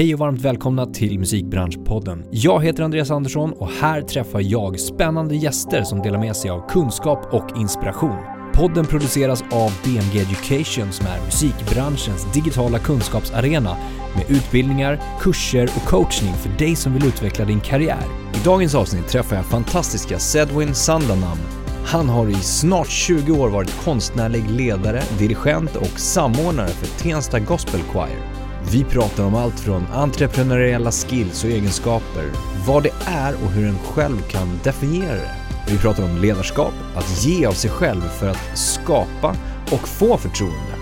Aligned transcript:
Hej 0.00 0.14
och 0.14 0.20
varmt 0.20 0.40
välkomna 0.40 0.86
till 0.86 1.18
Musikbranschpodden. 1.18 2.24
Jag 2.30 2.64
heter 2.64 2.82
Andreas 2.82 3.10
Andersson 3.10 3.52
och 3.52 3.70
här 3.70 4.02
träffar 4.02 4.40
jag 4.40 4.80
spännande 4.80 5.36
gäster 5.36 5.82
som 5.82 5.98
delar 5.98 6.18
med 6.18 6.36
sig 6.36 6.50
av 6.50 6.68
kunskap 6.68 7.34
och 7.34 7.58
inspiration. 7.58 8.16
Podden 8.54 8.86
produceras 8.86 9.42
av 9.42 9.72
BMG 9.84 10.20
Education 10.20 10.92
som 10.92 11.06
är 11.06 11.24
musikbranschens 11.24 12.32
digitala 12.34 12.78
kunskapsarena 12.78 13.76
med 14.16 14.36
utbildningar, 14.36 15.00
kurser 15.20 15.64
och 15.76 15.88
coachning 15.88 16.34
för 16.34 16.58
dig 16.58 16.76
som 16.76 16.94
vill 16.94 17.06
utveckla 17.06 17.44
din 17.44 17.60
karriär. 17.60 18.04
I 18.34 18.44
dagens 18.44 18.74
avsnitt 18.74 19.08
träffar 19.08 19.36
jag 19.36 19.46
fantastiska 19.46 20.18
Sedwin 20.18 20.74
Sandanam 20.74 21.38
han 21.84 22.08
har 22.08 22.28
i 22.28 22.34
snart 22.34 22.88
20 22.88 23.32
år 23.32 23.48
varit 23.48 23.84
konstnärlig 23.84 24.50
ledare, 24.50 25.02
dirigent 25.18 25.76
och 25.76 26.00
samordnare 26.00 26.68
för 26.68 27.02
Tensta 27.02 27.38
Gospel 27.38 27.80
Choir. 27.80 28.39
Vi 28.68 28.84
pratar 28.84 29.24
om 29.24 29.34
allt 29.34 29.60
från 29.60 29.86
entreprenöriella 29.92 30.90
skills 30.90 31.44
och 31.44 31.50
egenskaper, 31.50 32.30
vad 32.66 32.82
det 32.82 32.92
är 33.06 33.34
och 33.44 33.50
hur 33.50 33.68
en 33.68 33.78
själv 33.78 34.22
kan 34.28 34.60
definiera 34.64 35.14
det. 35.14 35.36
Vi 35.68 35.78
pratar 35.78 36.04
om 36.04 36.18
ledarskap, 36.18 36.72
att 36.94 37.24
ge 37.24 37.46
av 37.46 37.52
sig 37.52 37.70
själv 37.70 38.00
för 38.00 38.28
att 38.28 38.58
skapa 38.58 39.36
och 39.72 39.88
få 39.88 40.16
förtroende. 40.16 40.74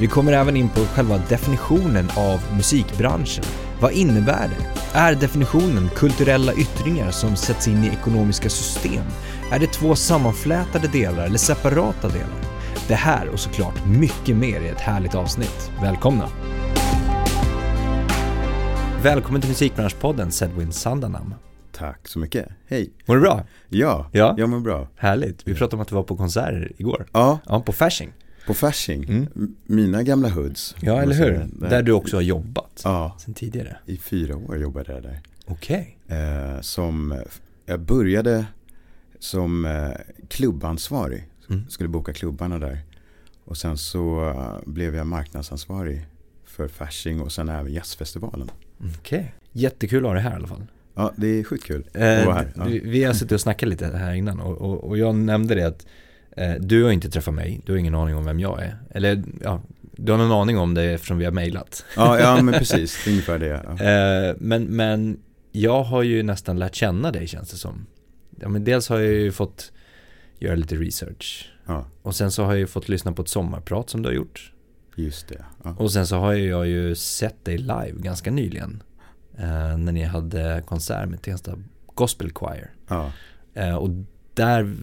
Vi 0.00 0.06
kommer 0.06 0.32
även 0.32 0.56
in 0.56 0.68
på 0.68 0.80
själva 0.80 1.20
definitionen 1.28 2.10
av 2.16 2.40
musikbranschen. 2.56 3.44
Vad 3.80 3.92
innebär 3.92 4.48
det? 4.48 4.98
Är 4.98 5.14
definitionen 5.14 5.90
kulturella 5.96 6.54
yttringar 6.54 7.10
som 7.10 7.36
sätts 7.36 7.68
in 7.68 7.84
i 7.84 7.88
ekonomiska 7.88 8.48
system? 8.48 9.04
Är 9.52 9.58
det 9.58 9.66
två 9.66 9.94
sammanflätade 9.94 10.88
delar 10.88 11.26
eller 11.26 11.38
separata 11.38 12.08
delar? 12.08 12.40
Det 12.88 12.94
här 12.94 13.28
och 13.28 13.40
såklart 13.40 13.86
mycket 13.86 14.36
mer 14.36 14.60
i 14.60 14.68
ett 14.68 14.80
härligt 14.80 15.14
avsnitt. 15.14 15.70
Välkomna! 15.82 16.28
Välkommen 19.02 19.40
till 19.40 19.50
Musikbranschpodden 19.50 20.32
Sedwin 20.32 20.72
Sandanam. 20.72 21.34
Tack 21.72 22.08
så 22.08 22.18
mycket. 22.18 22.48
Hej. 22.66 22.90
Mår 23.06 23.14
du 23.14 23.20
bra? 23.20 23.46
Ja, 23.68 24.10
ja, 24.12 24.34
jag 24.38 24.48
mår 24.48 24.60
bra. 24.60 24.88
Härligt. 24.96 25.48
Vi 25.48 25.54
pratade 25.54 25.76
om 25.76 25.82
att 25.82 25.88
du 25.88 25.94
var 25.94 26.02
på 26.02 26.16
konserter 26.16 26.72
igår. 26.76 27.06
Ja. 27.12 27.38
Ja, 27.46 27.60
på 27.60 27.72
Fasching. 27.72 28.12
På 28.46 28.54
Fasching. 28.54 29.04
Mm. 29.04 29.54
Mina 29.66 30.02
gamla 30.02 30.28
hoods. 30.28 30.76
Ja, 30.80 31.02
eller 31.02 31.14
hur? 31.14 31.48
Där, 31.52 31.70
där 31.70 31.82
du 31.82 31.92
också 31.92 32.16
har 32.16 32.22
jobbat. 32.22 32.80
Ja. 32.84 33.16
Sen 33.18 33.34
tidigare. 33.34 33.76
I 33.86 33.96
fyra 33.96 34.36
år 34.36 34.58
jobbade 34.58 34.92
jag 34.92 35.02
där. 35.02 35.20
Okej. 35.46 35.98
Okay. 36.06 36.18
Eh, 36.18 36.60
som, 36.60 37.22
jag 37.66 37.80
började 37.80 38.46
som 39.18 39.64
eh, 39.64 39.90
klubbansvarig. 40.28 41.28
Mm. 41.50 41.68
Skulle 41.68 41.88
boka 41.88 42.12
klubbarna 42.12 42.58
där. 42.58 42.80
Och 43.44 43.56
sen 43.56 43.78
så 43.78 44.30
uh, 44.30 44.58
blev 44.66 44.94
jag 44.94 45.06
marknadsansvarig 45.06 46.06
för 46.44 46.68
Fasching 46.68 47.20
och 47.20 47.32
sen 47.32 47.48
även 47.48 47.72
jazzfestivalen. 47.72 48.50
Okej, 48.82 49.18
okay. 49.18 49.24
jättekul 49.52 50.04
att 50.04 50.08
ha 50.08 50.14
dig 50.14 50.22
här 50.22 50.32
i 50.32 50.34
alla 50.34 50.46
fall. 50.46 50.66
Ja, 50.94 51.12
det 51.16 51.26
är 51.26 51.44
skitkul 51.44 51.84
att 51.88 51.94
vara 52.00 52.10
eh, 52.10 52.34
här. 52.34 52.52
Ja. 52.56 52.64
Vi 52.82 53.04
har 53.04 53.12
suttit 53.12 53.32
och 53.32 53.40
snackat 53.40 53.68
lite 53.68 53.86
här 53.86 54.12
innan 54.12 54.40
och, 54.40 54.58
och, 54.58 54.84
och 54.84 54.98
jag 54.98 55.14
nämnde 55.14 55.54
det 55.54 55.66
att 55.66 55.86
eh, 56.36 56.54
du 56.60 56.84
har 56.84 56.90
inte 56.90 57.10
träffat 57.10 57.34
mig, 57.34 57.60
du 57.66 57.72
har 57.72 57.78
ingen 57.78 57.94
aning 57.94 58.16
om 58.16 58.24
vem 58.24 58.40
jag 58.40 58.62
är. 58.62 58.76
Eller 58.90 59.22
ja, 59.42 59.62
du 59.96 60.12
har 60.12 60.18
någon 60.18 60.32
aning 60.32 60.58
om 60.58 60.74
det 60.74 60.84
eftersom 60.84 61.18
vi 61.18 61.24
har 61.24 61.32
mejlat. 61.32 61.84
Ja, 61.96 62.20
ja 62.20 62.42
men 62.42 62.54
precis, 62.58 63.06
ungefär 63.06 63.38
det. 63.38 63.62
Ja. 63.78 63.84
Eh, 63.84 64.36
men, 64.38 64.64
men 64.64 65.18
jag 65.52 65.82
har 65.82 66.02
ju 66.02 66.22
nästan 66.22 66.58
lärt 66.58 66.74
känna 66.74 67.12
dig 67.12 67.26
känns 67.26 67.50
det 67.50 67.56
som. 67.56 67.86
Ja, 68.40 68.48
men 68.48 68.64
dels 68.64 68.88
har 68.88 68.98
jag 68.98 69.12
ju 69.12 69.32
fått 69.32 69.72
göra 70.38 70.54
lite 70.54 70.76
research. 70.76 71.52
Ja. 71.66 71.86
Och 72.02 72.14
sen 72.14 72.30
så 72.30 72.44
har 72.44 72.52
jag 72.52 72.58
ju 72.58 72.66
fått 72.66 72.88
lyssna 72.88 73.12
på 73.12 73.22
ett 73.22 73.28
sommarprat 73.28 73.90
som 73.90 74.02
du 74.02 74.08
har 74.08 74.14
gjort. 74.14 74.52
Just 74.96 75.28
det. 75.28 75.44
Ja. 75.62 75.74
Och 75.78 75.92
sen 75.92 76.06
så 76.06 76.16
har 76.16 76.32
jag 76.32 76.66
ju 76.66 76.94
sett 76.94 77.44
dig 77.44 77.58
live 77.58 77.94
ganska 77.96 78.30
nyligen. 78.30 78.82
Eh, 79.38 79.76
när 79.78 79.92
ni 79.92 80.02
hade 80.02 80.62
konsert 80.66 81.08
med 81.08 81.22
Tensta 81.22 81.58
Gospel 81.94 82.32
Choir. 82.32 82.70
Ja. 82.88 83.12
Eh, 83.54 83.74
och 83.74 83.90
där 84.34 84.74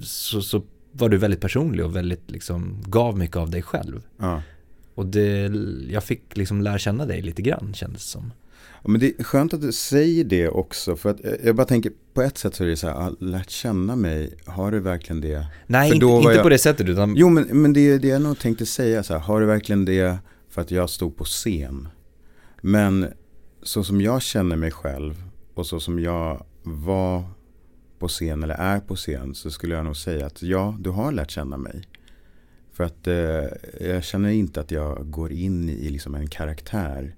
så, 0.00 0.42
så, 0.42 0.62
var 0.92 1.08
du 1.08 1.16
väldigt 1.16 1.40
personlig 1.40 1.84
och 1.84 1.96
väldigt 1.96 2.30
liksom 2.30 2.82
gav 2.86 3.18
mycket 3.18 3.36
av 3.36 3.50
dig 3.50 3.62
själv. 3.62 4.02
Ja. 4.18 4.42
Och 4.94 5.06
det, 5.06 5.52
jag 5.90 6.04
fick 6.04 6.36
liksom 6.36 6.62
lära 6.62 6.78
känna 6.78 7.06
dig 7.06 7.22
lite 7.22 7.42
grann 7.42 7.74
kändes 7.74 8.02
det 8.02 8.08
som. 8.10 8.32
Ja, 8.86 8.90
men 8.90 9.00
det 9.00 9.20
är 9.20 9.24
skönt 9.24 9.54
att 9.54 9.60
du 9.60 9.72
säger 9.72 10.24
det 10.24 10.48
också. 10.48 10.96
För 10.96 11.10
att 11.10 11.20
jag 11.44 11.56
bara 11.56 11.66
tänker, 11.66 11.92
på 12.14 12.22
ett 12.22 12.38
sätt 12.38 12.54
så 12.54 12.64
är 12.64 12.68
det 12.68 12.76
så 12.76 12.88
här, 12.88 13.14
lärt 13.18 13.50
känna 13.50 13.96
mig, 13.96 14.34
har 14.44 14.72
du 14.72 14.80
verkligen 14.80 15.20
det? 15.20 15.46
Nej, 15.66 15.94
inte, 15.94 16.06
inte 16.06 16.28
jag... 16.32 16.42
på 16.42 16.48
det 16.48 16.58
sättet 16.58 16.88
utan... 16.88 17.16
Jo, 17.16 17.28
men, 17.28 17.62
men 17.62 17.72
det 17.72 17.80
är 17.80 17.98
det 17.98 18.08
jag 18.08 18.22
nog 18.22 18.38
tänkte 18.38 18.66
säga, 18.66 19.02
så 19.02 19.12
här, 19.12 19.20
har 19.20 19.40
du 19.40 19.46
verkligen 19.46 19.84
det 19.84 20.18
för 20.48 20.60
att 20.60 20.70
jag 20.70 20.90
stod 20.90 21.16
på 21.16 21.24
scen? 21.24 21.88
Men 22.62 23.06
så 23.62 23.84
som 23.84 24.00
jag 24.00 24.22
känner 24.22 24.56
mig 24.56 24.70
själv 24.70 25.22
och 25.54 25.66
så 25.66 25.80
som 25.80 26.00
jag 26.00 26.44
var 26.62 27.24
på 27.98 28.08
scen 28.08 28.42
eller 28.42 28.54
är 28.54 28.80
på 28.80 28.96
scen 28.96 29.34
så 29.34 29.50
skulle 29.50 29.74
jag 29.74 29.84
nog 29.84 29.96
säga 29.96 30.26
att 30.26 30.42
ja, 30.42 30.76
du 30.80 30.90
har 30.90 31.12
lärt 31.12 31.30
känna 31.30 31.56
mig. 31.56 31.88
För 32.72 32.84
att 32.84 33.06
eh, 33.06 33.86
jag 33.88 34.04
känner 34.04 34.30
inte 34.30 34.60
att 34.60 34.70
jag 34.70 35.10
går 35.10 35.32
in 35.32 35.68
i 35.68 35.88
liksom 35.88 36.14
en 36.14 36.28
karaktär 36.28 37.14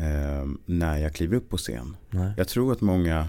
eh, 0.00 0.48
när 0.66 0.98
jag 0.98 1.14
kliver 1.14 1.36
upp 1.36 1.48
på 1.48 1.56
scen. 1.56 1.96
Nej. 2.10 2.32
Jag 2.36 2.48
tror 2.48 2.72
att 2.72 2.80
många 2.80 3.28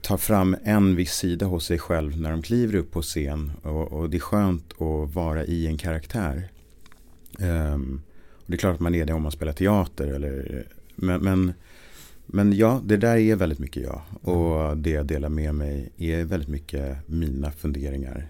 tar 0.00 0.16
fram 0.16 0.56
en 0.64 0.96
viss 0.96 1.12
sida 1.12 1.46
hos 1.46 1.64
sig 1.64 1.78
själv 1.78 2.20
när 2.20 2.30
de 2.30 2.42
kliver 2.42 2.74
upp 2.74 2.90
på 2.90 3.02
scen. 3.02 3.52
Och, 3.62 3.92
och 3.92 4.10
det 4.10 4.16
är 4.16 4.20
skönt 4.20 4.72
att 4.72 5.14
vara 5.14 5.44
i 5.44 5.66
en 5.66 5.78
karaktär. 5.78 6.48
Um, 7.38 8.02
och 8.32 8.44
det 8.46 8.54
är 8.54 8.58
klart 8.58 8.74
att 8.74 8.80
man 8.80 8.94
är 8.94 9.06
det 9.06 9.12
om 9.12 9.22
man 9.22 9.32
spelar 9.32 9.52
teater. 9.52 10.06
Eller, 10.06 10.66
men, 10.94 11.20
men, 11.20 11.52
men 12.26 12.52
ja, 12.52 12.80
det 12.84 12.96
där 12.96 13.16
är 13.16 13.36
väldigt 13.36 13.58
mycket 13.58 13.82
jag. 13.82 14.02
Och 14.22 14.76
det 14.76 14.90
jag 14.90 15.06
delar 15.06 15.28
med 15.28 15.54
mig 15.54 15.92
är 15.96 16.24
väldigt 16.24 16.48
mycket 16.48 17.08
mina 17.08 17.50
funderingar. 17.50 18.26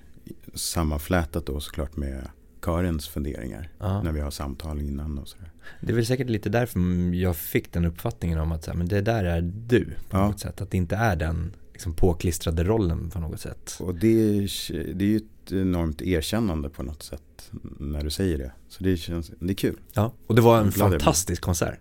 Sammanflätat 0.54 1.46
då 1.46 1.60
såklart 1.60 1.96
med 1.96 2.28
Karens 2.60 3.08
funderingar. 3.08 3.68
Ja. 3.78 4.02
När 4.02 4.12
vi 4.12 4.20
har 4.20 4.30
samtal 4.30 4.80
innan 4.80 5.18
och 5.18 5.28
sådär. 5.28 5.50
Det 5.80 5.92
är 5.92 5.96
väl 5.96 6.06
säkert 6.06 6.28
lite 6.28 6.48
därför 6.48 6.80
jag 7.14 7.36
fick 7.36 7.72
den 7.72 7.84
uppfattningen 7.84 8.38
om 8.38 8.52
att 8.52 8.64
så 8.64 8.70
här, 8.70 8.78
men 8.78 8.88
det 8.88 9.00
där 9.00 9.24
är 9.24 9.40
du 9.66 9.84
på 9.84 10.16
ja. 10.16 10.26
något 10.26 10.40
sätt. 10.40 10.60
Att 10.60 10.70
det 10.70 10.76
inte 10.76 10.96
är 10.96 11.16
den 11.16 11.52
liksom, 11.72 11.94
påklistrade 11.94 12.64
rollen 12.64 13.10
på 13.10 13.18
något 13.18 13.40
sätt. 13.40 13.76
Och 13.80 13.94
det 13.94 14.08
är, 14.08 14.94
det 14.94 15.04
är 15.04 15.08
ju 15.08 15.16
ett 15.16 15.52
enormt 15.52 16.02
erkännande 16.02 16.68
på 16.68 16.82
något 16.82 17.02
sätt 17.02 17.50
när 17.78 18.04
du 18.04 18.10
säger 18.10 18.38
det. 18.38 18.52
Så 18.68 18.84
det 18.84 18.96
känns, 18.96 19.32
det 19.38 19.52
är 19.52 19.54
kul. 19.54 19.76
Ja, 19.92 20.12
och 20.26 20.34
det 20.34 20.42
var 20.42 20.60
en 20.60 20.72
fantastisk 20.72 21.42
konsert. 21.42 21.78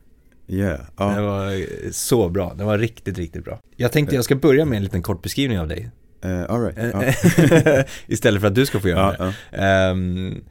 Yeah, 0.48 0.82
ja. 0.98 1.16
Det 1.16 1.22
var 1.22 1.92
så 1.92 2.30
bra, 2.30 2.54
det 2.54 2.64
var 2.64 2.78
riktigt, 2.78 3.18
riktigt 3.18 3.44
bra. 3.44 3.60
Jag 3.76 3.92
tänkte 3.92 4.16
jag 4.16 4.26
ska 4.26 4.36
börja 4.36 4.66
med 4.66 4.78
en 4.78 4.84
liten 4.84 5.04
kort 5.04 5.22
beskrivning 5.22 5.60
av 5.60 5.68
dig. 5.68 5.90
Uh, 6.26 6.60
right. 6.60 6.94
ja. 6.94 7.84
Istället 8.08 8.42
för 8.42 8.48
att 8.48 8.56
du 8.56 8.66
ska 8.66 8.80
få 8.80 8.90
göra 8.90 9.16
ja, 9.20 9.34
det. 9.52 9.92
Um, 9.92 10.44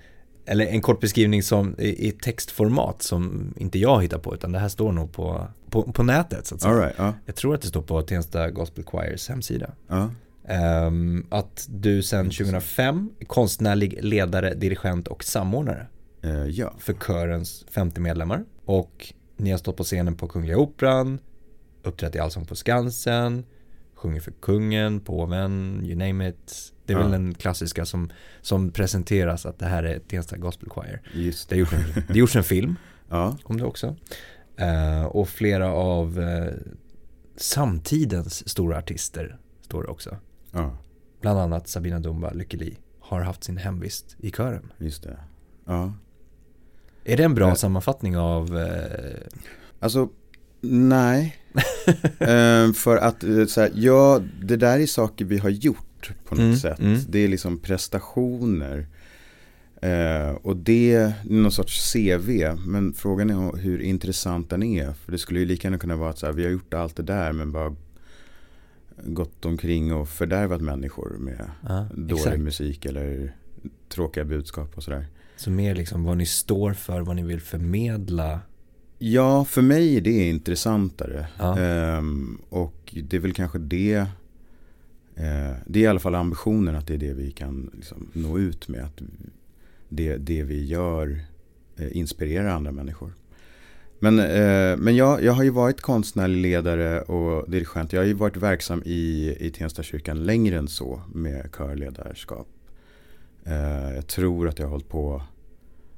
eller 0.47 0.67
en 0.67 0.81
kort 0.81 1.01
beskrivning 1.01 1.43
som 1.43 1.75
i, 1.79 2.09
i, 2.09 2.11
textformat 2.11 3.03
som 3.03 3.55
inte 3.57 3.79
jag 3.79 4.03
hittar 4.03 4.19
på 4.19 4.35
utan 4.35 4.53
det 4.53 4.59
här 4.59 4.69
står 4.69 4.93
nog 4.93 5.13
på, 5.13 5.47
på, 5.71 5.93
på 5.93 6.03
nätet 6.03 6.47
så 6.47 6.55
att 6.55 6.61
säga. 6.61 6.75
Right, 6.75 7.01
uh. 7.01 7.11
Jag 7.27 7.35
tror 7.35 7.55
att 7.55 7.63
det 7.63 7.69
står 7.69 7.83
på 7.83 8.03
Tensta 8.03 8.51
Gospel 8.51 8.85
Choirs 8.85 9.29
hemsida. 9.29 9.71
Uh. 9.93 10.07
Um, 10.87 11.27
att 11.31 11.67
du 11.71 12.03
sedan 12.03 12.25
2005 12.25 13.11
är 13.21 13.25
konstnärlig 13.25 14.05
ledare, 14.05 14.55
dirigent 14.55 15.09
och 15.09 15.25
samordnare. 15.25 15.87
Uh, 16.25 16.49
ja. 16.49 16.73
För 16.79 16.93
körens 16.93 17.65
50 17.71 18.01
medlemmar. 18.01 18.45
Och 18.65 19.13
ni 19.37 19.51
har 19.51 19.59
stått 19.59 19.77
på 19.77 19.85
scenen 19.85 20.15
på 20.15 20.29
Kungliga 20.29 20.59
Operan, 20.59 21.19
uppträtt 21.83 22.15
i 22.15 22.19
Allsång 22.19 22.47
på 22.47 22.57
Skansen, 22.57 23.45
sjunger 24.05 24.21
för 24.21 24.31
kungen, 24.31 25.01
påven, 25.01 25.81
you 25.85 25.97
name 25.97 26.29
it. 26.29 26.73
Det 26.87 26.93
är 26.93 26.97
ja. 26.97 27.03
väl 27.03 27.11
den 27.11 27.35
klassiska 27.35 27.85
som, 27.85 28.11
som 28.41 28.71
presenteras 28.71 29.47
att 29.47 29.59
det 29.59 29.67
här 29.67 29.83
är 29.83 29.99
Tensta 29.99 30.37
Gospel 30.37 30.69
Choir. 30.69 31.03
Just 31.15 31.49
det. 31.49 31.55
Det, 31.55 31.59
gjorts 31.59 31.73
en, 31.73 32.03
det 32.09 32.19
gjorts 32.19 32.37
en 32.37 32.45
film 32.45 32.77
ja. 33.09 33.37
om 33.45 33.57
det 33.57 33.65
också. 33.65 33.97
Uh, 34.61 35.05
och 35.05 35.29
flera 35.29 35.73
av 35.73 36.19
uh, 36.19 36.53
samtidens 37.37 38.49
stora 38.49 38.79
artister 38.79 39.39
står 39.61 39.83
det 39.83 39.89
också. 39.89 40.17
Ja. 40.53 40.79
Bland 41.21 41.39
annat 41.39 41.69
Sabina 41.69 42.01
Dumba 42.01 42.31
Lykkeli 42.31 42.79
har 43.01 43.21
haft 43.21 43.45
sin 43.45 43.57
hemvist 43.57 44.17
i 44.19 44.31
kören. 44.31 44.73
Just 44.79 45.03
det. 45.03 45.19
Ja. 45.65 45.93
Är 47.05 47.17
det 47.17 47.25
en 47.25 47.35
bra 47.35 47.55
sammanfattning 47.55 48.17
av? 48.17 48.57
Uh... 48.57 48.67
Alltså, 49.81 50.09
nej. 50.61 51.37
för 52.75 52.97
att 52.97 53.25
så 53.49 53.61
här, 53.61 53.71
ja, 53.75 54.21
det 54.43 54.57
där 54.57 54.79
är 54.79 54.87
saker 54.87 55.25
vi 55.25 55.39
har 55.39 55.51
gjort 55.51 56.13
på 56.25 56.35
något 56.35 56.43
mm, 56.43 56.57
sätt. 56.57 56.79
Mm. 56.79 56.99
Det 57.09 57.19
är 57.19 57.29
liksom 57.29 57.59
prestationer. 57.59 58.87
Eh, 59.83 60.31
och 60.31 60.57
det 60.57 60.95
är 60.95 61.13
någon 61.25 61.53
sorts 61.53 61.93
CV. 61.93 62.57
Men 62.67 62.93
frågan 62.93 63.31
är 63.31 63.57
hur 63.57 63.81
intressant 63.81 64.51
den 64.51 64.63
är. 64.63 64.93
För 64.93 65.13
det 65.13 65.19
skulle 65.19 65.41
ju 65.41 65.47
lika 65.47 65.69
gärna 65.69 65.79
kunna 65.79 65.97
vara 65.97 66.11
att 66.11 66.19
så 66.19 66.27
här, 66.27 66.33
vi 66.33 66.45
har 66.45 66.51
gjort 66.51 66.75
allt 66.75 66.97
det 66.97 67.03
där 67.03 67.33
men 67.33 67.53
bara 67.53 67.77
gått 68.97 69.45
omkring 69.45 69.95
och 69.95 70.09
fördärvat 70.09 70.61
människor 70.61 71.17
med 71.19 71.51
ja, 71.69 71.87
dålig 71.95 72.21
exakt. 72.21 72.41
musik 72.41 72.85
eller 72.85 73.35
tråkiga 73.89 74.25
budskap 74.25 74.77
och 74.77 74.83
sådär. 74.83 75.07
Så 75.37 75.51
mer 75.51 75.75
liksom 75.75 76.05
vad 76.05 76.17
ni 76.17 76.27
står 76.27 76.73
för, 76.73 77.01
vad 77.01 77.17
ni 77.17 77.23
vill 77.23 77.41
förmedla 77.41 78.41
Ja, 78.99 79.45
för 79.45 79.63
mig 79.63 79.97
är 79.97 80.01
det 80.01 80.29
intressantare. 80.29 81.27
Ja. 81.39 81.59
Ehm, 81.59 82.39
och 82.49 82.95
det 83.03 83.17
är 83.17 83.21
väl 83.21 83.33
kanske 83.33 83.59
det. 83.59 83.95
Eh, 85.17 85.55
det 85.67 85.79
är 85.79 85.83
i 85.83 85.87
alla 85.87 86.01
fall 86.01 86.15
ambitionen 86.15 86.77
att 86.77 86.87
det 86.87 86.95
är 86.95 86.99
det 86.99 87.13
vi 87.13 87.31
kan 87.31 87.71
liksom, 87.77 88.09
nå 88.13 88.39
ut 88.39 88.69
med. 88.69 88.85
Att 88.85 89.03
det, 89.89 90.17
det 90.17 90.43
vi 90.43 90.65
gör 90.65 91.21
eh, 91.77 91.97
inspirerar 91.97 92.49
andra 92.49 92.73
människor. 92.73 93.13
Men, 93.99 94.19
eh, 94.19 94.77
men 94.77 94.97
jag, 94.97 95.23
jag 95.23 95.33
har 95.33 95.43
ju 95.43 95.51
varit 95.51 95.81
konstnärlig 95.81 96.43
ledare 96.43 97.01
och 97.01 97.51
dirigent. 97.51 97.93
Jag 97.93 98.01
har 98.01 98.07
ju 98.07 98.15
varit 98.15 98.37
verksam 98.37 98.83
i, 98.85 99.37
i 99.41 99.51
Tensta-kyrkan 99.51 100.25
längre 100.25 100.59
än 100.59 100.69
så 100.69 101.03
med 101.13 101.53
körledarskap. 101.53 102.49
Eh, 103.45 103.95
jag 103.95 104.07
tror 104.07 104.49
att 104.49 104.59
jag 104.59 104.67
har 104.67 104.71
hållit 104.71 104.89
på 104.89 105.23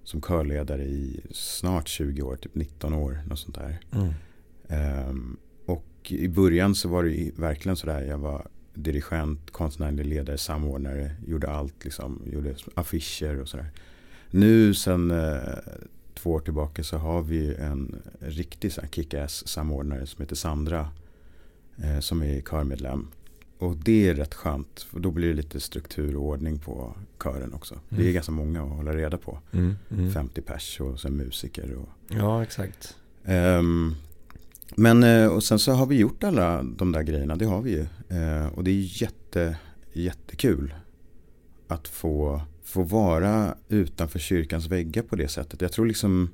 som 0.06 0.22
körledare 0.22 0.82
i 0.84 1.20
snart 1.30 1.88
20 1.88 2.22
år, 2.22 2.36
typ 2.36 2.54
19 2.54 2.94
år. 2.94 3.18
Något 3.26 3.38
sånt 3.38 3.54
där. 3.54 3.80
Mm. 3.92 4.12
Ehm, 4.68 5.36
och 5.66 5.86
i 6.08 6.28
början 6.28 6.74
så 6.74 6.88
var 6.88 7.04
det 7.04 7.30
verkligen 7.36 7.76
sådär. 7.76 8.00
Jag 8.02 8.18
var 8.18 8.46
dirigent, 8.74 9.50
konstnärlig 9.50 10.06
ledare, 10.06 10.38
samordnare. 10.38 11.10
Gjorde 11.26 11.50
allt 11.50 11.84
liksom. 11.84 12.22
Gjorde 12.26 12.54
affischer 12.74 13.40
och 13.40 13.48
sådär. 13.48 13.70
Nu 14.30 14.74
sen 14.74 15.10
eh, 15.10 15.40
två 16.14 16.30
år 16.30 16.40
tillbaka 16.40 16.84
så 16.84 16.96
har 16.96 17.22
vi 17.22 17.54
en 17.54 18.02
riktig 18.20 18.72
kick-ass 18.90 19.48
samordnare 19.48 20.06
som 20.06 20.22
heter 20.22 20.36
Sandra. 20.36 20.88
Eh, 21.82 22.00
som 22.00 22.22
är 22.22 22.40
körmedlem. 22.40 23.08
Och 23.58 23.76
det 23.76 24.08
är 24.08 24.14
rätt 24.14 24.34
skönt. 24.34 24.80
För 24.82 25.00
då 25.00 25.10
blir 25.10 25.28
det 25.28 25.34
lite 25.34 25.60
struktur 25.60 26.16
och 26.16 26.22
ordning 26.24 26.58
på 26.58 26.96
kören 27.22 27.54
också. 27.54 27.78
Det 27.88 27.96
är 27.96 28.00
Mm. 28.00 28.14
ganska 28.14 28.32
många 28.32 28.62
att 28.62 28.70
hålla 28.70 28.94
reda 28.94 29.18
på. 29.18 29.38
Mm. 29.52 29.76
Mm. 29.90 30.10
50 30.12 30.40
pers 30.42 30.80
och 30.80 31.00
sen 31.00 31.16
musiker. 31.16 31.74
Och, 31.74 31.88
Ja, 32.08 32.42
exakt. 32.42 32.96
Ehm, 33.24 33.94
men 34.76 35.02
eh, 35.02 35.26
och 35.26 35.44
sen 35.44 35.58
så 35.58 35.72
har 35.72 35.86
vi 35.86 35.96
gjort 35.98 36.24
alla 36.24 36.62
de 36.62 36.92
där 36.92 37.02
grejerna, 37.02 37.36
det 37.36 37.44
har 37.44 37.62
vi 37.62 37.70
ju. 37.70 37.86
Eh, 38.18 38.46
och 38.46 38.64
det 38.64 38.70
är 38.70 39.02
jätte, 39.02 39.56
jättekul 39.92 40.74
att 41.68 41.88
få, 41.88 42.40
få 42.64 42.82
vara 42.82 43.54
utanför 43.68 44.18
kyrkans 44.18 44.66
väggar 44.66 45.02
på 45.02 45.16
det 45.16 45.28
sättet. 45.28 45.60
Jag 45.60 45.72
tror 45.72 45.86
liksom 45.86 46.30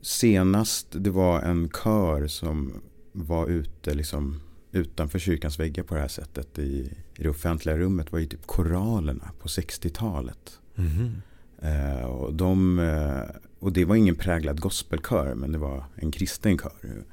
senast 0.00 0.86
det 0.90 1.10
var 1.10 1.40
en 1.40 1.68
kör 1.84 2.26
som 2.26 2.72
var 3.12 3.46
ute 3.48 3.94
liksom 3.94 4.40
utanför 4.72 5.18
kyrkans 5.18 5.60
väggar 5.60 5.82
på 5.82 5.94
det 5.94 6.00
här 6.00 6.08
sättet 6.08 6.58
i, 6.58 6.92
i 7.16 7.22
det 7.22 7.28
offentliga 7.28 7.76
rummet 7.76 8.12
var 8.12 8.18
ju 8.18 8.26
typ 8.26 8.46
koralerna 8.46 9.30
på 9.38 9.48
60-talet. 9.48 10.60
Mhm. 10.74 11.22
Eh, 11.62 12.04
och, 12.04 12.34
de, 12.34 12.78
eh, 12.78 13.36
och 13.58 13.72
det 13.72 13.84
var 13.84 13.96
ingen 13.96 14.14
präglad 14.14 14.60
gospelkör 14.60 15.34
men 15.34 15.52
det 15.52 15.58
var 15.58 15.84
en 15.94 16.10
kristen 16.10 16.58
kör. 16.58 17.04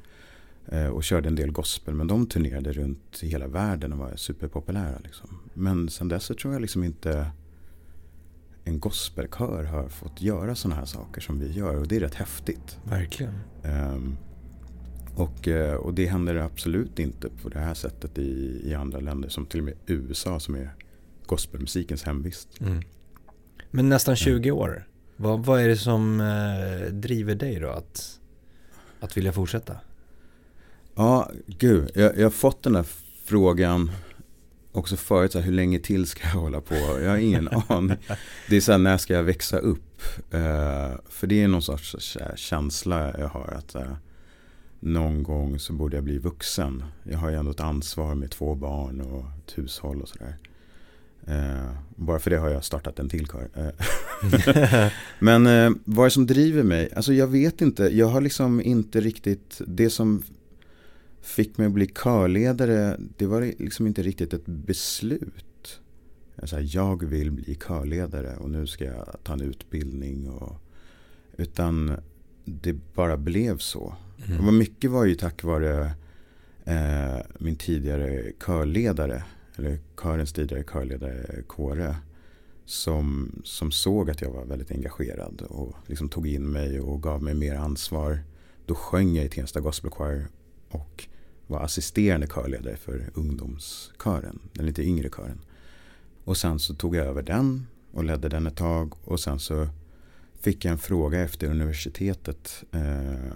Eh, 0.67 0.87
och 0.87 1.03
körde 1.03 1.29
en 1.29 1.35
del 1.35 1.51
gospel 1.51 1.93
men 1.93 2.07
de 2.07 2.27
turnerade 2.27 2.73
runt 2.73 3.19
i 3.23 3.27
hela 3.27 3.47
världen 3.47 3.93
och 3.93 3.99
var 3.99 4.15
superpopulära. 4.15 4.99
Liksom. 5.03 5.39
Men 5.53 5.89
sen 5.89 6.07
dess 6.07 6.23
så 6.23 6.33
tror 6.33 6.53
jag 6.53 6.61
liksom 6.61 6.83
inte 6.83 7.31
en 8.63 8.79
gospelkör 8.79 9.63
har 9.63 9.89
fått 9.89 10.21
göra 10.21 10.55
sådana 10.55 10.75
här 10.75 10.85
saker 10.85 11.21
som 11.21 11.39
vi 11.39 11.51
gör 11.51 11.75
och 11.75 11.87
det 11.87 11.95
är 11.95 11.99
rätt 11.99 12.15
häftigt. 12.15 12.79
Verkligen. 12.83 13.33
Ehm, 13.63 14.17
och, 15.19 15.47
eh, 15.47 15.75
och 15.75 15.93
det 15.93 16.05
händer 16.05 16.35
absolut 16.35 16.99
inte 16.99 17.29
på 17.43 17.49
det 17.49 17.59
här 17.59 17.73
sättet 17.73 18.17
i, 18.17 18.61
i 18.63 18.73
andra 18.73 18.99
länder 18.99 19.29
som 19.29 19.45
till 19.45 19.59
och 19.59 19.65
med 19.65 19.73
USA 19.85 20.39
som 20.39 20.55
är 20.55 20.69
gospelmusikens 21.25 22.03
hemvist. 22.03 22.47
Mm. 22.61 22.81
Men 23.71 23.89
nästan 23.89 24.15
20 24.15 24.51
år. 24.51 24.87
Vad, 25.15 25.45
vad 25.45 25.61
är 25.61 25.67
det 25.67 25.77
som 25.77 26.21
eh, 26.21 26.93
driver 26.93 27.35
dig 27.35 27.59
då 27.59 27.69
att, 27.69 28.19
att 28.99 29.17
vilja 29.17 29.31
fortsätta? 29.31 29.77
Ja, 30.95 31.31
gud. 31.47 31.91
Jag, 31.95 32.17
jag 32.17 32.25
har 32.25 32.31
fått 32.31 32.63
den 32.63 32.75
här 32.75 32.85
frågan 33.25 33.91
också 34.71 34.97
förut. 34.97 35.31
Så 35.31 35.39
här, 35.39 35.45
hur 35.45 35.53
länge 35.53 35.79
till 35.79 36.05
ska 36.07 36.27
jag 36.27 36.41
hålla 36.41 36.61
på? 36.61 36.75
Jag 36.75 37.09
har 37.09 37.17
ingen 37.17 37.49
aning. 37.67 37.97
Det 38.49 38.57
är 38.57 38.61
så 38.61 38.71
här, 38.71 38.79
när 38.79 38.97
ska 38.97 39.13
jag 39.13 39.23
växa 39.23 39.57
upp? 39.57 40.01
Eh, 40.31 40.91
för 41.09 41.27
det 41.27 41.43
är 41.43 41.47
någon 41.47 41.61
sorts 41.61 42.17
här, 42.19 42.35
känsla 42.35 43.19
jag 43.19 43.27
har. 43.27 43.53
att 43.57 43.75
någon 44.79 45.23
gång 45.23 45.59
så 45.59 45.73
borde 45.73 45.97
jag 45.97 46.03
bli 46.03 46.17
vuxen. 46.17 46.83
Jag 47.03 47.17
har 47.17 47.29
ju 47.29 47.35
ändå 47.35 47.51
ett 47.51 47.59
ansvar 47.59 48.15
med 48.15 48.31
två 48.31 48.55
barn 48.55 49.01
och 49.01 49.25
ett 49.37 49.57
hushåll 49.57 50.01
och 50.01 50.09
sådär. 50.09 50.37
Eh, 51.27 51.71
bara 51.95 52.19
för 52.19 52.29
det 52.29 52.37
har 52.37 52.49
jag 52.49 52.63
startat 52.63 52.99
en 52.99 53.09
till 53.09 53.27
kör. 53.27 53.49
Eh, 53.53 54.91
Men 55.19 55.47
eh, 55.47 55.71
vad 55.85 56.03
är 56.03 56.09
det 56.09 56.13
som 56.13 56.27
driver 56.27 56.63
mig? 56.63 56.89
Alltså 56.95 57.13
jag 57.13 57.27
vet 57.27 57.61
inte. 57.61 57.83
Jag 57.83 58.07
har 58.07 58.21
liksom 58.21 58.61
inte 58.61 59.01
riktigt, 59.01 59.61
det 59.67 59.89
som 59.89 60.23
fick 61.21 61.57
mig 61.57 61.67
att 61.67 61.73
bli 61.73 61.87
körledare, 61.87 62.97
det 63.17 63.25
var 63.25 63.41
liksom 63.41 63.87
inte 63.87 64.01
riktigt 64.01 64.33
ett 64.33 64.45
beslut. 64.45 65.79
Jag, 66.35 66.63
jag 66.63 67.05
vill 67.05 67.31
bli 67.31 67.55
körledare 67.55 68.35
och 68.35 68.49
nu 68.49 68.67
ska 68.67 68.85
jag 68.85 69.17
ta 69.23 69.33
en 69.33 69.41
utbildning. 69.41 70.29
Och, 70.29 70.61
utan 71.37 71.97
det 72.45 72.73
bara 72.73 73.17
blev 73.17 73.57
så. 73.57 73.95
Mm. 74.27 74.47
Och 74.47 74.53
mycket 74.53 74.91
var 74.91 75.05
ju 75.05 75.15
tack 75.15 75.43
vare 75.43 75.91
eh, 76.65 77.17
min 77.39 77.55
tidigare 77.55 78.31
körledare, 78.45 79.23
eller 79.55 79.79
körens 80.01 80.33
tidigare 80.33 80.63
körledare 80.63 81.43
Kåre. 81.47 81.95
Som, 82.65 83.31
som 83.43 83.71
såg 83.71 84.09
att 84.09 84.21
jag 84.21 84.31
var 84.31 84.45
väldigt 84.45 84.71
engagerad 84.71 85.41
och 85.41 85.75
liksom 85.87 86.09
tog 86.09 86.27
in 86.27 86.51
mig 86.51 86.79
och 86.79 87.03
gav 87.03 87.23
mig 87.23 87.33
mer 87.33 87.55
ansvar. 87.55 88.19
Då 88.65 88.75
sjöng 88.75 89.15
jag 89.15 89.25
i 89.25 89.29
Tensta 89.29 89.59
Gospel 89.59 89.91
Choir 89.91 90.27
och 90.69 91.07
var 91.47 91.59
assisterande 91.59 92.27
körledare 92.27 92.75
för 92.75 93.09
ungdomskören, 93.13 94.39
den 94.53 94.65
lite 94.65 94.83
yngre 94.83 95.09
kören. 95.09 95.41
Och 96.23 96.37
sen 96.37 96.59
så 96.59 96.75
tog 96.75 96.95
jag 96.95 97.05
över 97.05 97.21
den 97.21 97.67
och 97.91 98.03
ledde 98.03 98.29
den 98.29 98.47
ett 98.47 98.55
tag 98.57 98.93
och 99.03 99.19
sen 99.19 99.39
så 99.39 99.67
fick 100.39 100.65
jag 100.65 100.71
en 100.71 100.77
fråga 100.77 101.19
efter 101.19 101.47
universitetet. 101.47 102.63
Eh, 102.71 103.31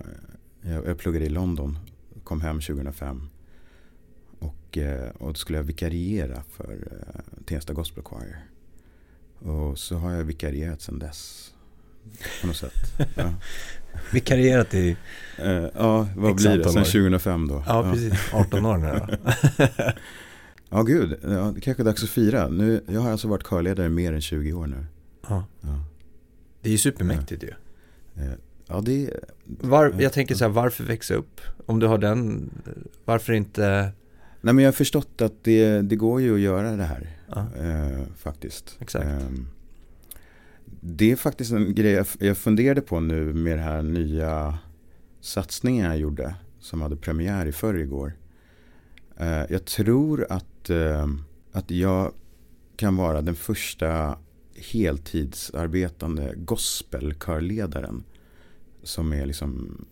jag, 0.65 0.87
jag 0.87 0.97
pluggade 0.97 1.25
i 1.25 1.29
London, 1.29 1.77
kom 2.23 2.41
hem 2.41 2.61
2005. 2.61 3.29
Och, 4.39 4.77
eh, 4.77 5.09
och 5.09 5.27
då 5.27 5.33
skulle 5.33 5.57
jag 5.57 5.63
vikariera 5.63 6.43
för 6.51 6.73
eh, 6.91 7.43
Tensta 7.45 7.73
Gospel 7.73 8.03
Choir. 8.03 8.45
Och 9.39 9.79
så 9.79 9.95
har 9.95 10.11
jag 10.11 10.23
vikarierat 10.23 10.81
sedan 10.81 10.99
dess. 10.99 11.53
På 12.41 12.47
något 12.47 12.55
sätt. 12.55 12.73
Ja, 13.15 13.33
Vikarierat 14.13 14.73
i, 14.73 14.97
eh, 15.37 15.47
ja 15.75 16.07
vad 16.15 16.35
blir 16.35 16.57
det? 16.57 16.63
Sen 16.63 16.81
år. 16.81 16.85
2005 16.85 17.47
då. 17.47 17.63
ja 17.67 17.91
precis, 17.91 18.33
18 18.33 18.65
år 18.65 18.77
nu 18.77 18.99
då. 19.07 19.17
Ja, 20.69 20.81
gud. 20.83 21.19
Ja, 21.23 21.51
det 21.55 21.61
kanske 21.61 21.83
är 21.83 21.85
dags 21.85 22.03
att 22.03 22.09
fira. 22.09 22.47
Nu, 22.47 22.83
jag 22.87 23.01
har 23.01 23.11
alltså 23.11 23.27
varit 23.27 23.43
körledare 23.43 23.89
mer 23.89 24.13
än 24.13 24.21
20 24.21 24.53
år 24.53 24.67
nu. 24.67 24.85
Ja. 25.27 25.45
Ja, 25.61 25.85
Det 26.61 26.69
är 26.69 26.71
ju 26.71 26.77
supermäktigt 26.77 27.43
ju. 27.43 27.53
Eh, 28.73 28.75
ja 28.75 28.81
det 28.81 29.09
Var, 29.67 29.95
jag 29.99 30.13
tänker 30.13 30.35
så 30.35 30.43
här, 30.43 30.51
varför 30.51 30.83
växa 30.83 31.13
upp? 31.13 31.41
Om 31.65 31.79
du 31.79 31.87
har 31.87 31.97
den, 31.97 32.49
varför 33.05 33.33
inte, 33.33 33.91
Nej 34.41 34.53
men 34.53 34.63
jag 34.63 34.67
har 34.67 34.73
förstått 34.73 35.21
att 35.21 35.43
det, 35.43 35.81
det 35.81 35.95
går 35.95 36.21
ju 36.21 36.33
att 36.33 36.39
göra 36.39 36.75
det 36.75 36.83
här. 36.83 37.17
ja, 37.27 37.47
Eh, 37.59 38.03
faktiskt. 38.17 38.77
Exakt. 38.79 39.05
Ehm, 39.05 39.47
det 40.81 41.11
är 41.11 41.15
faktiskt 41.15 41.51
en 41.51 41.75
grej 41.75 41.91
jag, 41.91 42.05
jag 42.19 42.37
funderade 42.37 42.81
på 42.81 42.99
nu 42.99 43.33
med 43.33 43.57
den 43.57 43.65
här 43.65 43.81
nya 43.81 44.57
satsningen 45.21 45.85
jag 45.85 45.97
gjorde. 45.97 46.35
Som 46.59 46.81
hade 46.81 46.95
premiär 46.95 47.45
i 47.45 47.51
förrgår. 47.51 48.13
Uh, 49.21 49.51
jag 49.51 49.65
tror 49.65 50.25
att, 50.29 50.69
eh, 50.69 51.07
att 51.51 51.71
jag 51.71 52.13
kan 52.75 52.95
vara 52.95 53.21
den 53.21 53.35
första 53.35 54.17
heltidsarbetande 54.71 56.33
gospelkörledaren. 56.35 58.03
Som 58.83 59.13
är 59.13 59.25
liksom, 59.25 59.85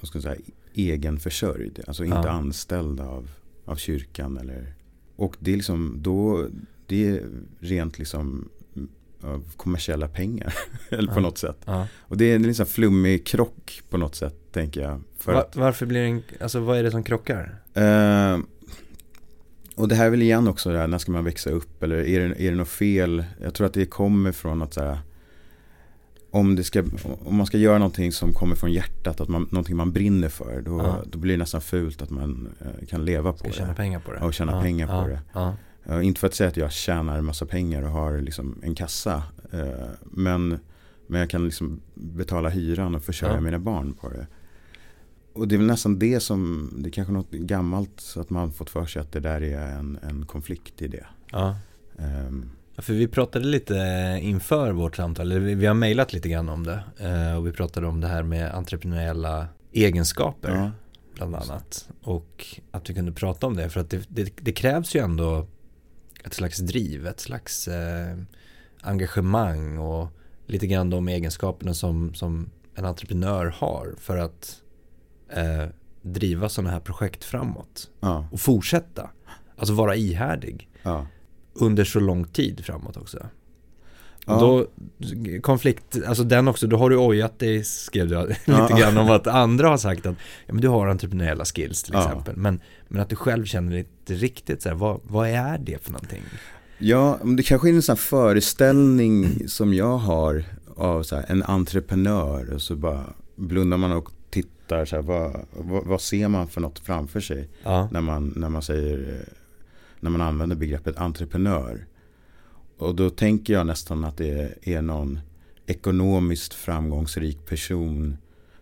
vad 0.00 0.08
ska 0.08 0.16
jag 0.16 0.22
säga, 0.22 0.36
egenförsörjd. 0.74 1.80
Alltså 1.86 2.04
inte 2.04 2.16
Ja. 2.16 2.28
anställd 2.30 3.00
av, 3.00 3.30
av 3.64 3.76
kyrkan. 3.76 4.38
Eller, 4.38 4.74
och 5.16 5.36
det 5.38 5.52
är 5.52 5.56
liksom 5.56 5.96
då, 5.98 6.46
det 6.86 7.08
är 7.08 7.22
rent 7.60 7.98
liksom 7.98 8.48
av 9.22 9.52
kommersiella 9.56 10.08
pengar. 10.08 10.54
eller 10.90 11.12
på 11.12 11.18
Ja. 11.18 11.22
något 11.22 11.38
sätt. 11.38 11.56
ja. 11.64 11.86
Och 12.00 12.16
det 12.16 12.24
är 12.32 12.36
en 12.36 12.42
liksom 12.42 12.66
flummig 12.66 13.26
krock 13.26 13.82
på 13.90 13.96
något 13.98 14.14
sätt, 14.14 14.52
tänker 14.52 14.80
jag. 14.80 15.00
För 15.18 15.32
Va, 15.32 15.40
att, 15.40 15.56
varför 15.56 15.86
blir 15.86 16.00
det 16.00 16.06
en, 16.06 16.22
alltså 16.40 16.60
vad 16.60 16.78
är 16.78 16.82
det 16.82 16.90
som 16.90 17.02
krockar? 17.02 17.62
eh, 17.74 18.38
och 19.74 19.88
det 19.88 19.94
här 19.94 20.06
är 20.06 20.10
väl 20.10 20.22
igen 20.22 20.48
också 20.48 20.70
det 20.72 20.78
här, 20.78 20.86
när 20.88 20.98
ska 20.98 21.12
man 21.12 21.24
växa 21.24 21.50
upp? 21.50 21.82
Eller 21.82 21.96
är 21.96 22.28
det, 22.28 22.42
är 22.42 22.50
det 22.50 22.56
något 22.56 22.68
fel? 22.68 23.24
Jag 23.42 23.54
tror 23.54 23.66
att 23.66 23.74
det 23.74 23.86
kommer 23.86 24.32
från 24.32 24.62
att 24.62 24.74
så 24.74 24.80
här, 24.80 24.98
om, 26.30 26.56
det 26.56 26.64
ska, 26.64 26.84
om 27.24 27.36
man 27.36 27.46
ska 27.46 27.58
göra 27.58 27.78
någonting 27.78 28.12
som 28.12 28.32
kommer 28.32 28.54
från 28.56 28.72
hjärtat, 28.72 29.20
att 29.20 29.28
man, 29.28 29.48
någonting 29.50 29.76
man 29.76 29.92
brinner 29.92 30.28
för, 30.28 30.62
då, 30.62 30.78
Ja. 30.78 30.96
då 31.10 31.18
blir 31.18 31.32
det 31.32 31.38
nästan 31.38 31.60
fult 31.60 32.02
att 32.02 32.10
man 32.10 32.48
eh, 32.60 32.86
kan 32.86 33.04
leva 33.04 33.32
på 33.32 33.38
Ska 33.38 33.48
det. 33.48 33.54
tjäna 33.54 33.74
pengar 33.74 34.00
på 34.00 34.12
det? 34.12 34.20
Och 34.20 34.34
tjäna 34.34 34.52
ja, 34.52 34.62
pengar 34.62 34.86
på 34.86 34.92
ja, 34.92 35.06
det. 35.06 35.20
Ja, 35.32 35.54
Ja, 35.84 36.02
inte 36.02 36.20
för 36.20 36.26
att 36.26 36.34
säga 36.34 36.48
att 36.48 36.56
jag 36.56 36.72
tjänar 36.72 37.18
en 37.18 37.24
massa 37.24 37.46
pengar 37.46 37.82
och 37.82 37.90
har 37.90 38.18
liksom 38.18 38.58
en 38.62 38.74
kassa. 38.74 39.22
eh, 39.52 39.88
Men, 40.04 40.58
men 41.06 41.20
jag 41.20 41.30
kan 41.30 41.44
liksom 41.44 41.80
betala 41.94 42.48
hyran 42.48 42.94
och 42.94 43.02
försörja 43.04 43.34
Ja. 43.34 43.40
mina 43.40 43.58
barn 43.58 43.94
på 44.00 44.08
det. 44.08 44.26
och 45.32 45.48
det 45.48 45.54
är 45.54 45.58
väl 45.58 45.66
nästan 45.66 45.98
det 45.98 46.20
som, 46.20 46.70
det 46.78 46.88
är 46.88 46.92
kanske 46.92 47.12
något 47.12 47.30
gammalt 47.30 47.92
så 48.00 48.20
att 48.20 48.30
man 48.30 48.52
fått 48.52 48.70
för 48.70 48.86
sig 48.86 49.02
att 49.02 49.12
det 49.12 49.20
där 49.20 49.40
är 49.42 49.78
en, 49.78 49.98
en 50.02 50.26
konflikt 50.26 50.82
i 50.82 50.88
det. 50.88 51.06
Um, 52.28 52.50
för 52.80 52.92
vi 52.92 53.08
pratade 53.08 53.44
lite 53.44 53.74
inför 54.22 54.72
vårt 54.72 54.96
samtal, 54.96 55.32
eller 55.32 55.54
vi 55.54 55.66
har 55.66 55.74
mejlat 55.74 56.12
lite 56.12 56.28
grann 56.28 56.48
om 56.48 56.66
det. 56.66 56.82
Eh, 56.98 57.36
och 57.36 57.46
vi 57.46 57.52
pratade 57.52 57.86
om 57.86 58.00
det 58.00 58.08
här 58.08 58.22
med 58.22 58.54
entreprenöriella 58.54 59.48
egenskaper. 59.72 60.50
Ja. 60.50 60.70
Bland 61.14 61.36
annat. 61.36 61.88
Och 62.02 62.46
att 62.70 62.90
vi 62.90 62.94
kunde 62.94 63.12
prata 63.12 63.46
om 63.46 63.56
det. 63.56 63.70
För 63.70 63.80
att 63.80 63.90
det, 63.90 64.06
det, 64.08 64.32
det 64.36 64.52
krävs 64.52 64.94
ju 64.94 65.00
ändå 65.00 65.46
ett 66.24 66.34
slags 66.34 66.58
driv, 66.58 67.06
ett 67.06 67.20
slags 67.20 67.68
eh, 67.68 68.16
engagemang 68.80 69.78
och 69.78 70.08
lite 70.46 70.66
grann 70.66 70.90
de 70.90 71.08
egenskaperna 71.08 71.74
som, 71.74 72.14
som 72.14 72.50
en 72.74 72.84
entreprenör 72.84 73.46
har 73.46 73.94
för 73.98 74.16
att 74.16 74.62
eh, 75.28 75.66
driva 76.02 76.48
sådana 76.48 76.70
här 76.70 76.80
projekt 76.80 77.24
framåt. 77.24 77.90
Ja. 78.00 78.28
Och 78.32 78.40
fortsätta. 78.40 79.10
Alltså 79.56 79.74
vara 79.74 79.96
ihärdig. 79.96 80.68
Ja. 80.82 81.06
Under 81.54 81.84
så 81.84 82.00
lång 82.00 82.24
tid 82.24 82.64
framåt 82.64 82.96
också. 82.96 83.26
Ja. 84.26 84.40
då, 84.40 84.66
konflikt, 85.40 85.98
alltså 86.06 86.24
den 86.24 86.48
också, 86.48 86.66
då 86.66 86.76
har 86.76 86.90
du 86.90 86.96
ojat 86.96 87.38
dig, 87.38 87.64
skrev 87.64 88.08
du 88.08 88.26
lite 88.44 88.74
grann 88.78 88.98
om 88.98 89.10
att 89.10 89.26
andra 89.26 89.68
har 89.68 89.76
sagt 89.76 90.06
att 90.06 90.14
ja, 90.46 90.52
men 90.54 90.62
du 90.62 90.68
har 90.68 90.86
entreprenöriella 90.86 91.44
skills 91.44 91.82
till 91.82 91.94
exempel. 91.94 92.36
Men, 92.36 92.60
men 92.88 93.02
att 93.02 93.08
du 93.08 93.16
själv 93.16 93.44
känner 93.44 93.76
inte 93.76 94.14
riktigt 94.14 94.62
så 94.62 94.68
här, 94.68 94.76
vad, 94.76 95.00
vad 95.02 95.28
är 95.28 95.58
det 95.58 95.84
för 95.84 95.92
någonting? 95.92 96.22
Ja, 96.78 97.18
det 97.36 97.42
kanske 97.42 97.68
är 97.68 97.72
en 97.72 97.82
sån 97.82 97.96
föreställning 97.96 99.48
som 99.48 99.74
jag 99.74 99.98
har 99.98 100.44
av 100.76 101.02
så 101.02 101.16
här, 101.16 101.24
en 101.28 101.42
entreprenör 101.42 102.54
och 102.54 102.62
så 102.62 102.76
bara 102.76 103.04
blundar 103.36 103.76
man 103.76 103.92
och 103.92 104.10
tittar 104.30 104.84
så 104.84 104.96
här, 104.96 105.02
vad, 105.02 105.40
vad, 105.52 105.86
vad 105.86 106.00
ser 106.00 106.28
man 106.28 106.48
för 106.48 106.60
något 106.60 106.78
framför 106.78 107.20
sig 107.20 107.48
ja. 107.62 107.88
när, 107.92 108.00
man, 108.00 108.32
när 108.36 108.48
man 108.48 108.62
säger 108.62 109.24
när 110.00 110.10
man 110.10 110.20
använder 110.20 110.56
begreppet 110.56 110.96
entreprenör. 110.96 111.86
Och 112.76 112.94
då 112.94 113.10
tänker 113.10 113.52
jag 113.52 113.66
nästan 113.66 114.04
att 114.04 114.16
det 114.16 114.54
är 114.62 114.82
någon 114.82 115.20
ekonomiskt 115.66 116.54
framgångsrik 116.54 117.46
person 117.46 118.16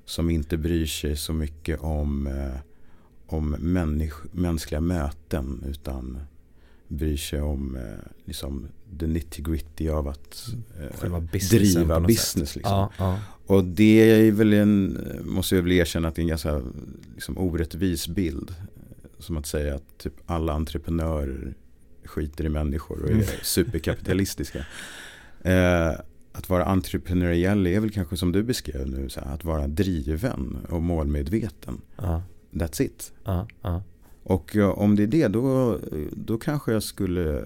som 0.04 0.30
inte 0.30 0.56
bryr 0.56 0.86
sig 0.86 1.16
så 1.16 1.32
mycket 1.32 1.80
om, 1.80 2.26
eh, 2.26 2.60
om 3.26 3.50
människ, 3.50 4.16
mänskliga 4.32 4.80
möten 4.80 5.64
utan 5.68 6.18
bryr 6.88 7.16
sig 7.16 7.40
om 7.40 7.76
eh, 7.76 8.10
liksom, 8.24 8.68
the 8.98 9.06
nitty 9.06 9.42
gritty 9.42 9.88
av 9.88 10.08
att 10.08 10.48
eh, 10.80 11.40
driva 11.50 12.00
business. 12.00 12.56
Liksom. 12.56 12.72
Ja, 12.72 12.92
ja. 12.98 13.18
Och 13.46 13.64
det 13.64 14.00
är 14.00 14.32
väl 14.32 14.52
en, 14.52 14.98
måste 15.24 15.54
jag 15.56 15.62
väl 15.62 15.72
erkänna 15.72 16.08
att 16.08 16.14
det 16.14 16.20
är 16.20 16.22
en 16.22 16.28
ganska 16.28 16.62
liksom, 17.14 17.38
orättvis 17.38 18.08
bild. 18.08 18.54
Som 19.18 19.36
att 19.36 19.46
säga 19.46 19.74
att 19.74 19.98
typ 19.98 20.14
alla 20.26 20.52
entreprenörer 20.52 21.54
skiter 22.04 22.44
i 22.44 22.48
människor 22.48 23.02
och 23.02 23.08
är 23.08 23.12
mm. 23.12 23.24
superkapitalistiska. 23.42 24.66
Eh, 25.42 25.92
att 26.32 26.48
vara 26.48 26.64
entreprenöriell 26.64 27.66
är 27.66 27.80
väl 27.80 27.90
kanske 27.90 28.16
som 28.16 28.32
du 28.32 28.42
beskrev 28.42 28.88
nu, 28.88 29.08
så 29.08 29.20
här, 29.20 29.34
att 29.34 29.44
vara 29.44 29.66
driven 29.66 30.66
och 30.70 30.82
målmedveten. 30.82 31.80
Uh. 32.02 32.20
That's 32.50 32.82
it. 32.82 33.12
Uh, 33.28 33.44
uh. 33.64 33.80
Och 34.22 34.54
ja, 34.54 34.72
om 34.72 34.96
det 34.96 35.02
är 35.02 35.06
det, 35.06 35.28
då, 35.28 35.78
då 36.12 36.38
kanske 36.38 36.72
jag 36.72 36.82
skulle 36.82 37.42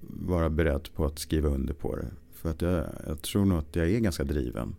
vara 0.00 0.50
beredd 0.50 0.88
på 0.94 1.04
att 1.04 1.18
skriva 1.18 1.48
under 1.48 1.74
på 1.74 1.96
det. 1.96 2.06
För 2.32 2.50
att 2.50 2.62
jag, 2.62 2.84
jag 3.06 3.22
tror 3.22 3.44
nog 3.44 3.58
att 3.58 3.76
jag 3.76 3.90
är 3.90 4.00
ganska 4.00 4.24
driven. 4.24 4.74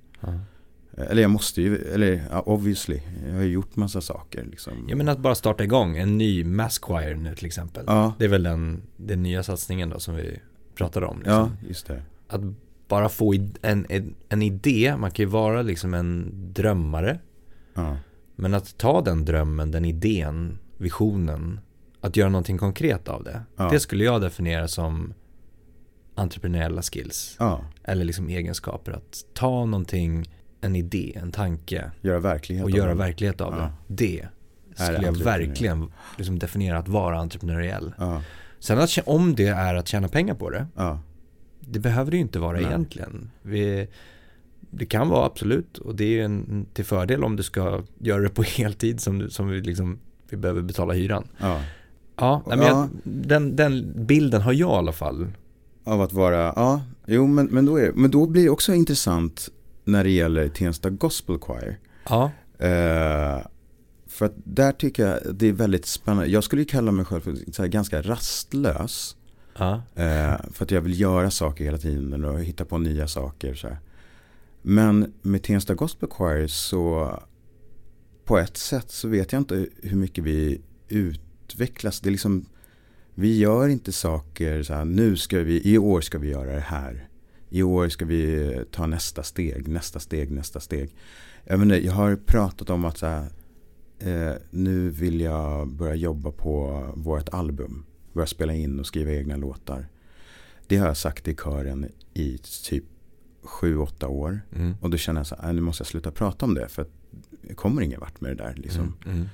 Eller 0.97 1.21
jag 1.21 1.31
måste 1.31 1.61
ju, 1.61 1.75
eller 1.75 2.47
obviously, 2.49 3.01
jag 3.27 3.35
har 3.35 3.41
ju 3.41 3.51
gjort 3.51 3.75
massa 3.75 4.01
saker 4.01 4.45
liksom. 4.51 4.73
Ja 4.87 4.95
men 4.95 5.09
att 5.09 5.19
bara 5.19 5.35
starta 5.35 5.63
igång 5.63 5.97
en 5.97 6.17
ny 6.17 6.43
Masquire 6.43 7.15
nu 7.15 7.35
till 7.35 7.45
exempel. 7.45 7.83
Ja. 7.87 8.13
Det 8.19 8.25
är 8.25 8.29
väl 8.29 8.43
den, 8.43 8.81
den 8.97 9.23
nya 9.23 9.43
satsningen 9.43 9.89
då 9.89 9.99
som 9.99 10.15
vi 10.15 10.39
pratade 10.75 11.05
om. 11.05 11.17
Liksom. 11.17 11.33
Ja, 11.33 11.51
just 11.67 11.87
det. 11.87 12.01
Att 12.27 12.41
bara 12.87 13.09
få 13.09 13.33
en, 13.61 13.85
en, 13.89 14.15
en 14.29 14.41
idé, 14.41 14.95
man 14.97 15.11
kan 15.11 15.23
ju 15.23 15.29
vara 15.29 15.61
liksom 15.61 15.93
en 15.93 16.33
drömmare. 16.53 17.19
Ja. 17.73 17.97
Men 18.35 18.53
att 18.53 18.77
ta 18.77 19.01
den 19.01 19.25
drömmen, 19.25 19.71
den 19.71 19.85
idén, 19.85 20.59
visionen, 20.77 21.59
att 22.01 22.15
göra 22.15 22.29
någonting 22.29 22.57
konkret 22.57 23.07
av 23.07 23.23
det. 23.23 23.41
Ja. 23.55 23.69
Det 23.69 23.79
skulle 23.79 24.03
jag 24.03 24.21
definiera 24.21 24.67
som 24.67 25.13
entreprenöriella 26.15 26.81
skills. 26.81 27.37
Eller 27.83 28.05
liksom 28.05 28.29
egenskaper. 28.29 28.91
Att 28.91 29.25
ta 29.33 29.65
någonting 29.65 30.25
en 30.61 30.75
idé, 30.75 31.13
en 31.21 31.31
tanke. 31.31 31.91
Göra 32.01 32.19
verklighet 32.19 32.63
och 32.65 32.71
av 32.71 32.77
göra 32.77 32.89
det. 32.89 32.95
verklighet 32.95 33.41
av 33.41 33.53
Ja. 33.57 33.69
det. 33.87 34.27
Det 34.77 34.83
skulle 34.83 35.05
jag 35.05 35.17
verkligen 35.17 35.91
liksom 36.17 36.39
definiera 36.39 36.77
att 36.77 36.87
vara 36.87 37.19
entreprenöriell. 37.19 37.93
Ja. 37.97 38.21
Sen 38.59 38.79
att, 38.79 38.97
om 39.05 39.35
det 39.35 39.47
är 39.47 39.75
att 39.75 39.87
tjäna 39.87 40.07
pengar 40.07 40.33
på 40.35 40.49
det, 40.49 40.67
Ja. 40.75 40.99
det 41.59 41.79
behöver 41.79 42.11
det 42.11 42.17
ju 42.17 42.21
inte 42.21 42.39
vara 42.39 42.57
Nej. 42.57 42.65
egentligen. 42.65 43.29
Vi, 43.41 43.87
det 44.71 44.85
kan 44.85 45.09
vara 45.09 45.25
absolut 45.25 45.77
och 45.77 45.95
det 45.95 46.19
är 46.19 46.25
en 46.25 46.65
till 46.73 46.85
fördel 46.85 47.23
om 47.23 47.35
du 47.35 47.43
ska 47.43 47.83
göra 47.99 48.21
det 48.21 48.29
på 48.29 48.43
heltid 48.57 49.01
som, 49.01 49.29
som 49.29 49.47
vi, 49.47 49.61
liksom, 49.61 49.99
vi 50.29 50.37
behöver 50.37 50.61
betala 50.61 50.93
hyran. 50.93 51.27
Ja. 51.37 51.61
Ja, 52.19 52.43
men 52.47 52.59
jag, 52.61 52.89
den, 53.03 53.55
den 53.55 53.93
bilden 54.05 54.41
har 54.41 54.53
jag 54.53 54.69
i 54.69 54.77
alla 54.77 54.91
fall. 54.91 55.27
Av 55.83 56.01
att 56.01 56.13
vara, 56.13 56.37
ja, 56.55 56.81
jo 57.05 57.27
men, 57.27 57.45
men, 57.45 57.65
då, 57.65 57.77
är, 57.79 57.91
men 57.91 58.11
då 58.11 58.25
blir 58.25 58.43
det 58.43 58.49
också 58.49 58.73
intressant 58.73 59.49
när 59.87 60.03
det 60.03 60.09
gäller 60.09 60.47
Tensta 60.49 60.89
Gospel 60.89 61.39
Choir. 61.39 61.79
Ja. 62.09 62.31
Eh, 62.59 63.41
för 64.07 64.25
att 64.25 64.33
där 64.35 64.71
tycker 64.71 65.07
jag 65.07 65.35
det 65.35 65.47
är 65.47 65.53
väldigt 65.53 65.85
spännande. 65.85 66.29
Jag 66.29 66.43
skulle 66.43 66.61
ju 66.61 66.65
kalla 66.65 66.91
mig 66.91 67.05
själv 67.05 67.21
för 67.53 67.67
ganska 67.67 68.01
rastlös. 68.01 69.15
Ja. 69.57 69.81
Eh, 69.95 70.35
för 70.51 70.63
att 70.63 70.71
jag 70.71 70.81
vill 70.81 70.99
göra 70.99 71.31
saker 71.31 71.63
hela 71.63 71.77
tiden 71.77 72.25
och 72.25 72.39
hitta 72.39 72.65
på 72.65 72.77
nya 72.77 73.07
saker. 73.07 73.53
Så 73.53 73.67
här. 73.67 73.77
Men 74.61 75.13
med 75.21 75.43
Tensta 75.43 75.73
Gospel 75.73 76.09
Choir 76.09 76.47
så 76.47 77.13
på 78.25 78.37
ett 78.37 78.57
sätt 78.57 78.91
så 78.91 79.07
vet 79.07 79.31
jag 79.31 79.39
inte 79.39 79.67
hur 79.83 79.97
mycket 79.97 80.23
vi 80.23 80.61
utvecklas. 80.87 81.99
Det 81.99 82.09
är 82.09 82.11
liksom, 82.11 82.45
vi 83.15 83.37
gör 83.37 83.67
inte 83.67 83.91
saker 83.91 84.63
så 84.63 84.73
här, 84.73 84.85
nu 84.85 85.15
ska 85.15 85.39
vi, 85.39 85.73
i 85.73 85.77
år 85.77 86.01
ska 86.01 86.17
vi 86.17 86.29
göra 86.29 86.53
det 86.53 86.59
här. 86.59 87.06
I 87.49 87.63
år 87.63 87.89
ska 87.89 88.05
vi 88.05 88.53
ta 88.71 88.87
nästa 88.87 89.23
steg, 89.23 89.67
nästa 89.67 89.99
steg, 89.99 90.31
nästa 90.31 90.59
steg. 90.59 90.95
Jag, 91.43 91.59
menar, 91.59 91.75
jag 91.75 91.93
har 91.93 92.15
pratat 92.15 92.69
om 92.69 92.85
att 92.85 92.97
så 92.97 93.05
här, 93.05 93.27
eh, 93.99 94.33
nu 94.49 94.89
vill 94.89 95.21
jag 95.21 95.67
börja 95.67 95.95
jobba 95.95 96.31
på 96.31 96.83
vårt 96.95 97.29
album. 97.29 97.85
Börja 98.13 98.27
spela 98.27 98.53
in 98.53 98.79
och 98.79 98.87
skriva 98.87 99.11
egna 99.11 99.37
låtar. 99.37 99.87
Det 100.67 100.77
har 100.77 100.87
jag 100.87 100.97
sagt 100.97 101.27
i 101.27 101.35
kören 101.35 101.91
i 102.13 102.37
typ 102.63 102.83
sju, 103.43 103.77
åtta 103.77 104.07
år. 104.07 104.41
Mm. 104.55 104.75
Och 104.81 104.89
då 104.89 104.97
känner 104.97 105.19
jag 105.19 105.27
så 105.27 105.35
här, 105.41 105.53
nu 105.53 105.61
måste 105.61 105.81
jag 105.81 105.87
sluta 105.87 106.11
prata 106.11 106.45
om 106.45 106.53
det. 106.53 106.67
För 106.67 106.81
att 106.81 106.91
jag 107.41 107.57
kommer 107.57 107.81
ingen 107.81 107.99
vart 107.99 108.21
med 108.21 108.37
det 108.37 108.43
där. 108.43 108.53
Liksom. 108.53 108.97
Mm. 109.05 109.17
Mm. 109.17 109.29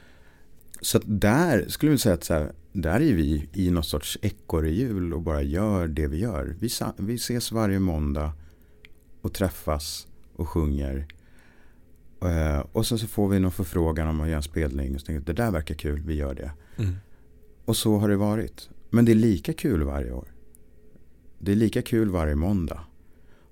Så 0.82 1.00
där 1.06 1.66
skulle 1.68 1.92
jag 1.92 2.00
säga 2.00 2.16
att 2.16 2.24
så 2.24 2.34
här, 2.34 2.52
där 2.74 3.02
är 3.02 3.14
vi 3.14 3.50
i 3.54 3.72
något 3.72 3.86
sorts 3.86 4.18
ekorrehjul 4.22 5.14
och 5.14 5.22
bara 5.22 5.42
gör 5.42 5.88
det 5.88 6.08
vi 6.08 6.18
gör. 6.18 6.56
Vi, 6.60 6.70
vi 6.98 7.16
ses 7.16 7.52
varje 7.52 7.80
måndag 7.80 8.34
och 9.22 9.34
träffas 9.34 10.08
och 10.36 10.50
sjunger. 10.50 11.08
Uh, 12.24 12.60
och 12.72 12.88
sen 12.88 12.98
så 12.98 13.08
får 13.08 13.30
vi 13.30 13.40
någon 13.40 13.52
förfrågan 13.52 14.08
om 14.08 14.22
att 14.22 14.28
göra 14.28 14.38
en 14.38 14.44
spelning 14.44 14.96
och 14.96 15.02
så 15.02 15.06
tänker 15.06 15.26
det 15.26 15.34
där 15.34 15.52
verkar 15.52 15.76
kul, 15.76 16.02
vi 16.06 16.14
gör 16.14 16.36
det. 16.36 16.52
Mm. 16.78 16.96
Och 17.66 17.78
så 17.78 17.98
har 17.98 18.10
det 18.10 18.16
varit. 18.16 18.70
Men 18.90 19.06
det 19.06 19.12
är 19.12 19.16
lika 19.16 19.54
kul 19.54 19.84
varje 19.84 20.12
år. 20.12 20.28
Det 21.40 21.52
är 21.52 21.56
lika 21.56 21.82
kul 21.82 22.10
varje 22.10 22.36
måndag. 22.36 22.80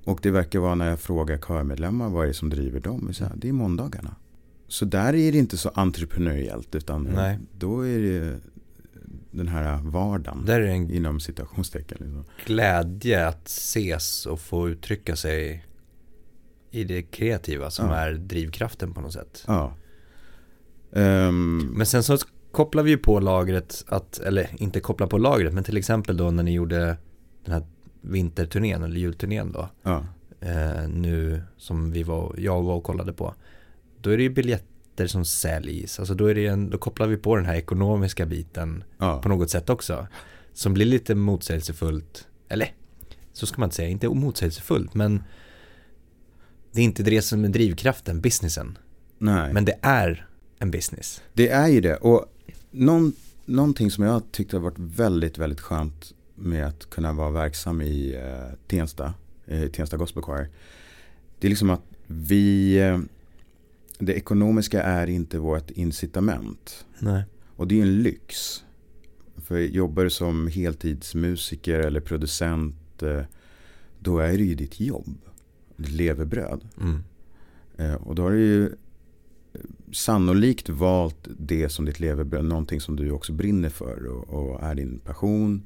Och 0.04 0.20
det 0.22 0.32
verkar 0.32 0.60
vara 0.60 0.75
när 0.75 0.90
jag 0.90 1.00
frågar 1.00 1.38
körmedlemmar 1.38 2.10
vad 2.10 2.24
är 2.24 2.28
det 2.28 2.34
som 2.34 2.50
driver 2.50 2.80
dem. 2.80 3.13
Så 3.13 3.25
här, 3.25 3.34
det 3.36 3.50
är 3.50 3.54
måndagarna. 3.54 4.16
Så 4.68 4.86
där 4.86 5.16
är 5.16 5.32
det 5.32 5.38
inte 5.38 5.58
så 5.58 5.70
entreprenöriellt 5.70 6.75
utan 6.75 7.04
Nej. 7.04 7.40
då 7.58 7.88
är 7.88 8.00
det 8.00 8.40
den 9.32 9.48
här 9.48 9.80
vardagen 9.84 10.46
Där 10.46 10.60
är 10.62 10.66
det 10.66 10.72
en 10.72 10.92
inom 10.92 11.20
citationstecken. 11.20 11.98
Liksom. 12.02 12.26
glädje 12.46 13.28
att 13.28 13.48
ses 13.48 14.26
och 14.26 14.40
få 14.40 14.70
uttrycka 14.70 15.16
sig 15.16 15.66
i 16.72 16.84
det 16.84 17.02
kreativa 17.04 17.70
som 17.72 17.88
Ja. 17.90 17.96
är 17.96 18.14
drivkraften 18.14 18.94
på 18.94 19.02
något 19.02 19.14
sätt. 19.14 19.44
Ja. 19.48 19.74
Ehm, 20.94 21.58
Men 21.76 21.86
sen 21.86 22.04
så 22.04 22.18
kopplar 22.52 22.84
vi 22.84 22.90
ju 22.92 22.98
på 22.98 23.20
lagret 23.20 23.86
att, 23.88 24.20
eller 24.20 24.50
inte 24.62 24.80
koppla 24.80 25.08
på 25.08 25.18
lagret, 25.18 25.54
men 25.54 25.64
till 25.64 25.78
exempel 25.78 26.18
då 26.18 26.32
när 26.32 26.44
ni 26.44 26.54
gjorde 26.54 26.98
den 27.46 27.54
här 27.54 27.64
vinterturnén 28.02 28.84
eller 28.84 28.96
julturnén 28.96 29.52
då. 29.52 29.70
ja. 29.84 30.06
Eh, 30.42 30.88
nu 30.90 31.42
som 31.58 31.92
vi 31.92 32.04
var, 32.04 32.36
jag 32.38 32.62
var 32.62 32.74
och 32.76 32.84
kollade 32.84 33.14
på. 33.14 33.36
Då 34.02 34.10
är 34.10 34.18
det 34.18 34.24
ju 34.24 34.30
biljetter 35.01 35.08
som 35.08 35.25
säljs. 35.25 36.00
Alltså 36.00 36.13
då, 36.13 36.27
är 36.27 36.36
det 36.36 36.48
en, 36.48 36.70
då 36.70 36.77
kopplar 36.77 37.08
vi 37.08 37.17
på 37.17 37.36
den 37.36 37.46
här 37.46 37.55
ekonomiska 37.55 38.25
biten 38.25 38.84
Ja. 38.98 39.22
på 39.22 39.29
något 39.29 39.50
sätt 39.50 39.70
också. 39.70 40.08
Som 40.53 40.74
blir 40.74 40.86
lite 40.86 41.15
motsägelsefullt. 41.15 42.27
Eller, 42.50 42.74
så 43.34 43.46
ska 43.46 43.60
man 43.62 43.67
inte 43.67 43.75
säga. 43.75 43.89
Inte 43.89 44.10
motsägelsefullt, 44.10 44.93
men 44.93 45.24
det 46.74 46.81
är 46.81 46.86
inte 46.86 47.03
det 47.03 47.22
som 47.22 47.46
är 47.46 47.50
drivkraften, 47.50 48.22
businessen. 48.22 48.77
Nej. 49.20 49.53
Men 49.53 49.65
det 49.65 49.77
är 49.81 50.27
en 50.60 50.72
business. 50.72 51.22
Det 51.34 51.50
är 51.50 51.67
ju 51.67 51.81
det. 51.81 51.96
Och 51.96 52.25
någon, 52.72 53.13
någonting 53.46 53.91
som 53.91 54.03
jag 54.03 54.22
tyckte 54.31 54.55
har 54.58 54.63
varit 54.63 54.79
väldigt, 54.79 55.38
väldigt 55.38 55.62
skönt 55.62 56.13
med 56.36 56.65
att 56.67 56.89
kunna 56.89 57.13
vara 57.13 57.29
verksam 57.31 57.81
i 57.81 58.15
eh, 58.15 58.53
Tensta, 58.67 59.13
eh, 59.48 59.70
Tensta 59.70 59.98
Gospel 59.98 60.24
Choir. 60.24 60.50
Det 61.39 61.48
är 61.48 61.50
liksom 61.50 61.70
att 61.70 61.81
vi, 62.08 62.77
eh, 62.79 63.00
det 64.01 64.13
ekonomiska 64.13 64.84
är 64.84 65.08
inte 65.08 65.39
vårt 65.39 65.72
incitament. 65.72 66.86
Nej. 67.00 67.24
Och 67.55 67.67
det 67.67 67.77
är 67.77 67.81
en 67.81 68.03
lyx. 68.03 68.63
För 69.38 69.60
jobbar 69.60 70.03
du 70.03 70.10
som 70.10 70.48
heltidsmusiker 70.48 71.79
eller 71.79 72.00
producent, 72.00 73.03
eh, 73.03 73.22
då 74.00 74.20
är 74.20 74.38
det 74.38 74.43
ju 74.43 74.55
ditt 74.55 74.79
jobb. 74.79 75.17
Ditt 75.77 75.91
levebröd. 75.91 76.67
Mm. 76.81 77.03
Eh, 77.77 77.93
och 77.93 78.15
då 78.15 78.24
har 78.24 78.31
du 78.31 78.39
ju 78.39 78.72
sannolikt 79.91 80.70
valt 80.70 81.27
det 81.39 81.70
som 81.70 81.86
ditt 81.86 82.00
levebröd, 82.00 82.46
någonting 82.46 82.81
som 82.81 82.96
du 82.96 83.12
också 83.12 83.34
brinner 83.34 83.70
för 83.70 84.05
och, 84.05 84.29
och, 84.29 84.63
är 84.63 84.75
din 84.75 85.00
passion. 85.00 85.63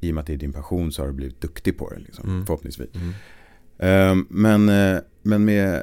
I 0.00 0.10
och 0.10 0.14
med 0.14 0.20
att 0.20 0.26
det 0.26 0.32
är 0.32 0.36
din 0.36 0.52
passion 0.52 0.92
så 0.92 1.02
har 1.02 1.06
du 1.06 1.14
blivit 1.14 1.40
duktig 1.40 1.78
på 1.78 1.90
det, 1.90 1.98
liksom, 1.98 2.28
Mm. 2.30 2.46
förhoppningsvis. 2.46 2.90
Mm. 2.94 3.12
Eh, 3.78 4.24
men, 4.28 4.68
eh, 4.68 5.00
men 5.22 5.44
med 5.44 5.74
eh, 5.74 5.82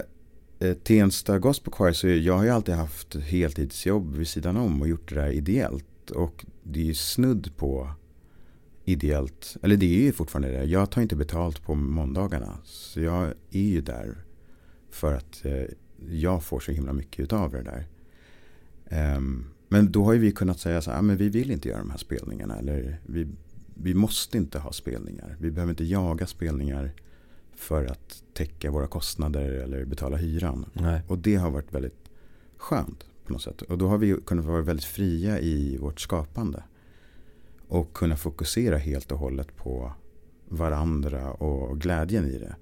Eh, 0.64 0.74
Tensta 0.74 1.40
Gospel 1.40 1.74
Choir 1.74 1.94
så 1.94 2.08
jag 2.08 2.38
har 2.38 2.44
ju 2.44 2.50
alltid 2.50 2.76
haft 2.76 3.16
heltidsjobb 3.16 4.16
vid 4.16 4.28
sidan 4.28 4.58
om 4.58 4.82
och 4.82 4.88
gjort 4.88 5.10
det 5.10 5.16
där 5.16 5.32
ideellt. 5.32 6.12
Och 6.12 6.46
det 6.64 6.80
är 6.80 6.84
ju 6.84 6.94
snudd 6.94 7.58
på 7.58 7.90
ideellt, 8.86 9.58
eller 9.62 9.78
det 9.78 9.86
är 9.86 10.02
ju 10.02 10.12
fortfarande 10.12 10.52
det. 10.52 10.64
Jag 10.64 10.92
tar 10.92 11.02
inte 11.02 11.16
betalt 11.16 11.64
på 11.64 11.76
måndagarna. 11.76 12.58
Så 12.64 13.00
jag 13.00 13.34
är 13.52 13.62
ju 13.62 13.82
där 13.82 14.18
för 14.90 15.14
att 15.14 15.46
eh, 15.46 15.64
jag 16.10 16.44
får 16.44 16.60
så 16.60 16.72
himla 16.72 16.94
mycket 16.94 17.20
utav 17.20 17.52
det 17.52 17.64
där. 17.64 17.88
Ehm, 18.90 19.46
men 19.68 19.92
då 19.92 20.04
har 20.06 20.14
ju 20.14 20.20
vi 20.20 20.32
kunnat 20.32 20.60
säga 20.60 20.82
så 20.82 20.92
här, 20.92 21.00
ah, 21.00 21.02
men 21.02 21.18
vi 21.18 21.30
vill 21.30 21.52
inte 21.52 21.70
göra 21.70 21.80
de 21.80 21.90
här 21.90 21.98
spelningarna. 21.98 22.56
Eller 22.56 23.00
vi, 23.06 23.28
vi 23.76 23.94
måste 23.94 24.38
inte 24.38 24.60
ha 24.60 24.72
spelningar. 24.72 25.38
Vi 25.40 25.52
behöver 25.52 25.72
inte 25.72 25.84
jaga 25.84 26.28
spelningar 26.28 26.94
för 27.56 27.86
att 27.86 28.24
täcka 28.34 28.72
våra 28.72 28.88
kostnader 28.88 29.50
eller 29.50 29.86
betala 29.86 30.18
hyran. 30.18 30.66
Nej. 30.74 31.02
Och 31.08 31.18
det 31.18 31.36
har 31.36 31.52
varit 31.52 31.74
väldigt 31.74 32.10
skönt 32.58 33.06
på 33.26 33.34
något 33.34 33.42
sätt. 33.42 33.62
Och 33.62 33.78
då 33.78 33.88
har 33.88 33.98
vi 33.98 34.16
kunnat 34.26 34.46
vara 34.46 34.62
väldigt 34.62 34.86
fria 34.86 35.40
i 35.40 35.78
vårt 35.78 36.00
skapande. 36.00 36.64
Och 37.68 37.94
kunna 37.94 38.16
fokusera 38.16 38.78
helt 38.78 39.12
och 39.12 39.18
hållet 39.18 39.56
på 39.58 39.92
varandra 40.50 41.32
och 41.32 41.82
glädjen 41.82 42.26
i 42.26 42.38
det. 42.38 42.56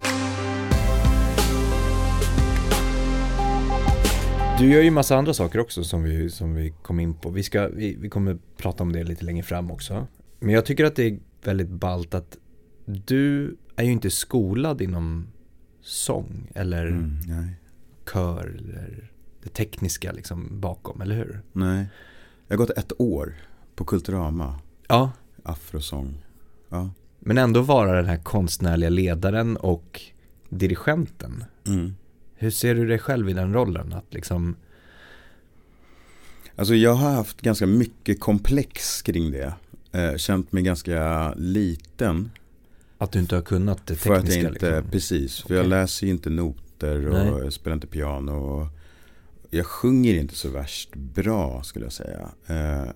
Du 4.60 4.72
gör 4.72 4.82
ju 4.82 4.92
massa 4.92 5.16
andra 5.16 5.34
saker 5.34 5.60
också 5.60 5.84
som 5.84 6.04
vi, 6.04 6.30
som 6.30 6.56
vi 6.56 6.74
kom 6.82 7.00
in 7.00 7.14
på. 7.14 7.30
Vi, 7.30 7.44
ska, 7.44 7.68
vi, 7.68 7.96
vi 7.96 8.10
kommer 8.10 8.38
prata 8.58 8.84
om 8.84 8.92
det 8.94 9.04
lite 9.04 9.26
längre 9.26 9.44
fram 9.44 9.72
också. 9.72 10.08
Men 10.40 10.54
jag 10.54 10.66
tycker 10.66 10.86
att 10.86 10.96
det 10.96 11.04
är 11.04 11.20
väldigt 11.44 11.70
ballt 11.70 12.14
att 12.14 12.38
du 12.86 13.56
är 13.76 13.84
ju 13.84 13.92
inte 13.92 14.10
skolad 14.10 14.82
inom 14.82 15.28
sång 15.82 16.48
eller 16.56 16.86
Mm, 16.88 17.20
kör 18.14 18.56
eller 18.58 19.12
det 19.44 19.50
tekniska 19.50 20.12
liksom 20.12 20.60
bakom, 20.60 21.02
eller 21.02 21.16
hur? 21.16 21.42
nej. 21.52 21.86
Jag 22.48 22.58
har 22.58 22.66
gått 22.66 22.78
ett 22.78 22.92
år 23.02 23.36
på 23.76 23.84
Kulturama, 23.86 24.60
Ja, 24.88 25.12
afrosång. 25.44 26.18
Ja. 26.70 26.90
men 27.20 27.38
ändå 27.38 27.62
vara 27.62 27.96
den 27.96 28.06
här 28.06 28.18
konstnärliga 28.18 28.90
ledaren 28.90 29.58
och 29.58 30.02
dirigenten. 30.50 31.44
Mm. 31.68 31.96
Hur 32.36 32.52
ser 32.52 32.76
du 32.76 32.88
dig 32.88 33.00
själv 33.00 33.30
i 33.30 33.34
den 33.34 33.54
rollen? 33.54 33.94
Att 33.94 34.14
liksom, 34.14 34.56
Alltså 36.56 36.76
jag 36.76 36.94
har 36.94 37.12
haft 37.12 37.42
ganska 37.42 37.66
mycket 37.68 38.20
komplex 38.20 39.02
kring 39.02 39.32
det. 39.32 39.54
Eh, 39.92 40.16
känt 40.18 40.52
mig 40.52 40.64
ganska 40.64 41.34
liten. 41.38 42.32
Att 43.04 43.12
du 43.12 43.20
inte 43.20 43.36
har 43.36 43.42
kunnat 43.42 43.88
det 43.88 43.96
För 43.96 44.14
att 44.14 44.20
tekniska 44.22 44.42
jag 44.42 44.52
inte, 44.54 44.76
liksom. 44.76 44.92
precis. 44.92 45.38
För 45.40 45.46
Okej. 45.48 45.58
jag 45.58 45.66
läser 45.66 46.06
ju 46.08 46.12
inte 46.14 46.30
noter 46.30 47.08
och 47.08 47.42
Nej. 47.42 47.52
spelar 47.52 47.74
inte 47.76 47.88
piano. 47.88 48.32
Och 48.32 48.68
jag 49.50 49.66
sjunger 49.66 50.14
inte 50.14 50.36
så 50.36 50.50
värst 50.50 50.96
bra 50.96 51.64
skulle 51.64 51.86
jag 51.86 51.94
säga. 51.94 52.30
Eh, 52.48 52.90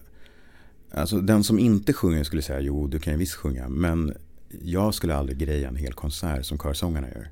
alltså 0.91 1.17
den 1.21 1.43
som 1.43 1.59
inte 1.59 1.93
sjunger 1.93 2.23
skulle 2.23 2.41
säga 2.41 2.59
jo 2.59 2.87
du 2.87 2.99
kan 2.99 3.13
ju 3.13 3.19
visst 3.19 3.33
sjunga. 3.35 3.69
Men 3.69 4.13
jag 4.61 4.93
skulle 4.93 5.15
aldrig 5.15 5.37
greja 5.37 5.67
en 5.67 5.75
hel 5.75 5.93
konsert 5.93 6.45
som 6.45 6.57
körsångarna 6.59 7.07
gör. 7.07 7.29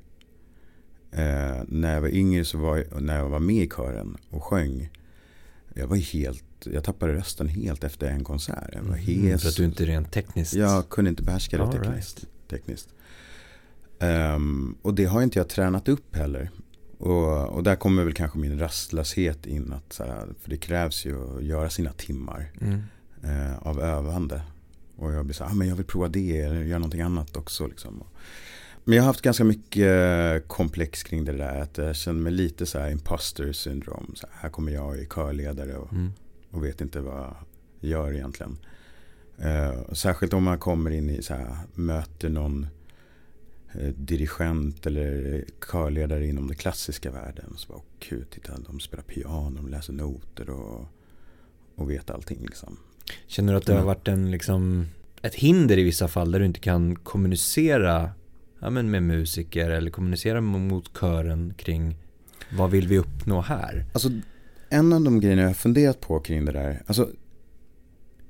Eh, 1.12 1.62
när 1.68 1.94
jag 1.94 2.00
var 2.00 2.08
yngre 2.08 2.44
så 2.44 2.58
var 2.58 2.76
jag, 2.76 3.02
när 3.02 3.18
jag 3.18 3.28
var 3.28 3.38
med 3.40 3.64
i 3.64 3.68
kören 3.68 4.16
och 4.30 4.44
sjöng. 4.44 4.90
Jag 5.74 5.86
var 5.86 5.96
helt, 5.96 6.44
jag 6.64 6.84
tappade 6.84 7.12
rösten 7.14 7.48
helt 7.48 7.84
efter 7.84 8.06
en 8.06 8.24
konsert. 8.24 8.70
Jag 8.72 8.82
var 8.82 8.96
Mm, 8.96 8.98
hes. 9.26 9.42
för 9.42 9.48
att 9.48 9.56
du 9.56 9.64
inte 9.64 9.86
rent 9.86 10.12
tekniskt. 10.12 10.54
Jag 10.54 10.88
kunde 10.88 11.08
inte 11.10 11.22
behärska 11.22 11.56
det 11.56 11.62
All 11.64 11.72
tekniskt. 11.72 12.26
Tekniskt. 12.58 12.88
Ehm, 13.98 14.74
och 14.82 14.94
det 14.94 15.04
har 15.04 15.22
inte 15.22 15.38
jag 15.38 15.48
tränat 15.48 15.88
upp 15.88 16.16
heller. 16.16 16.50
Och, 16.98 17.48
och 17.48 17.62
där 17.62 17.76
kommer 17.76 18.04
väl 18.04 18.14
kanske 18.14 18.38
min 18.38 18.58
rastlöshet 18.58 19.46
in. 19.46 19.72
Att, 19.72 19.98
här, 19.98 20.26
för 20.40 20.50
det 20.50 20.56
krävs 20.56 21.04
ju 21.06 21.36
att 21.36 21.44
göra 21.44 21.70
sina 21.70 21.92
timmar 21.92 22.50
Mm. 22.60 22.80
eh, 23.22 23.58
av 23.58 23.80
övande. 23.80 24.42
Och 24.96 25.12
jag 25.12 25.24
blir 25.24 25.34
så 25.34 25.44
här, 25.44 25.50
ah, 25.50 25.54
men 25.54 25.68
jag 25.68 25.76
vill 25.76 25.86
prova 25.86 26.08
det 26.08 26.40
eller 26.40 26.62
göra 26.62 26.78
någonting 26.78 27.00
annat 27.00 27.36
också. 27.36 27.66
Liksom. 27.66 28.02
Men 28.84 28.96
jag 28.96 29.02
har 29.02 29.06
haft 29.06 29.22
ganska 29.22 29.44
mycket 29.44 29.86
eh, 29.86 30.46
komplex 30.48 31.02
kring 31.02 31.24
det 31.24 31.32
där. 31.32 31.60
Att 31.60 31.78
jag 31.78 31.96
känner 31.96 32.20
mig 32.20 32.32
lite 32.32 32.66
så 32.66 32.78
här 32.78 32.90
imposter 32.90 33.52
syndrom. 33.52 34.12
Så 34.16 34.26
här, 34.30 34.36
här 34.42 34.48
kommer 34.50 34.72
jag 34.72 34.86
och 34.86 34.96
är 34.96 35.04
körledare 35.04 35.76
och 35.76 35.92
Mm. 35.92 36.12
och 36.50 36.64
vet 36.64 36.80
inte 36.80 37.00
vad 37.00 37.14
jag 37.20 37.36
gör 37.80 38.12
egentligen. 38.12 38.58
Eh, 39.38 39.92
särskilt 39.92 40.32
om 40.32 40.44
man 40.44 40.58
kommer 40.58 40.90
in 40.90 41.10
i 41.10 41.22
så 41.22 41.34
här, 41.34 41.56
möter 41.74 42.28
någon 42.28 42.66
eh, 43.74 43.88
dirigent 43.88 44.86
eller 44.86 45.44
körledare 45.72 46.26
inom 46.26 46.46
den 46.46 46.56
klassiska 46.56 47.10
världen. 47.10 47.52
Så 47.56 47.68
bara, 47.68 47.78
åh 47.78 47.84
gud, 48.08 48.30
titta, 48.30 48.52
de 48.66 48.80
spelar 48.80 49.02
piano, 49.04 49.50
de 49.56 49.68
läser 49.68 49.92
noter 49.92 50.50
och, 50.50 50.86
och 51.74 51.90
vet 51.90 52.10
allting 52.10 52.38
liksom. 52.42 52.76
Känner 53.26 53.52
du 53.52 53.56
att 53.58 53.66
det 53.66 53.72
har 53.72 53.80
Ja. 53.80 53.86
varit 53.86 54.08
en, 54.08 54.30
liksom, 54.30 54.86
ett 55.22 55.34
hinder 55.34 55.78
i 55.78 55.82
vissa 55.82 56.08
fall 56.08 56.30
där 56.32 56.38
du 56.40 56.46
inte 56.46 56.60
kan 56.60 56.96
kommunicera 56.96 58.10
ja, 58.60 58.70
men 58.70 58.90
med 58.90 59.02
musiker 59.02 59.70
eller 59.70 59.90
kommunicera 59.90 60.40
mot 60.40 60.90
kören 61.00 61.54
kring 61.56 61.96
vad 62.56 62.70
vill 62.70 62.88
vi 62.88 62.98
uppnå 62.98 63.40
här? 63.40 63.84
Alltså, 63.92 64.10
en 64.68 64.92
av 64.92 65.00
de 65.04 65.20
grejerna 65.20 65.42
jag 65.42 65.48
har 65.48 65.54
funderat 65.54 66.00
på 66.00 66.20
kring 66.20 66.44
det 66.44 66.52
där, 66.52 66.82
alltså 66.86 67.10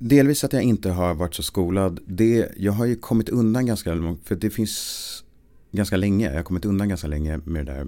delvis 0.09 0.45
att 0.45 0.53
jag 0.53 0.63
inte 0.63 0.91
har 0.91 1.15
varit 1.15 1.35
så 1.35 1.43
skolad, 1.43 2.01
det, 2.07 2.53
jag 2.57 2.73
har 2.73 2.85
ju 2.85 2.97
kommit 2.97 3.29
undan 3.29 3.67
ganska 3.67 3.95
långt, 3.95 4.29
för 4.29 4.37
det 4.37 4.51
finns 4.51 5.25
ganska 5.73 5.97
länge, 5.97 6.29
jag 6.29 6.37
har 6.37 6.43
kommit 6.43 6.65
undan 6.65 6.89
ganska 6.89 7.07
länge 7.07 7.41
med 7.45 7.67
det 7.67 7.73
där. 7.73 7.87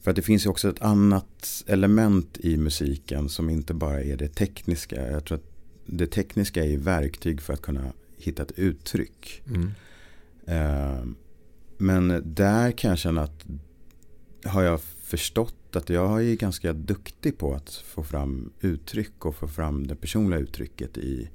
För 0.00 0.10
att 0.10 0.16
det 0.16 0.22
finns 0.22 0.46
ju 0.46 0.50
också 0.50 0.68
ett 0.68 0.82
annat 0.82 1.64
element 1.66 2.38
i 2.40 2.56
musiken 2.56 3.28
som 3.28 3.50
inte 3.50 3.74
bara 3.74 4.02
är 4.02 4.16
det 4.16 4.28
tekniska. 4.28 5.10
Jag 5.10 5.24
tror 5.24 5.38
att 5.38 5.50
det 5.86 6.06
tekniska 6.06 6.64
är 6.64 6.76
verktyg 6.76 7.40
för 7.40 7.52
att 7.52 7.62
kunna 7.62 7.92
hitta 8.18 8.42
ett 8.42 8.52
uttryck. 8.58 9.42
Mm. 9.46 9.70
Eh, 10.46 11.04
Men 11.78 12.22
där 12.34 12.72
kan 12.72 12.90
jag 12.90 12.98
känna 12.98 13.22
att 13.22 13.44
har 14.44 14.62
jag 14.62 14.80
förstått 15.10 15.76
att 15.76 15.88
jag 15.88 16.24
är 16.24 16.34
ganska 16.34 16.72
duktig 16.72 17.38
på 17.38 17.54
att 17.54 17.70
få 17.70 18.02
fram 18.02 18.52
uttryck 18.60 19.26
och 19.26 19.36
få 19.36 19.48
fram 19.48 19.86
det 19.86 19.96
personliga 19.96 20.40
uttrycket 20.40 20.98
i, 20.98 21.30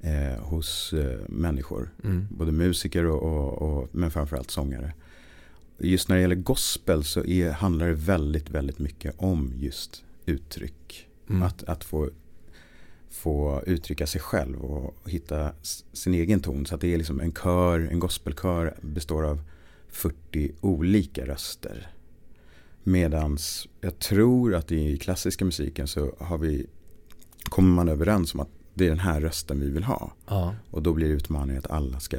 eh, 0.00 0.42
hos 0.42 0.92
eh, 0.92 1.20
människor. 1.28 1.90
Mm. 2.04 2.26
Både 2.30 2.52
musiker 2.52 3.04
och, 3.04 3.22
och, 3.22 3.62
och 3.62 3.88
men 3.92 4.10
framförallt 4.10 4.50
sångare. 4.50 4.92
Just 5.78 6.08
när 6.08 6.16
det 6.16 6.22
gäller 6.22 6.34
gospel 6.34 7.04
så 7.04 7.24
är, 7.24 7.50
handlar 7.50 7.86
det 7.86 7.94
väldigt, 7.94 8.50
väldigt 8.50 8.78
mycket 8.78 9.14
om 9.18 9.52
just 9.56 10.04
uttryck. 10.26 11.08
Mm. 11.28 11.42
Att, 11.42 11.64
att 11.64 11.84
få, 11.84 12.10
få 13.10 13.62
uttrycka 13.66 14.06
sig 14.06 14.20
själv 14.20 14.64
och 14.64 15.10
hitta 15.10 15.52
sin 15.92 16.14
egen 16.14 16.40
ton. 16.40 16.66
Så 16.66 16.74
att 16.74 16.80
det 16.80 16.94
är 16.94 16.98
liksom 16.98 17.20
en 17.20 17.32
kör, 17.32 17.80
en 17.80 17.98
gospelkör 17.98 18.74
består 18.80 19.24
av 19.24 19.42
40 19.88 20.52
olika 20.60 21.26
röster. 21.26 21.90
Medans 22.90 23.68
jag 23.80 23.98
tror 23.98 24.54
att 24.54 24.72
i 24.72 24.96
klassiska 24.96 25.44
musiken 25.44 25.86
så 25.86 26.14
har 26.18 26.38
vi, 26.38 26.66
kommer 27.44 27.74
man 27.74 27.88
överens 27.88 28.34
om 28.34 28.40
att 28.40 28.48
det 28.74 28.84
är 28.84 28.88
den 28.88 28.98
här 28.98 29.20
rösten 29.20 29.60
vi 29.60 29.70
vill 29.70 29.84
ha. 29.84 30.12
Ja. 30.26 30.54
Och 30.70 30.82
då 30.82 30.92
blir 30.92 31.08
utmaningen 31.08 31.58
att 31.58 31.70
alla 31.70 32.00
ska 32.00 32.18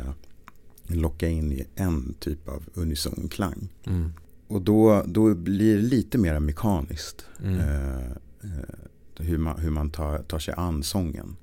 locka 0.87 1.27
in 1.27 1.51
i 1.51 1.67
en 1.75 2.13
typ 2.19 2.49
av 2.49 2.63
unison 2.73 3.27
klang. 3.31 3.69
Mm. 3.83 4.13
Och 4.47 4.61
då, 4.61 5.03
då 5.07 5.35
blir 5.35 5.75
det 5.75 5.81
lite 5.81 6.17
mer 6.17 6.39
mekaniskt. 6.39 7.25
Mm. 7.43 7.59
Eh, 7.59 8.11
eh, 8.43 8.75
hur 9.17 9.37
man, 9.37 9.59
hur 9.59 9.69
man 9.69 9.89
tar, 9.89 10.17
tar 10.17 10.39
sig 10.39 10.53
an 10.57 10.83
sången. 10.83 11.35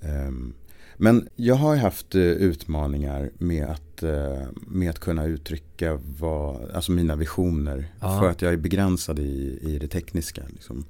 Ehm, 0.00 0.54
men 1.02 1.28
jag 1.36 1.54
har 1.54 1.76
haft 1.76 2.14
eh, 2.14 2.22
utmaningar 2.22 3.30
med 3.38 3.66
att, 3.66 4.02
eh, 4.02 4.42
med 4.66 4.90
att 4.90 4.98
kunna 4.98 5.24
uttrycka 5.24 5.98
vad, 6.18 6.70
alltså 6.70 6.92
mina 6.92 7.16
visioner. 7.16 7.92
Ja. 8.00 8.20
För 8.20 8.28
att 8.30 8.42
jag 8.42 8.52
är 8.52 8.56
begränsad 8.56 9.18
i, 9.18 9.58
i 9.62 9.78
det 9.78 9.88
tekniska. 9.88 10.42
Liksom. 10.48 10.84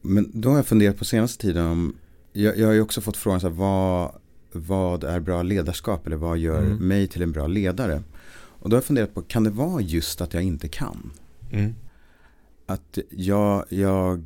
men 0.00 0.30
då 0.34 0.48
har 0.48 0.56
jag 0.56 0.66
funderat 0.66 0.96
på 0.96 1.04
senaste 1.04 1.42
tiden 1.42 1.66
om, 1.66 1.96
jag, 2.32 2.58
jag 2.58 2.66
har 2.66 2.74
ju 2.74 2.80
också 2.80 3.00
fått 3.00 3.16
frågan 3.16 3.40
så 3.40 3.48
här, 3.48 3.54
vad, 3.54 4.12
vad 4.52 5.04
är 5.04 5.20
bra 5.20 5.42
ledarskap 5.42 6.06
eller 6.06 6.16
vad 6.16 6.38
gör 6.38 6.62
Mm. 6.62 6.88
mig 6.88 7.06
till 7.06 7.22
en 7.22 7.32
bra 7.32 7.46
ledare? 7.46 8.02
Och 8.60 8.70
då 8.70 8.74
har 8.74 8.78
jag 8.78 8.84
funderat 8.84 9.14
på, 9.14 9.22
kan 9.22 9.44
det 9.44 9.50
vara 9.50 9.80
just 9.80 10.20
att 10.20 10.34
jag 10.34 10.42
inte 10.42 10.68
kan? 10.68 11.10
Mm. 11.50 11.74
Att 12.66 12.98
jag, 13.10 13.64
jag 13.68 14.24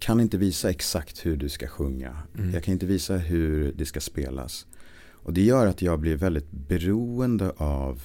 kan 0.00 0.20
inte 0.20 0.38
visa 0.38 0.70
exakt 0.70 1.26
hur 1.26 1.36
du 1.36 1.48
ska 1.48 1.66
sjunga. 1.66 2.16
Mm. 2.38 2.54
Jag 2.54 2.64
kan 2.64 2.72
inte 2.72 2.86
visa 2.86 3.16
hur 3.16 3.72
det 3.72 3.86
ska 3.86 4.00
spelas. 4.00 4.66
Och 5.22 5.32
det 5.32 5.42
gör 5.42 5.66
att 5.66 5.82
jag 5.82 5.98
blir 5.98 6.16
väldigt 6.16 6.50
beroende 6.50 7.50
av 7.56 8.02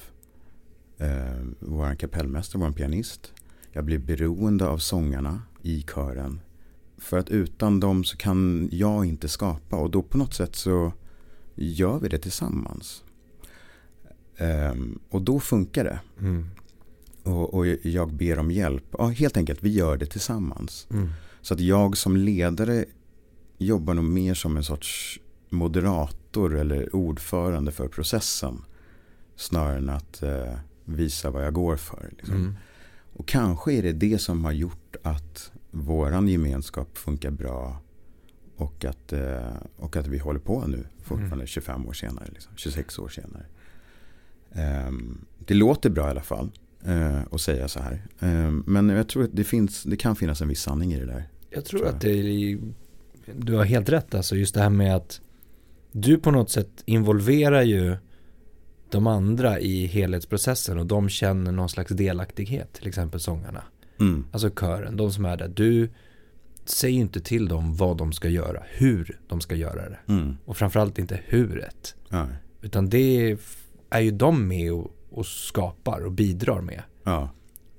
eh, 0.98 1.46
vår 1.60 1.96
kapellmästare, 1.96 2.62
vår 2.62 2.72
pianist. 2.72 3.34
Jag 3.72 3.86
blir 3.86 3.98
beroende 3.98 4.68
av 4.68 4.78
sångarna 4.78 5.42
i 5.62 5.82
kören. 5.82 6.40
För 6.98 7.18
att 7.18 7.30
utan 7.30 7.80
dem 7.80 8.04
så 8.04 8.18
kan 8.18 8.70
jag 8.72 9.06
inte 9.06 9.28
skapa. 9.28 9.76
Och 9.76 9.92
då 9.92 10.04
på 10.04 10.18
något 10.18 10.34
sätt 10.34 10.56
så 10.56 10.94
gör 11.56 12.00
vi 12.00 12.10
det 12.10 12.20
tillsammans. 12.20 13.04
Ehm, 14.38 15.00
och 15.10 15.22
då 15.22 15.40
funkar 15.40 15.84
det. 15.84 16.00
Mm. 16.20 16.46
Och, 17.24 17.54
och 17.54 17.68
jag 17.68 18.14
ber 18.14 18.40
om 18.40 18.52
hjälp. 18.52 18.84
Ja, 18.92 19.08
helt 19.08 19.38
enkelt, 19.38 19.64
vi 19.64 19.70
gör 19.70 19.98
det 19.98 20.06
tillsammans. 20.06 20.88
Mm. 20.92 21.10
Så 21.46 21.54
att 21.54 21.60
jag 21.60 21.98
som 21.98 22.18
ledare 22.18 22.86
jobbar 23.58 23.94
nog 23.94 24.06
mer 24.06 24.34
som 24.34 24.58
en 24.58 24.64
sorts 24.64 25.20
moderator 25.50 26.56
eller 26.56 26.96
ordförande 26.96 27.72
för 27.72 27.88
processen. 27.88 28.62
Snarare 29.36 29.78
än 29.78 29.90
att 29.90 30.24
eh, 30.24 30.54
visa 30.86 31.30
vad 31.30 31.46
jag 31.46 31.54
går 31.54 31.76
för. 31.76 32.10
Liksom. 32.18 32.36
Mm. 32.36 32.56
Och 33.14 33.28
kanske 33.28 33.74
är 33.74 33.84
det 33.84 33.94
det 33.94 34.18
som 34.18 34.46
har 34.46 34.52
gjort 34.52 34.96
att 35.04 35.52
våran 35.72 36.28
gemenskap 36.28 36.98
funkar 36.98 37.32
bra. 37.32 37.78
Och 38.56 38.86
att, 38.86 39.14
eh, 39.14 39.54
och 39.78 39.96
att 39.96 40.08
vi 40.08 40.18
håller 40.18 40.40
på 40.40 40.68
nu 40.68 40.88
fortfarande 41.04 41.48
25 41.48 41.88
år 41.88 41.94
senare. 41.94 42.26
Liksom, 42.34 42.54
26 42.56 43.00
år 43.00 43.10
senare. 43.10 43.46
Ehm, 44.52 45.26
det 45.40 45.54
låter 45.54 45.90
bra 45.90 46.08
i 46.08 46.10
alla 46.10 46.24
fall 46.24 46.52
eh, 46.86 47.22
att 47.32 47.42
säga 47.42 47.68
så 47.68 47.80
här. 47.80 48.08
Ehm, 48.20 48.64
men 48.68 48.90
jag 48.90 49.10
tror 49.10 49.24
att 49.24 49.34
det, 49.34 49.44
finns, 49.44 49.84
det 49.84 49.98
kan 49.98 50.16
finnas 50.16 50.42
en 50.42 50.48
viss 50.48 50.62
sanning 50.62 50.94
i 50.94 51.00
det 51.00 51.06
där. 51.06 51.30
Jag 51.56 51.66
tror 51.66 51.80
Tror 51.80 51.90
att 51.90 52.02
det 52.02 52.12
är, 52.12 52.60
du 53.36 53.54
har 53.54 53.64
helt 53.64 53.90
rätt 53.90 54.16
alltså, 54.16 54.36
just 54.36 54.56
det 54.56 54.62
här 54.62 54.70
med 54.70 54.96
att 54.96 55.22
du 55.92 56.18
på 56.18 56.32
något 56.32 56.50
sätt 56.50 56.70
involverar 56.86 57.62
ju 57.62 57.98
de 58.90 59.08
andra 59.08 59.60
i 59.60 59.86
helhetsprocessen 59.86 60.78
och 60.80 60.86
de 60.86 61.10
känner 61.10 61.52
någon 61.52 61.70
slags 61.70 61.92
delaktighet, 61.92 62.74
till 62.74 62.88
exempel 62.88 63.20
sångarna. 63.20 63.64
Mm. 64.00 64.26
Alltså 64.32 64.50
kören, 64.50 64.98
de 64.98 65.12
som 65.12 65.26
är 65.26 65.38
där. 65.38 65.48
Du 65.48 65.90
säger 66.66 67.00
inte 67.00 67.20
till 67.20 67.48
dem 67.48 67.76
vad 67.76 67.98
de 67.98 68.14
ska 68.14 68.30
göra, 68.30 68.64
hur 68.68 69.20
de 69.28 69.42
ska 69.42 69.56
göra 69.56 69.90
det. 69.90 70.00
Mm. 70.08 70.38
Och 70.46 70.58
framförallt 70.58 71.00
inte 71.00 71.20
huret. 71.26 71.96
Ja. 72.10 72.28
Utan 72.62 72.90
det 72.90 73.38
är 73.90 74.00
ju 74.00 74.12
de 74.12 74.48
med 74.48 74.74
och, 74.74 74.92
och 75.10 75.26
skapar 75.26 76.06
och 76.06 76.12
bidrar 76.12 76.62
med. 76.62 76.84
Ja. 77.04 77.30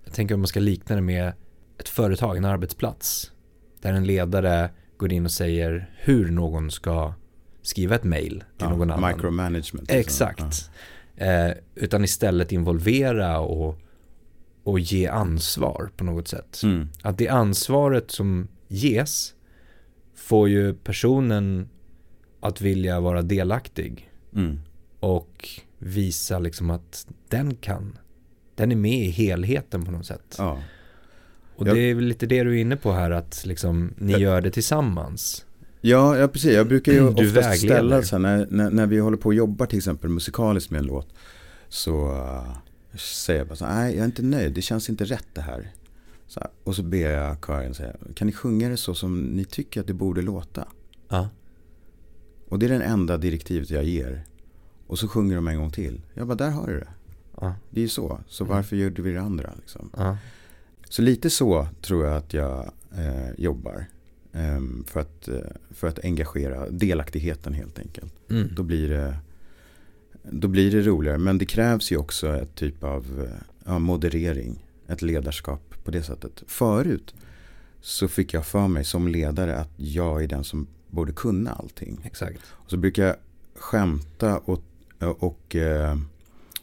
Jag 0.04 0.14
tänker 0.14 0.34
om 0.34 0.40
man 0.40 0.48
ska 0.48 0.60
likna 0.60 0.96
det 0.96 1.02
med 1.02 1.32
ett 1.78 1.88
företag, 1.88 2.36
en 2.36 2.44
arbetsplats. 2.44 3.32
Där 3.80 3.92
en 3.92 4.04
ledare 4.06 4.70
går 4.96 5.12
in 5.12 5.24
och 5.24 5.30
säger 5.32 5.90
hur 5.96 6.30
någon 6.30 6.70
ska 6.70 7.14
skriva 7.62 7.94
ett 7.94 8.04
mail 8.04 8.30
till 8.30 8.44
ja. 8.58 8.68
någon 8.68 8.90
annan. 8.90 9.12
Micromanagement. 9.16 9.88
liksom. 9.92 9.98
Exakt. 9.98 10.70
Eh, 11.16 11.50
utan 11.74 12.04
istället 12.04 12.52
involvera 12.52 13.38
och, 13.40 13.78
och 14.62 14.80
ge 14.80 15.06
ansvar 15.06 15.90
på 15.96 16.04
något 16.04 16.28
sätt. 16.28 16.60
Ja. 16.62 16.68
Mm. 16.68 16.88
Att 17.02 17.18
det 17.18 17.28
ansvaret 17.28 18.10
som 18.10 18.48
ges 18.68 19.34
får 20.14 20.48
ju 20.48 20.74
personen 20.74 21.68
att 22.40 22.60
vilja 22.60 23.00
vara 23.00 23.22
delaktig 23.22 24.10
Mm. 24.34 24.60
och 25.00 25.48
visa 25.78 26.38
liksom 26.38 26.70
att 26.70 27.06
den 27.28 27.54
kan. 27.56 27.98
Den 28.54 28.72
är 28.72 28.76
med 28.76 28.98
i 28.98 29.10
helheten 29.10 29.84
på 29.84 29.90
något 29.90 30.06
sätt. 30.06 30.34
Ja. 30.38 30.58
Och 31.56 31.66
Jag- 31.68 31.76
det 31.76 31.80
är 31.80 31.94
väl 31.94 32.04
lite 32.04 32.26
det 32.26 32.42
du 32.44 32.50
är 32.56 32.60
inne 32.60 32.76
på 32.76 32.92
här 32.92 33.10
att 33.10 33.46
liksom 33.46 33.94
ni 33.98 34.12
Jag- 34.12 34.20
gör 34.20 34.40
det 34.40 34.50
tillsammans. 34.50 35.44
Ja, 35.80 36.16
ja, 36.18 36.28
precis. 36.28 36.52
Jag 36.54 36.68
brukar 36.68 36.92
ju 36.92 36.98
Du 36.98 37.04
oftast 37.06 37.36
vägleder. 37.36 37.56
ställa 37.74 38.02
så 38.02 38.16
här, 38.16 38.20
när, 38.22 38.46
när, 38.50 38.70
när 38.70 38.86
vi 38.86 38.98
håller 38.98 39.16
på 39.16 39.26
och 39.28 39.34
jobbar 39.34 39.66
till 39.66 39.78
exempel 39.78 40.10
musikaliskt 40.10 40.70
med 40.70 40.78
en 40.78 40.86
låt. 40.86 41.08
Så 41.68 42.08
uh, 42.12 42.56
säger 42.98 43.40
jag 43.40 43.48
bara 43.48 43.56
så 43.56 43.64
här, 43.64 43.74
nej 43.84 43.92
jag 43.94 44.00
är 44.00 44.04
inte 44.06 44.22
nöjd, 44.22 44.52
det 44.52 44.62
känns 44.62 44.88
inte 44.90 45.04
rätt 45.04 45.26
det 45.34 45.40
här. 45.40 45.72
Så 46.26 46.40
här 46.40 46.48
och 46.64 46.76
så 46.76 46.82
ber 46.82 47.10
jag 47.10 47.36
kören 47.46 47.74
säga, 47.74 47.92
kan 48.14 48.26
ni 48.26 48.32
sjunga 48.32 48.68
det 48.68 48.76
så 48.76 48.94
som 48.94 49.20
ni 49.20 49.44
tycker 49.44 49.80
att 49.80 49.86
det 49.86 49.94
borde 49.94 50.22
låta? 50.22 50.68
Ja. 51.08 51.28
Och 52.48 52.58
det 52.58 52.66
är 52.66 52.70
den 52.70 52.82
enda 52.82 53.16
direktivet 53.16 53.70
jag 53.70 53.84
ger. 53.84 54.24
Och 54.86 54.98
så 54.98 55.08
sjunger 55.08 55.36
de 55.36 55.48
en 55.48 55.56
gång 55.58 55.70
till. 55.70 56.00
Jag 56.14 56.26
bara, 56.26 56.34
där 56.34 56.50
har 56.50 56.66
du 56.66 56.80
det. 56.80 56.88
Ja. 57.40 57.54
Det 57.70 57.80
är 57.80 57.82
ju 57.82 57.88
så. 57.88 58.20
Så 58.28 58.44
Mm. 58.44 58.56
varför 58.56 58.76
gör 58.76 58.90
vi 58.90 59.12
det 59.12 59.20
andra? 59.20 59.50
Liksom? 59.60 59.90
Ja. 59.96 60.16
Så 60.88 61.02
lite 61.02 61.30
så 61.30 61.68
tror 61.82 62.04
jag 62.04 62.16
att 62.16 62.34
jag 62.34 62.70
eh, 62.96 63.30
jobbar. 63.38 63.86
Ehm, 64.32 64.84
för, 64.86 65.00
att, 65.00 65.28
eh, 65.28 65.40
för 65.70 65.88
att 65.88 66.04
engagera 66.04 66.70
delaktigheten 66.70 67.54
helt 67.54 67.78
enkelt. 67.78 68.12
Mm. 68.30 68.48
Då 68.54 68.62
blir 68.62 68.88
det, 68.88 69.16
då 70.22 70.48
blir 70.48 70.70
det 70.70 70.82
roligare. 70.82 71.18
Men 71.18 71.38
det 71.38 71.46
krävs 71.46 71.92
ju 71.92 71.96
också 71.96 72.36
ett 72.36 72.54
typ 72.54 72.84
av 72.84 73.24
eh, 73.24 73.46
ja, 73.64 73.78
moderering. 73.78 74.62
Ett 74.88 75.02
ledarskap 75.02 75.74
på 75.84 75.90
det 75.90 76.02
sättet. 76.02 76.42
Förut 76.46 77.14
så 77.80 78.08
fick 78.08 78.34
jag 78.34 78.46
för 78.46 78.68
mig 78.68 78.84
som 78.84 79.08
ledare 79.08 79.56
att 79.56 79.70
jag 79.76 80.22
är 80.22 80.26
den 80.26 80.44
som 80.44 80.66
borde 80.90 81.12
kunna 81.12 81.52
allting. 81.52 82.00
Exakt. 82.04 82.38
Och 82.50 82.70
så 82.70 82.76
brukar 82.76 83.04
jag 83.06 83.16
skämta 83.54 84.38
och, 84.38 84.62
och 85.00 85.56
eh, 85.56 85.96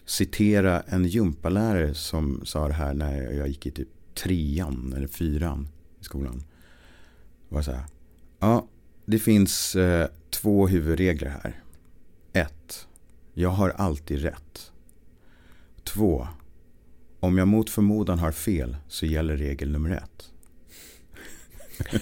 citera 0.05 0.81
en 0.81 1.05
gympalärare 1.05 1.93
som 1.93 2.41
sa 2.45 2.67
det 2.67 2.73
här 2.73 2.93
när 2.93 3.31
jag 3.31 3.47
gick 3.47 3.65
i 3.65 3.71
typ 3.71 3.88
trean 4.15 4.93
eller 4.97 5.08
fyran 5.08 5.67
i 6.02 6.04
skolan. 6.04 6.43
Det 7.49 7.56
var 7.56 7.62
så 7.62 7.71
här. 7.71 7.86
Ja, 8.39 8.67
det 9.06 9.19
finns 9.19 9.76
eh, 9.76 10.08
två 10.30 10.67
huvudregler 10.67 11.30
här. 11.30 11.63
Ett, 12.34 12.88
jag 13.34 13.49
har 13.49 13.69
alltid 13.69 14.21
rätt. 14.21 14.71
Två, 15.84 16.28
om 17.19 17.38
jag 17.38 17.47
mot 17.47 17.69
förmodan 17.69 18.19
har 18.19 18.32
fel 18.32 18.78
så 18.88 19.06
gäller 19.06 19.38
regel 19.38 19.71
nummer 19.71 19.91
ett. 19.91 20.30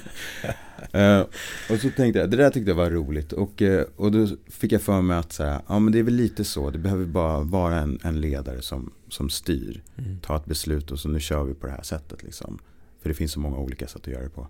Eh, 0.91 1.21
och 1.69 1.79
så 1.81 1.89
tänkte 1.89 2.19
jag, 2.19 2.29
det 2.29 2.37
där 2.37 2.49
tyckte 2.49 2.71
jag 2.71 2.75
var 2.75 2.89
roligt. 2.89 3.33
Och, 3.33 3.61
eh, 3.61 3.85
och 3.95 4.11
då 4.11 4.27
fick 4.47 4.71
jag 4.71 4.81
för 4.81 5.01
mig 5.01 5.17
att 5.17 5.33
så 5.33 5.43
här, 5.43 5.61
ja 5.67 5.79
men 5.79 5.93
det 5.93 5.99
är 5.99 6.03
väl 6.03 6.13
lite 6.13 6.43
så. 6.43 6.69
Det 6.69 6.77
behöver 6.77 7.05
bara 7.05 7.39
vara 7.39 7.75
en, 7.79 7.99
en 8.03 8.21
ledare 8.21 8.61
som, 8.61 8.91
som 9.13 9.29
styr. 9.29 9.83
Mm. 9.97 10.19
Ta 10.19 10.35
ett 10.37 10.45
beslut 10.45 10.91
och 10.91 10.99
så 10.99 11.09
nu 11.09 11.19
kör 11.19 11.43
vi 11.43 11.53
på 11.53 11.67
det 11.67 11.73
här 11.73 11.83
sättet 11.83 12.23
liksom. 12.23 12.59
För 13.01 13.09
det 13.09 13.15
finns 13.15 13.31
så 13.31 13.39
många 13.39 13.57
olika 13.57 13.87
sätt 13.87 14.01
att 14.01 14.07
göra 14.07 14.23
det 14.23 14.29
på. 14.29 14.47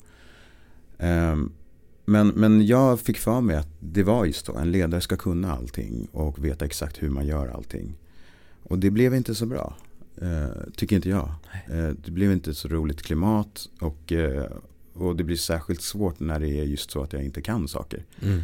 Ehm, 0.98 1.52
men, 2.06 2.28
men 2.28 2.66
jag 2.66 3.00
fick 3.00 3.18
för 3.18 3.42
mig 3.42 3.56
att 3.56 3.68
det 3.80 4.04
var 4.04 4.26
just 4.26 4.46
så. 4.46 4.58
En 4.58 4.72
ledare 4.72 5.02
ska 5.02 5.16
kunna 5.18 5.52
allting 5.52 6.08
och 6.12 6.46
veta 6.46 6.66
exakt 6.66 7.04
hur 7.04 7.10
man 7.10 7.28
gör 7.28 7.48
allting. 7.48 7.94
Och 8.64 8.80
det 8.80 8.92
blev 8.92 9.16
inte 9.16 9.36
så 9.36 9.46
bra. 9.46 9.76
eh, 10.22 10.48
tycker 10.76 10.96
inte 10.96 11.10
jag. 11.10 11.30
Eh, 11.70 11.90
det 12.06 12.12
blev 12.12 12.32
inte 12.32 12.54
så 12.54 12.68
roligt 12.68 13.02
klimat. 13.02 13.70
Och, 13.80 14.12
eh, 14.12 14.52
och 14.94 15.16
det 15.16 15.24
blir 15.24 15.36
särskilt 15.36 15.82
svårt 15.82 16.20
när 16.20 16.40
det 16.40 16.50
är 16.50 16.64
just 16.64 16.92
så 16.92 17.04
att 17.04 17.14
jag 17.14 17.24
inte 17.24 17.42
kan 17.42 17.68
saker. 17.68 18.06
Mm. 18.22 18.42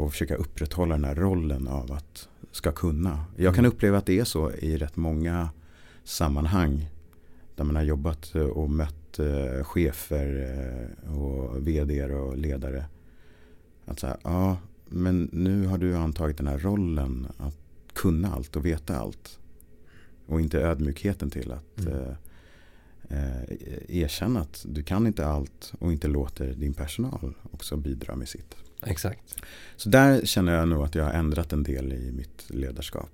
Och 0.00 0.12
försöka 0.12 0.36
upprätthålla 0.36 0.94
den 0.94 1.04
här 1.04 1.14
rollen 1.14 1.68
av 1.68 1.92
att 1.92 2.28
ska 2.56 2.72
kunna. 2.72 3.24
Jag 3.36 3.54
kan 3.54 3.64
Mm. 3.64 3.72
uppleva 3.72 3.98
att 3.98 4.06
det 4.06 4.18
är 4.18 4.24
så 4.24 4.50
i 4.52 4.76
rätt 4.76 4.96
många 4.96 5.48
sammanhang. 6.04 6.88
Där 7.56 7.64
man 7.64 7.76
har 7.76 7.82
jobbat 7.82 8.34
eh, 8.34 8.42
och 8.42 8.70
mött 8.70 9.18
eh, 9.18 9.64
chefer 9.64 10.28
eh, 11.04 11.18
och 11.18 11.66
vd 11.68 12.04
och 12.04 12.36
ledare. 12.36 12.84
Att 13.84 14.00
säga, 14.00 14.16
ja 14.22 14.56
men 14.88 15.28
nu 15.32 15.66
har 15.66 15.78
du 15.78 15.96
antagit 15.96 16.36
den 16.36 16.46
här 16.46 16.58
rollen 16.58 17.26
att 17.38 17.58
kunna 17.94 18.32
allt 18.32 18.56
och 18.56 18.66
veta 18.66 18.98
allt. 18.98 19.38
Och 20.26 20.40
inte 20.40 20.60
ödmjukheten 20.60 21.30
till 21.30 21.52
att 21.52 21.80
Mm. 21.86 21.92
eh, 21.98 22.12
eh, 23.18 23.96
erkänna 23.96 24.40
att 24.40 24.64
du 24.68 24.82
kan 24.82 25.06
inte 25.06 25.26
allt 25.26 25.72
och 25.78 25.92
inte 25.92 26.08
låter 26.08 26.54
din 26.54 26.74
personal 26.74 27.34
också 27.50 27.76
bidra 27.76 28.16
med 28.16 28.28
sitt. 28.28 28.56
Exakt. 28.86 29.36
Så 29.76 29.88
där 29.88 30.26
känner 30.26 30.54
jag 30.54 30.68
nog 30.68 30.84
att 30.84 30.94
jag 30.94 31.04
har 31.04 31.12
ändrat 31.12 31.52
en 31.52 31.62
del 31.62 31.92
i 31.92 32.12
mitt 32.12 32.44
ledarskap 32.50 33.10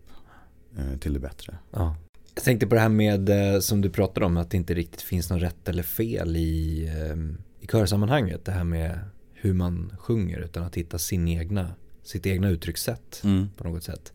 eh, 0.78 0.98
till 0.98 1.12
det 1.12 1.20
bättre. 1.20 1.56
Ja. 1.70 1.96
Jag 2.34 2.44
tänkte 2.44 2.66
på 2.66 2.74
det 2.74 2.80
här 2.80 2.88
med, 2.88 3.28
eh, 3.28 3.60
som 3.60 3.80
du 3.80 3.90
pratade 3.90 4.26
om, 4.26 4.36
att 4.36 4.50
det 4.50 4.56
inte 4.56 4.74
riktigt 4.74 5.02
finns 5.02 5.30
någon 5.30 5.40
rätt 5.40 5.68
eller 5.68 5.82
fel 5.82 6.36
i, 6.36 6.84
eh, 6.86 7.16
i 7.60 7.66
körsammanhanget. 7.66 8.44
Det 8.44 8.52
här 8.52 8.64
med 8.64 8.98
hur 9.32 9.52
man 9.52 9.96
sjunger, 9.98 10.38
utan 10.38 10.64
att 10.64 10.74
hitta 10.74 10.98
sin 10.98 11.28
egna, 11.28 11.74
sitt 12.02 12.26
egna 12.26 12.48
uttryckssätt 12.48 13.22
på 13.56 13.64
något 13.64 13.84
sätt. 13.84 14.12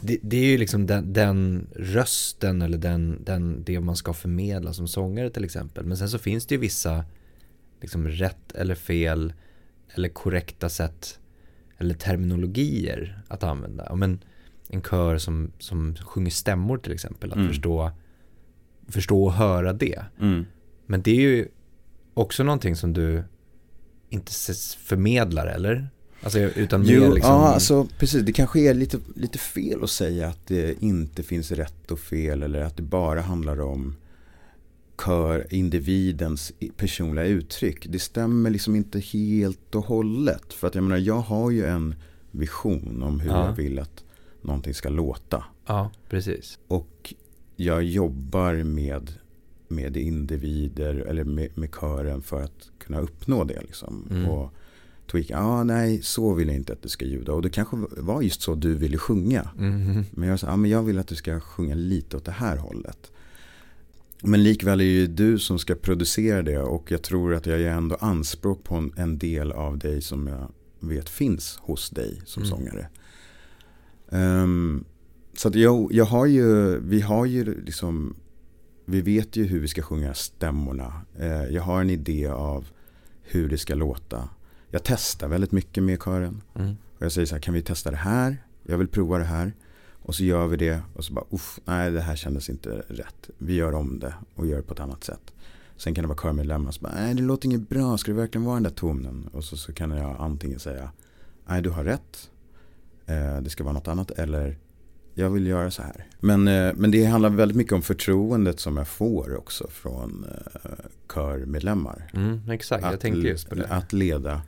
Det, 0.00 0.18
det 0.22 0.36
är 0.36 0.46
ju 0.46 0.58
liksom 0.58 0.86
den, 0.86 1.12
den 1.12 1.66
rösten 1.76 2.62
eller 2.62 2.78
den, 2.78 3.24
den, 3.24 3.64
det 3.64 3.80
man 3.80 3.96
ska 3.96 4.12
förmedla 4.12 4.72
som 4.72 4.88
sångare 4.88 5.30
till 5.30 5.44
exempel. 5.44 5.84
Men 5.84 5.96
sen 5.96 6.08
så 6.08 6.18
finns 6.18 6.46
det 6.46 6.54
ju 6.54 6.60
vissa 6.60 7.04
liksom 7.80 8.08
rätt 8.08 8.52
eller 8.54 8.74
fel 8.74 9.32
eller 9.94 10.08
korrekta 10.08 10.68
sätt 10.68 11.18
eller 11.78 11.94
terminologier 11.94 13.22
att 13.28 13.42
använda. 13.42 13.94
Men 13.96 14.18
en 14.68 14.82
kör 14.82 15.18
som, 15.18 15.50
som 15.58 15.96
sjunger 15.96 16.30
stämmor 16.30 16.78
till 16.78 16.92
exempel, 16.92 17.30
att 17.30 17.36
Mm. 17.36 17.48
förstå, 17.48 17.90
förstå 18.88 19.24
och 19.24 19.32
höra 19.32 19.72
det. 19.72 20.04
Mm. 20.20 20.44
Men 20.86 21.02
det 21.02 21.10
är 21.10 21.20
ju 21.20 21.48
också 22.14 22.42
någonting 22.42 22.76
som 22.76 22.92
du 22.92 23.24
inte 24.10 24.32
förmedlar 24.78 25.46
eller? 25.46 25.88
Alltså 26.22 26.38
utan 26.38 26.84
Jo, 26.86 27.00
mer 27.00 27.14
liksom, 27.14 27.32
ja, 27.32 27.48
alltså 27.54 27.88
precis. 27.98 28.22
Det 28.22 28.32
kanske 28.32 28.60
är 28.60 28.74
lite, 28.74 28.98
lite 29.16 29.38
fel 29.38 29.82
att 29.84 29.90
säga 29.90 30.28
att 30.28 30.46
det 30.46 30.82
inte 30.82 31.22
finns 31.22 31.50
rätt 31.50 31.90
och 31.90 31.98
fel 31.98 32.42
eller 32.42 32.60
att 32.60 32.76
det 32.76 32.82
bara 32.82 33.20
handlar 33.20 33.60
om 33.60 33.96
kör, 35.02 35.46
individens 35.50 36.52
personliga 36.76 37.24
uttryck. 37.26 37.86
Det 37.90 37.98
stämmer 37.98 38.50
liksom 38.50 38.76
inte 38.76 38.98
helt 39.00 39.74
och 39.74 39.84
hållet. 39.84 40.52
För 40.52 40.66
att 40.66 40.74
jag 40.74 40.84
menar, 40.84 40.96
jag 40.98 41.20
har 41.20 41.50
ju 41.50 41.64
en 41.64 41.94
vision 42.30 43.02
om 43.02 43.20
hur 43.20 43.30
Ja. 43.30 43.46
jag 43.46 43.52
vill 43.56 43.78
att 43.78 44.04
någonting 44.42 44.74
ska 44.74 44.88
låta. 44.88 45.44
Ja, 45.66 45.90
precis. 46.08 46.58
Och 46.68 47.14
jag 47.56 47.84
jobbar 47.84 48.54
med, 48.54 49.10
med 49.68 49.96
individer 49.96 50.94
eller 50.94 51.24
med, 51.24 51.58
med 51.58 51.70
kören 51.80 52.22
för 52.22 52.42
att 52.42 52.70
kunna 52.78 53.00
uppnå 53.00 53.44
det. 53.44 53.60
Liksom. 53.62 54.06
Mm. 54.10 54.28
Och 54.30 54.52
tweaka, 55.10 55.38
ah, 55.38 55.64
nej 55.64 56.02
så 56.02 56.34
vill 56.34 56.48
jag 56.48 56.56
inte 56.56 56.72
att 56.72 56.82
det 56.82 56.88
ska 56.88 57.04
ljuda. 57.04 57.32
Och 57.32 57.42
det 57.42 57.50
kanske 57.50 57.76
var 57.90 58.22
just 58.22 58.42
så 58.42 58.54
du 58.54 58.74
ville 58.74 58.98
sjunga. 58.98 59.48
Mhm. 59.56 60.04
Men 60.10 60.28
jag 60.28 60.40
sa, 60.40 60.48
ah, 60.48 60.56
men 60.56 60.70
jag 60.70 60.82
vill 60.82 60.98
att 60.98 61.08
du 61.08 61.14
ska 61.14 61.40
sjunga 61.40 61.74
lite 61.74 62.16
åt 62.16 62.24
det 62.24 62.32
här 62.32 62.56
hållet. 62.56 63.10
Men 64.26 64.42
likväl 64.42 64.80
är 64.80 64.84
det 64.84 64.90
ju 64.90 65.06
du 65.06 65.38
som 65.38 65.58
ska 65.58 65.74
producera 65.74 66.42
det 66.42 66.58
och 66.58 66.90
jag 66.90 67.02
tror 67.02 67.34
att 67.34 67.46
jag 67.46 67.60
gör 67.60 67.70
ändå 67.70 67.96
anspråk 68.00 68.64
på 68.64 68.74
en, 68.74 68.92
en 68.96 69.18
del 69.18 69.52
av 69.52 69.78
dig 69.78 70.02
som 70.02 70.26
jag 70.26 70.52
vet 70.80 71.08
finns 71.08 71.58
hos 71.62 71.90
dig 71.90 72.22
som 72.24 72.42
Mm. 72.42 72.56
sångare. 72.56 72.88
Ehm, 74.10 74.84
så 75.36 75.48
att 75.48 75.54
jag, 75.54 75.92
jag 75.92 76.04
har 76.04 76.26
ju, 76.26 76.78
vi 76.80 77.00
har 77.00 77.26
ju 77.26 77.64
liksom, 77.64 78.16
vi 78.84 79.00
vet 79.00 79.36
ju 79.36 79.44
hur 79.44 79.60
vi 79.60 79.68
ska 79.68 79.82
sjunga 79.82 80.14
stämmorna. 80.14 80.92
Eh, 81.18 81.44
jag 81.44 81.62
har 81.62 81.80
en 81.80 81.90
idé 81.90 82.26
av 82.26 82.66
hur 83.22 83.48
det 83.48 83.58
ska 83.58 83.74
låta. 83.74 84.28
Jag 84.70 84.82
testar 84.84 85.28
väldigt 85.28 85.52
mycket 85.52 85.82
med 85.82 86.02
kören. 86.02 86.42
Mm. 86.54 86.74
Och 86.98 87.02
jag 87.02 87.12
säger 87.12 87.26
så 87.26 87.34
här, 87.34 87.42
kan 87.42 87.54
vi 87.54 87.62
testa 87.62 87.90
det 87.90 87.96
här? 87.96 88.36
Jag 88.62 88.78
vill 88.78 88.88
prova 88.88 89.18
det 89.18 89.24
här. 89.24 89.52
Och 90.04 90.14
så 90.14 90.24
gör 90.24 90.46
vi 90.46 90.56
det 90.56 90.82
och 90.94 91.04
så 91.04 91.12
bara, 91.12 91.24
uff, 91.30 91.60
nej 91.64 91.90
det 91.90 92.00
här 92.00 92.16
kändes 92.16 92.50
inte 92.50 92.70
rätt. 92.88 93.30
Vi 93.38 93.54
gör 93.54 93.74
om 93.74 93.98
det 93.98 94.14
och 94.34 94.46
gör 94.46 94.56
det 94.56 94.62
på 94.62 94.74
ett 94.74 94.80
annat 94.80 95.04
sätt. 95.04 95.32
Sen 95.76 95.94
kan 95.94 96.02
det 96.02 96.08
vara 96.08 96.18
körmedlemmar 96.18 96.70
som 96.70 96.82
bara, 96.82 96.94
nej 96.94 97.14
det 97.14 97.22
låter 97.22 97.46
inget 97.46 97.68
bra, 97.68 97.98
ska 97.98 98.12
det 98.12 98.18
verkligen 98.18 98.44
vara 98.44 98.56
den 98.56 98.62
där 98.62 98.70
tonen? 98.70 99.28
Och 99.32 99.44
så, 99.44 99.56
så 99.56 99.72
kan 99.72 99.90
jag 99.90 100.16
antingen 100.18 100.58
säga, 100.58 100.90
nej 101.46 101.62
du 101.62 101.70
har 101.70 101.84
rätt, 101.84 102.30
eh, 103.06 103.40
det 103.40 103.50
ska 103.50 103.64
vara 103.64 103.74
något 103.74 103.88
annat, 103.88 104.10
eller 104.10 104.58
jag 105.14 105.30
vill 105.30 105.46
göra 105.46 105.70
så 105.70 105.82
här. 105.82 106.06
Men, 106.20 106.48
eh, 106.48 106.72
men 106.74 106.90
det 106.90 107.04
handlar 107.04 107.30
väldigt 107.30 107.56
mycket 107.56 107.72
om 107.72 107.82
förtroendet 107.82 108.60
som 108.60 108.76
jag 108.76 108.88
får 108.88 109.36
också 109.36 109.68
från 109.70 110.26
eh, 110.64 110.70
körmedlemmar. 111.14 112.10
Mm, 112.14 112.50
exakt, 112.50 112.84
jag 112.84 113.00
tänkte 113.00 113.28
just 113.28 113.48
på 113.48 113.54
det. 113.54 113.66
Att 113.66 113.92
leda. 113.92 114.42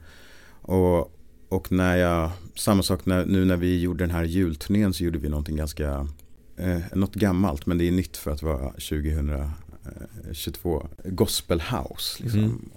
Och, 0.62 1.15
och 1.48 1.72
när 1.72 1.96
jag, 1.96 2.30
samma 2.54 2.82
sak 2.82 3.06
när, 3.06 3.26
nu 3.26 3.44
när 3.44 3.56
vi 3.56 3.80
gjorde 3.80 4.04
den 4.04 4.10
här 4.10 4.24
julturnén 4.24 4.92
så 4.92 5.04
gjorde 5.04 5.18
vi 5.18 5.28
någonting 5.28 5.56
ganska, 5.56 6.08
eh, 6.56 6.80
något 6.94 7.14
gammalt 7.14 7.66
men 7.66 7.78
det 7.78 7.88
är 7.88 7.92
nytt 7.92 8.16
för 8.16 8.30
att 8.30 8.42
vara 8.42 8.70
2022. 8.70 10.88
Gospel 11.04 11.60
House. 11.60 12.22
Liksom. 12.22 12.40
Mm. 12.40 12.70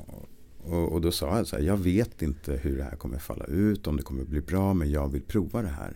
Och, 0.57 0.91
och 0.91 1.01
då 1.01 1.11
sa 1.11 1.37
jag 1.37 1.47
så 1.47 1.55
här, 1.55 1.63
jag 1.63 1.77
vet 1.77 2.21
inte 2.21 2.53
hur 2.53 2.77
det 2.77 2.83
här 2.83 2.95
kommer 2.95 3.19
falla 3.19 3.45
ut, 3.45 3.87
om 3.87 3.97
det 3.97 4.03
kommer 4.03 4.23
bli 4.23 4.41
bra, 4.41 4.73
men 4.73 4.91
jag 4.91 5.11
vill 5.11 5.21
prova 5.21 5.61
det 5.61 5.67
här. 5.67 5.93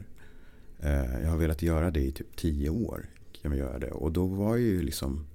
Eh, 0.80 1.22
jag 1.22 1.30
har 1.30 1.38
velat 1.38 1.62
göra 1.62 1.92
det 1.92 2.02
i 2.02 2.12
typ 2.12 2.36
tio 2.36 2.70
år. 2.70 3.06
Kan 3.42 3.52
vi 3.52 3.58
göra 3.58 3.80
det? 3.80 3.92
Och 3.92 4.12
då 4.12 4.26
var 4.26 4.56
ju 4.56 4.82
liksom 4.82 5.26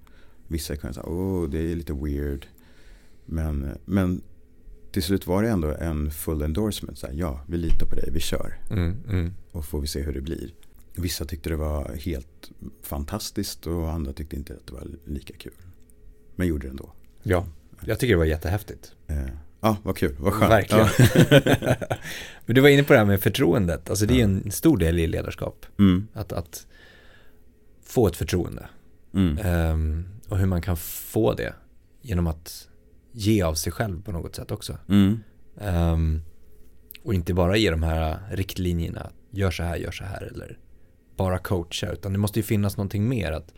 vissa 0.48 0.76
kan 0.76 0.94
säga, 0.94 1.06
åh 1.06 1.48
det 1.48 1.58
är 1.58 1.76
lite 1.76 1.92
weird. 1.92 2.46
Men, 3.26 3.78
men 3.84 4.20
till 5.00 5.06
slut 5.06 5.26
var 5.26 5.42
det 5.42 5.48
ändå 5.50 5.68
en 5.80 6.10
full 6.10 6.42
endorsement. 6.42 6.98
Så 6.98 7.06
här, 7.06 7.14
ja, 7.14 7.40
vi 7.46 7.56
litar 7.56 7.86
på 7.86 7.94
dig, 7.94 8.08
vi 8.12 8.20
kör. 8.20 8.58
Mm, 8.70 8.96
mm. 9.08 9.34
Och 9.52 9.64
får 9.64 9.80
vi 9.80 9.86
se 9.86 10.02
hur 10.02 10.12
det 10.12 10.20
blir. 10.20 10.50
Vissa 10.94 11.24
tyckte 11.24 11.48
det 11.50 11.56
var 11.56 11.92
helt 11.96 12.50
fantastiskt 12.82 13.66
och 13.66 13.90
andra 13.90 14.12
tyckte 14.12 14.36
inte 14.36 14.52
att 14.54 14.66
det 14.66 14.72
var 14.72 14.86
lika 15.04 15.34
kul. 15.34 15.52
Men 16.36 16.46
gjorde 16.46 16.66
det 16.66 16.70
ändå. 16.70 16.92
Ja, 17.22 17.46
jag 17.84 17.98
tycker 17.98 18.14
det 18.14 18.18
var 18.18 18.24
jättehäftigt. 18.24 18.92
Eh, 19.06 19.16
ja, 19.60 19.76
vad 19.82 19.96
kul, 19.96 20.14
vad 20.18 20.32
skönt. 20.32 20.52
Verkligen. 20.52 20.86
Ja. 21.30 21.76
Men 22.46 22.54
du 22.54 22.60
var 22.60 22.68
inne 22.68 22.82
på 22.82 22.92
det 22.92 22.98
här 22.98 23.06
med 23.06 23.20
förtroendet. 23.20 23.90
Alltså 23.90 24.06
det 24.06 24.20
är 24.20 24.24
en 24.24 24.50
stor 24.50 24.76
del 24.78 24.98
i 24.98 25.06
ledarskap. 25.06 25.66
Mm, 25.78 26.06
Att, 26.12 26.32
att 26.32 26.66
få 27.84 28.06
ett 28.06 28.16
förtroende. 28.16 28.68
mm, 29.14 29.38
Ehm, 29.38 30.08
och 30.28 30.38
hur 30.38 30.46
man 30.46 30.62
kan 30.62 30.76
få 30.76 31.34
det 31.34 31.54
genom 32.02 32.26
att 32.26 32.68
ge 33.18 33.42
av 33.42 33.54
sig 33.54 33.72
själv 33.72 34.02
på 34.02 34.12
något 34.12 34.36
sätt 34.36 34.50
också. 34.50 34.78
mm, 34.88 35.20
Ehm, 35.60 36.22
och 37.02 37.14
inte 37.14 37.34
bara 37.34 37.56
ge 37.56 37.70
de 37.70 37.82
här 37.82 38.18
riktlinjerna, 38.30 39.10
gör 39.30 39.50
så 39.50 39.62
här, 39.62 39.76
gör 39.76 39.90
så 39.90 40.04
här 40.04 40.22
eller 40.22 40.58
bara 41.16 41.38
coacha, 41.38 41.92
utan 41.92 42.12
det 42.12 42.18
måste 42.18 42.38
ju 42.38 42.42
finnas 42.42 42.76
någonting 42.76 43.08
mer. 43.08 43.32
att 43.32 43.54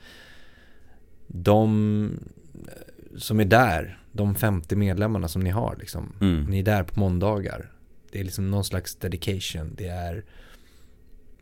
De 1.26 2.18
eh, 2.54 3.18
som 3.18 3.40
är 3.40 3.44
där, 3.44 4.02
de 4.12 4.34
50 4.34 4.76
medlemmarna 4.76 5.28
som 5.28 5.42
ni 5.42 5.50
har, 5.50 5.76
liksom, 5.80 6.12
mm, 6.20 6.44
ni 6.44 6.58
är 6.58 6.62
där 6.62 6.82
på 6.82 7.00
måndagar. 7.00 7.72
Det 8.12 8.20
är 8.20 8.24
liksom 8.24 8.50
någon 8.50 8.64
slags 8.64 8.96
dedication, 8.96 9.74
det 9.76 9.86
är 9.88 10.24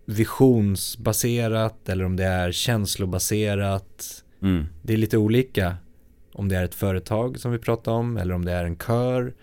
visionsbaserat 0.04 1.88
eller 1.88 2.04
om 2.04 2.16
det 2.16 2.24
är 2.24 2.52
känslobaserat. 2.52 4.24
mm, 4.42 4.66
Det 4.82 4.92
är 4.92 4.96
lite 4.96 5.18
olika 5.18 5.76
om 6.38 6.48
det 6.48 6.56
är 6.56 6.64
ett 6.64 6.74
företag 6.74 7.38
som 7.40 7.52
vi 7.52 7.58
pratar 7.58 7.92
om 7.92 8.16
eller 8.16 8.34
om 8.34 8.44
det 8.44 8.52
är 8.52 8.64
en 8.64 8.76
kör. 8.76 9.34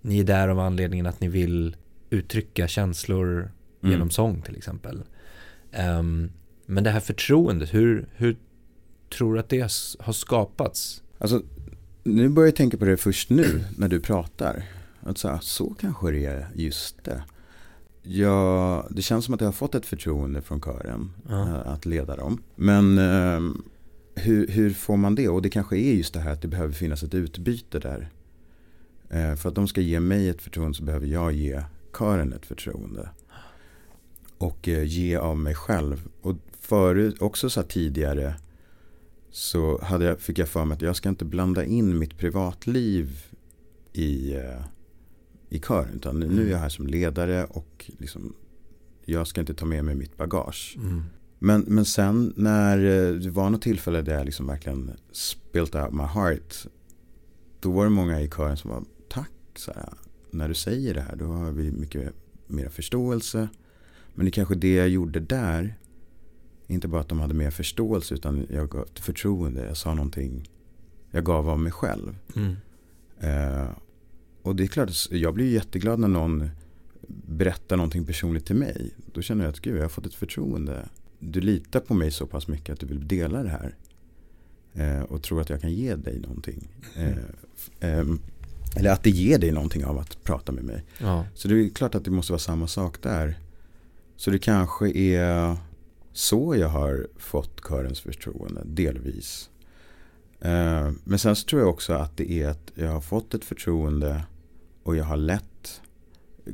Ni 0.00 0.20
är 0.20 0.24
där 0.24 0.48
av 0.48 0.58
anledningen 0.60 1.06
att 1.06 1.20
ni 1.20 1.28
vill 1.28 1.76
uttrycka 2.10 2.68
känslor 2.68 3.50
Mm. 3.82 3.92
genom 3.92 4.10
sång 4.10 4.42
till 4.42 4.56
exempel. 4.56 5.02
Ehm, 5.72 6.30
men 6.66 6.84
det 6.84 6.90
här 6.90 7.00
förtroendet, 7.00 7.74
hur, 7.74 8.06
hur 8.16 8.36
tror 9.18 9.34
du 9.34 9.40
att 9.40 9.48
det 9.48 9.60
har 10.00 10.12
skapats? 10.12 11.02
Alltså, 11.18 11.42
nu 12.04 12.28
börjar 12.28 12.46
jag 12.48 12.56
tänka 12.56 12.76
på 12.76 12.84
det 12.84 12.96
först 12.96 13.30
nu 13.30 13.64
när 13.78 13.88
du 13.88 14.00
pratar. 14.00 14.64
Att 15.00 15.18
så, 15.18 15.38
så 15.42 15.74
kanske 15.80 16.10
det 16.10 16.26
är 16.26 16.48
just 16.54 17.04
det. 17.04 17.22
Jag, 18.02 18.86
det 18.90 19.02
känns 19.02 19.24
som 19.24 19.34
att 19.34 19.40
jag 19.40 19.48
har 19.48 19.52
fått 19.52 19.74
ett 19.74 19.86
förtroende 19.86 20.42
från 20.42 20.60
kören 20.62 21.10
Ja. 21.28 21.48
eh, 21.48 21.72
att 21.72 21.86
leda 21.86 22.16
dem. 22.16 22.42
Men 22.56 22.98
ehm, 22.98 23.62
hur, 24.14 24.46
hur 24.46 24.70
får 24.70 24.96
man 24.96 25.14
det? 25.14 25.28
Och 25.28 25.42
det 25.42 25.50
kanske 25.50 25.76
är 25.76 25.94
just 25.94 26.14
det 26.14 26.20
här 26.20 26.32
att 26.32 26.42
det 26.42 26.48
behöver 26.48 26.72
finnas 26.72 27.02
ett 27.02 27.14
utbyte 27.14 27.78
där. 27.78 28.10
Eh, 29.08 29.34
för 29.34 29.48
att 29.48 29.54
de 29.54 29.68
ska 29.68 29.80
ge 29.80 30.00
mig 30.00 30.28
ett 30.28 30.42
förtroende 30.42 30.76
så 30.76 30.84
behöver 30.84 31.06
jag 31.06 31.32
ge 31.32 31.62
kören 31.98 32.32
ett 32.32 32.46
förtroende. 32.46 33.08
Och 34.38 34.68
eh, 34.68 34.84
ge 34.84 35.16
av 35.16 35.38
mig 35.38 35.54
själv. 35.54 36.08
Och 36.20 36.36
förut, 36.60 37.22
också 37.22 37.50
så 37.50 37.60
här 37.60 37.68
tidigare, 37.68 38.34
så 39.30 39.80
hade 39.82 40.04
jag, 40.04 40.20
fick 40.20 40.38
jag 40.38 40.48
för 40.48 40.64
mig 40.64 40.74
att 40.74 40.82
jag 40.82 40.96
ska 40.96 41.08
inte 41.08 41.24
blanda 41.24 41.64
in 41.64 41.98
mitt 41.98 42.18
privatliv 42.18 43.24
i, 43.92 44.34
eh, 44.34 44.62
i 45.48 45.60
kören. 45.60 45.94
Utan 45.94 46.20
nu, 46.20 46.28
nu 46.28 46.46
är 46.46 46.50
jag 46.50 46.58
här 46.58 46.68
som 46.68 46.86
ledare 46.86 47.44
och 47.44 47.90
liksom, 47.98 48.34
jag 49.04 49.26
ska 49.26 49.40
inte 49.40 49.54
ta 49.54 49.66
med 49.66 49.84
mig 49.84 49.94
mitt 49.94 50.16
bagage. 50.16 50.76
Mm. 50.78 51.02
Men, 51.42 51.60
men 51.60 51.84
sen 51.84 52.32
när 52.36 52.78
eh, 52.78 53.14
det 53.14 53.30
var 53.30 53.50
något 53.50 53.62
tillfälle 53.62 54.02
där 54.02 54.14
jag 54.14 54.24
liksom 54.24 54.46
verkligen 54.46 54.90
spilt 55.12 55.74
out 55.74 55.92
my 55.92 56.02
heart. 56.02 56.66
Då 57.60 57.70
var 57.70 57.84
det 57.84 57.90
många 57.90 58.20
i 58.20 58.28
kören 58.28 58.56
som 58.56 58.70
var 58.70 58.84
tack. 59.08 59.30
Så 59.54 59.72
här, 59.72 59.88
när 60.30 60.48
du 60.48 60.54
säger 60.54 60.94
det 60.94 61.00
här 61.00 61.16
då 61.16 61.24
har 61.24 61.50
vi 61.50 61.70
mycket 61.72 62.12
mer 62.46 62.68
förståelse. 62.68 63.48
Men 64.14 64.24
det 64.24 64.30
kanske 64.30 64.54
det 64.54 64.74
jag 64.74 64.88
gjorde 64.88 65.20
där. 65.20 65.74
Inte 66.66 66.88
bara 66.88 67.00
att 67.00 67.08
de 67.08 67.20
hade 67.20 67.34
mer 67.34 67.50
förståelse 67.50 68.14
utan 68.14 68.46
jag 68.50 68.70
gav 68.70 68.88
förtroende. 68.94 69.66
Jag 69.66 69.76
sa 69.76 69.94
någonting. 69.94 70.50
Jag 71.10 71.24
gav 71.24 71.48
av 71.48 71.58
mig 71.58 71.72
själv. 71.72 72.16
Mm. 72.36 72.56
Eh, 73.20 73.68
och 74.42 74.56
det 74.56 74.62
är 74.62 74.66
klart, 74.66 74.90
jag 75.10 75.34
blir 75.34 75.52
jätteglad 75.52 75.98
när 75.98 76.08
någon 76.08 76.50
berättar 77.26 77.76
någonting 77.76 78.06
personligt 78.06 78.46
till 78.46 78.56
mig. 78.56 78.90
Då 79.12 79.22
känner 79.22 79.44
jag 79.44 79.50
att 79.52 79.60
gud, 79.60 79.76
jag 79.76 79.82
har 79.82 79.88
fått 79.88 80.06
ett 80.06 80.14
förtroende. 80.14 80.88
Du 81.20 81.40
litar 81.40 81.80
på 81.80 81.94
mig 81.94 82.10
så 82.10 82.26
pass 82.26 82.48
mycket 82.48 82.72
att 82.72 82.80
du 82.80 82.86
vill 82.86 83.08
dela 83.08 83.42
det 83.42 83.48
här. 83.48 83.74
Eh, 84.74 85.02
och 85.02 85.22
tror 85.22 85.40
att 85.40 85.50
jag 85.50 85.60
kan 85.60 85.72
ge 85.72 85.96
dig 85.96 86.20
någonting. 86.20 86.68
Eh, 86.96 87.16
ehm, 87.80 88.20
eller 88.76 88.90
att 88.90 89.02
det 89.02 89.10
ger 89.10 89.38
dig 89.38 89.52
någonting 89.52 89.84
av 89.84 89.98
att 89.98 90.24
prata 90.24 90.52
med 90.52 90.64
mig. 90.64 90.84
Ja. 90.98 91.26
Så 91.34 91.48
det 91.48 91.54
är 91.54 91.68
klart 91.68 91.94
att 91.94 92.04
det 92.04 92.10
måste 92.10 92.32
vara 92.32 92.40
samma 92.40 92.66
sak 92.66 93.02
där. 93.02 93.38
Så 94.16 94.30
det 94.30 94.38
kanske 94.38 94.90
är 94.90 95.56
så 96.12 96.56
jag 96.56 96.68
har 96.68 97.06
fått 97.16 97.60
körens 97.60 98.00
förtroende, 98.00 98.62
delvis. 98.64 99.50
Eh, 100.40 100.90
men 101.04 101.18
sen 101.18 101.36
så 101.36 101.46
tror 101.46 101.60
jag 101.60 101.70
också 101.70 101.92
att 101.92 102.16
det 102.16 102.32
är 102.32 102.48
att 102.48 102.72
jag 102.74 102.92
har 102.92 103.00
fått 103.00 103.34
ett 103.34 103.44
förtroende 103.44 104.24
och 104.82 104.96
jag 104.96 105.04
har 105.04 105.16
lett 105.16 105.80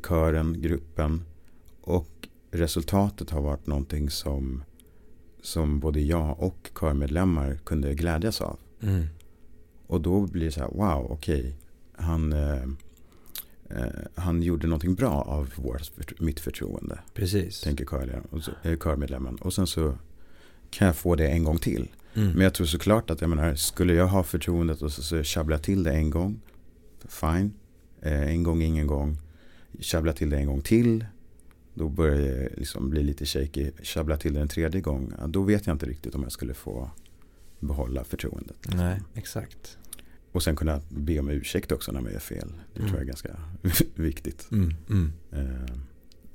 kören, 0.09 0.62
gruppen 0.62 1.24
och 1.81 2.15
resultatet 2.50 3.30
har 3.30 3.40
varit 3.40 3.66
någonting 3.66 4.11
som, 4.11 4.62
som 5.42 5.80
både 5.80 6.00
jag 6.00 6.40
och 6.40 6.70
körmedlemmar 6.80 7.59
kunde 7.64 7.94
glädjas 7.94 8.40
av. 8.40 8.59
Mm. 8.80 9.06
Och 9.87 10.00
då 10.00 10.26
blir 10.26 10.44
det 10.44 10.52
så 10.52 10.61
här, 10.61 10.68
wow, 10.68 11.06
okej, 11.11 11.40
okay. 11.40 11.52
han, 12.06 12.32
eh, 12.32 12.62
eh, 13.70 13.87
han 14.14 14.42
gjorde 14.42 14.66
någonting 14.66 14.94
bra 14.94 15.22
av 15.22 15.52
vårt, 15.56 16.20
mitt 16.20 16.40
förtroende. 16.40 16.98
Precis. 17.14 17.61
Tänker 17.61 17.85
eh, 18.62 18.78
körmedlemmen. 18.78 19.37
Och 19.37 19.54
sen 19.54 19.66
så 19.66 19.94
kan 20.70 20.87
jag 20.87 20.96
få 20.96 21.14
det 21.14 21.28
en 21.28 21.44
gång 21.44 21.59
till. 21.59 21.88
Mm. 22.14 22.32
Men 22.32 22.40
jag 22.40 22.54
tror 22.54 22.66
såklart 22.66 23.11
att 23.11 23.20
jag 23.20 23.30
menar, 23.30 23.54
skulle 23.54 23.94
jag 23.94 24.06
ha 24.06 24.22
förtroendet 24.22 24.82
och 24.82 24.92
så, 24.92 25.02
så 25.02 25.22
tjabblar 25.22 25.56
jag 25.56 25.62
till 25.62 25.82
det 25.82 25.92
en 25.92 26.11
gång. 26.11 26.40
Fine. 27.09 27.52
Eh, 28.00 28.22
en 28.22 28.42
gång, 28.42 28.62
ingen 28.62 28.87
gång. 28.87 29.18
Tjabbla 29.80 30.12
till 30.12 30.30
det 30.30 30.37
en 30.37 30.46
gång 30.46 30.61
till. 30.61 31.04
Då 31.79 31.89
börjar 31.89 32.17
det 32.19 32.49
liksom 32.57 32.91
bli 32.91 33.03
lite 33.03 33.27
shaky. 33.27 33.71
Tjabbla 33.83 34.17
till 34.17 34.37
en 34.37 34.49
tredje 34.49 34.81
gång. 34.81 35.12
Då 35.29 35.43
vet 35.43 35.67
jag 35.67 35.75
inte 35.75 35.87
riktigt 35.87 36.15
om 36.15 36.23
jag 36.23 36.33
skulle 36.33 36.55
få 36.55 36.91
behålla 37.61 38.05
förtroendet. 38.05 38.57
Liksom. 38.62 38.81
Nej, 38.81 39.01
exakt. 39.15 39.79
Och 40.33 40.43
sen 40.43 40.57
kunna 40.57 40.81
be 40.89 41.19
om 41.19 41.31
ursäkt 41.31 41.73
också 41.73 41.93
när 41.93 42.01
man 42.01 42.12
gör 42.12 42.19
fel. 42.19 42.49
Det 42.75 42.79
Mm. 42.81 42.89
tror 42.91 43.01
jag 43.01 43.03
är 43.03 43.07
ganska 43.07 43.37
viktigt. 44.03 44.49
Mm. 44.53 44.75
Mm. 44.91 45.12
Eh, 45.33 45.77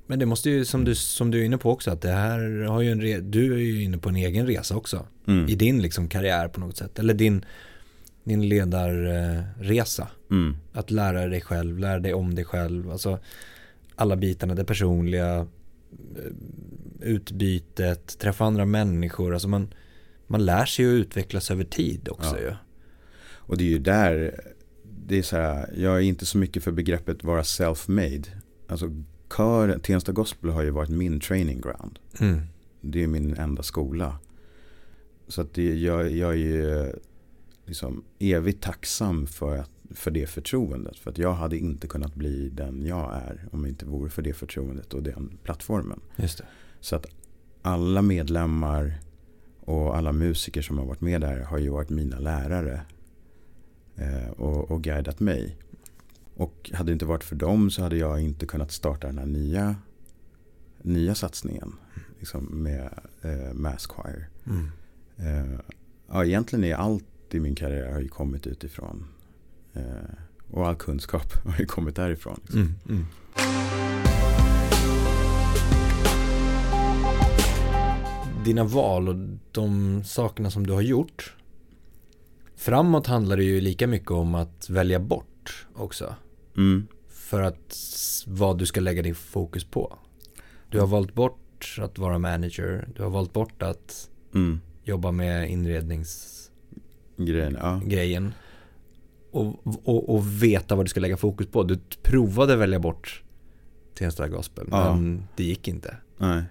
Men 0.08 0.20
det 0.20 0.26
måste 0.26 0.50
ju, 0.50 0.66
som 0.66 0.84
du, 0.84 0.96
som 0.96 1.32
du 1.32 1.40
är 1.42 1.44
inne 1.44 1.58
på 1.58 1.72
också, 1.72 1.92
att 1.92 2.02
det 2.02 2.12
här 2.12 2.62
har 2.68 2.82
ju 2.82 2.92
en 2.92 3.02
re, 3.02 3.20
du 3.20 3.54
är 3.54 3.58
ju 3.58 3.84
inne 3.84 3.98
på 3.98 4.10
en 4.10 4.16
egen 4.16 4.48
resa 4.48 4.76
också. 4.76 5.08
mm, 5.28 5.50
I 5.50 5.56
din 5.56 5.82
liksom 5.82 6.08
karriär 6.08 6.48
på 6.48 6.60
något 6.60 6.78
sätt. 6.78 7.00
Eller 7.00 7.14
din, 7.14 7.46
din 8.24 8.50
ledarresa. 8.50 10.08
mm, 10.32 10.56
Att 10.74 10.92
lära 10.92 11.28
dig 11.28 11.42
själv, 11.42 11.80
lära 11.80 12.00
dig 12.00 12.14
om 12.14 12.36
dig 12.36 12.46
själv. 12.46 12.92
Alltså 12.92 13.20
alla 14.02 14.16
bitarna, 14.16 14.56
det 14.56 14.66
personliga, 14.66 15.36
eh, 15.38 16.32
utbytet, 17.00 18.20
träffa 18.20 18.46
andra 18.46 18.66
människor. 18.66 19.34
Alltså 19.34 19.48
man, 19.48 19.74
man 20.28 20.46
lär 20.46 20.66
sig 20.66 20.86
att 20.86 20.90
utvecklas 20.90 21.52
över 21.52 21.64
tid 21.64 22.10
också 22.10 22.36
Ja. 22.36 22.42
ju. 22.42 22.56
Och 23.34 23.58
det 23.58 23.64
är 23.64 23.70
ju 23.70 23.80
där, 23.80 24.42
det 25.08 25.18
är 25.18 25.24
så 25.24 25.36
här, 25.36 25.74
jag 25.78 25.96
är 25.96 26.02
inte 26.02 26.26
så 26.26 26.38
mycket 26.38 26.64
för 26.64 26.72
begreppet 26.72 27.24
vara 27.24 27.42
self-made. 27.42 28.28
Alltså 28.68 28.92
kör, 29.38 29.80
Tensta 29.80 30.12
Gospel 30.12 30.50
har 30.50 30.62
ju 30.64 30.70
varit 30.70 30.90
min 30.90 31.20
training 31.20 31.62
ground. 31.62 32.00
Mm. 32.20 32.42
Det 32.82 33.04
är 33.04 33.08
min 33.08 33.38
enda 33.38 33.64
skola. 33.64 34.20
Så 35.28 35.42
att 35.42 35.54
det, 35.54 35.76
jag, 35.76 36.12
jag 36.12 36.32
är 36.32 36.38
ju 36.38 36.92
liksom 37.66 38.04
evigt 38.20 38.64
tacksam 38.64 39.28
för, 39.28 39.58
att, 39.58 39.72
för 39.96 40.12
det 40.12 40.28
förtroendet. 40.28 40.98
För 40.98 41.12
att 41.12 41.18
jag 41.18 41.34
hade 41.34 41.58
inte 41.58 41.88
kunnat 41.88 42.16
bli 42.16 42.50
den 42.50 42.86
jag 42.86 43.16
är 43.16 43.48
om 43.52 43.64
det 43.64 43.70
inte 43.70 43.86
vore 43.86 44.10
för 44.10 44.22
det 44.22 44.34
förtroendet 44.34 44.94
och 44.94 45.04
den 45.04 45.38
plattformen. 45.44 46.00
Just 46.16 46.38
det. 46.38 46.46
Så 46.80 46.96
att 46.96 47.06
alla 47.62 48.02
medlemmar 48.02 49.00
och 49.60 49.98
alla 49.98 50.12
musiker 50.12 50.62
som 50.62 50.78
har 50.78 50.86
varit 50.86 51.02
med 51.02 51.22
där 51.22 51.40
har 51.40 51.58
ju 51.58 51.70
varit 51.70 51.90
mina 51.90 52.20
lärare. 52.20 52.82
Eh, 53.96 54.30
och, 54.30 54.72
och 54.72 54.84
guidat 54.84 55.20
mig. 55.20 55.58
Och 56.36 56.72
hade 56.74 56.92
det 56.92 56.94
inte 56.94 57.06
varit 57.06 57.24
för 57.24 57.36
dem 57.36 57.72
så 57.72 57.82
hade 57.84 57.98
jag 57.98 58.22
inte 58.22 58.46
kunnat 58.46 58.72
starta 58.72 59.08
den 59.08 59.18
här 59.18 59.26
nya, 59.26 59.76
nya 60.82 61.16
satsningen. 61.16 61.74
Liksom 62.20 62.46
med 62.46 62.90
eh, 63.22 63.54
Mass 63.54 63.88
Choir. 63.88 64.30
Mm. 64.46 64.72
Eh, 65.18 65.60
ja, 66.08 66.26
egentligen 66.26 66.64
är 66.64 66.76
allt 66.76 67.06
i 67.32 67.40
min 67.40 67.56
karriär 67.56 67.92
har 67.92 68.00
ju 68.00 68.08
kommit 68.08 68.48
utifrån. 68.48 69.06
Eh, 69.74 69.82
och 70.52 70.68
all 70.68 70.76
kunskap 70.76 71.34
har 71.46 71.60
ju 71.60 71.66
kommit 71.66 71.96
därifrån. 71.96 72.40
Liksom. 72.44 72.60
Mm. 72.60 72.76
Mm. 72.90 73.06
Dina 78.46 78.64
val 78.64 79.10
och 79.10 79.16
de 79.52 80.04
sakerna 80.04 80.52
som 80.52 80.68
du 80.68 80.74
har 80.74 80.82
gjort. 80.82 81.36
Framåt 82.56 83.08
handlar 83.08 83.38
det 83.38 83.44
ju 83.44 83.62
lika 83.62 83.88
mycket 83.88 84.12
om 84.12 84.36
att 84.36 84.70
välja 84.70 85.00
bort 85.00 85.66
också. 85.76 86.16
Mm. 86.58 86.88
För 87.10 87.42
att 87.42 87.78
vad 88.28 88.58
du 88.58 88.66
ska 88.66 88.82
lägga 88.82 89.02
din 89.02 89.16
fokus 89.16 89.64
på. 89.64 89.98
Du 90.70 90.80
har 90.80 90.88
valt 90.88 91.14
bort 91.14 91.76
att 91.82 91.98
vara 91.98 92.20
manager. 92.20 92.88
Du 92.96 93.04
har 93.04 93.10
valt 93.10 93.34
bort 93.34 93.62
att 93.62 94.08
Mm. 94.34 94.60
jobba 94.84 95.12
med 95.12 95.50
inredningsgrejen. 95.52 96.52
Grejen, 97.18 97.58
ja. 97.62 97.82
Och, 99.32 99.68
och, 99.84 100.16
och 100.16 100.44
veta 100.44 100.76
vad 100.76 100.86
du 100.86 100.90
ska 100.90 101.00
lägga 101.00 101.18
fokus 101.18 101.48
på. 101.48 101.64
Du 101.64 101.80
provade 102.04 102.56
välja 102.56 102.80
bort 102.80 103.24
Tensta 103.94 104.28
Gospel. 104.28 104.68
Ja. 104.72 104.96
Men 104.96 105.24
det 105.36 105.44
gick 105.44 105.68
inte. 105.68 105.96
Nej. 106.18 106.44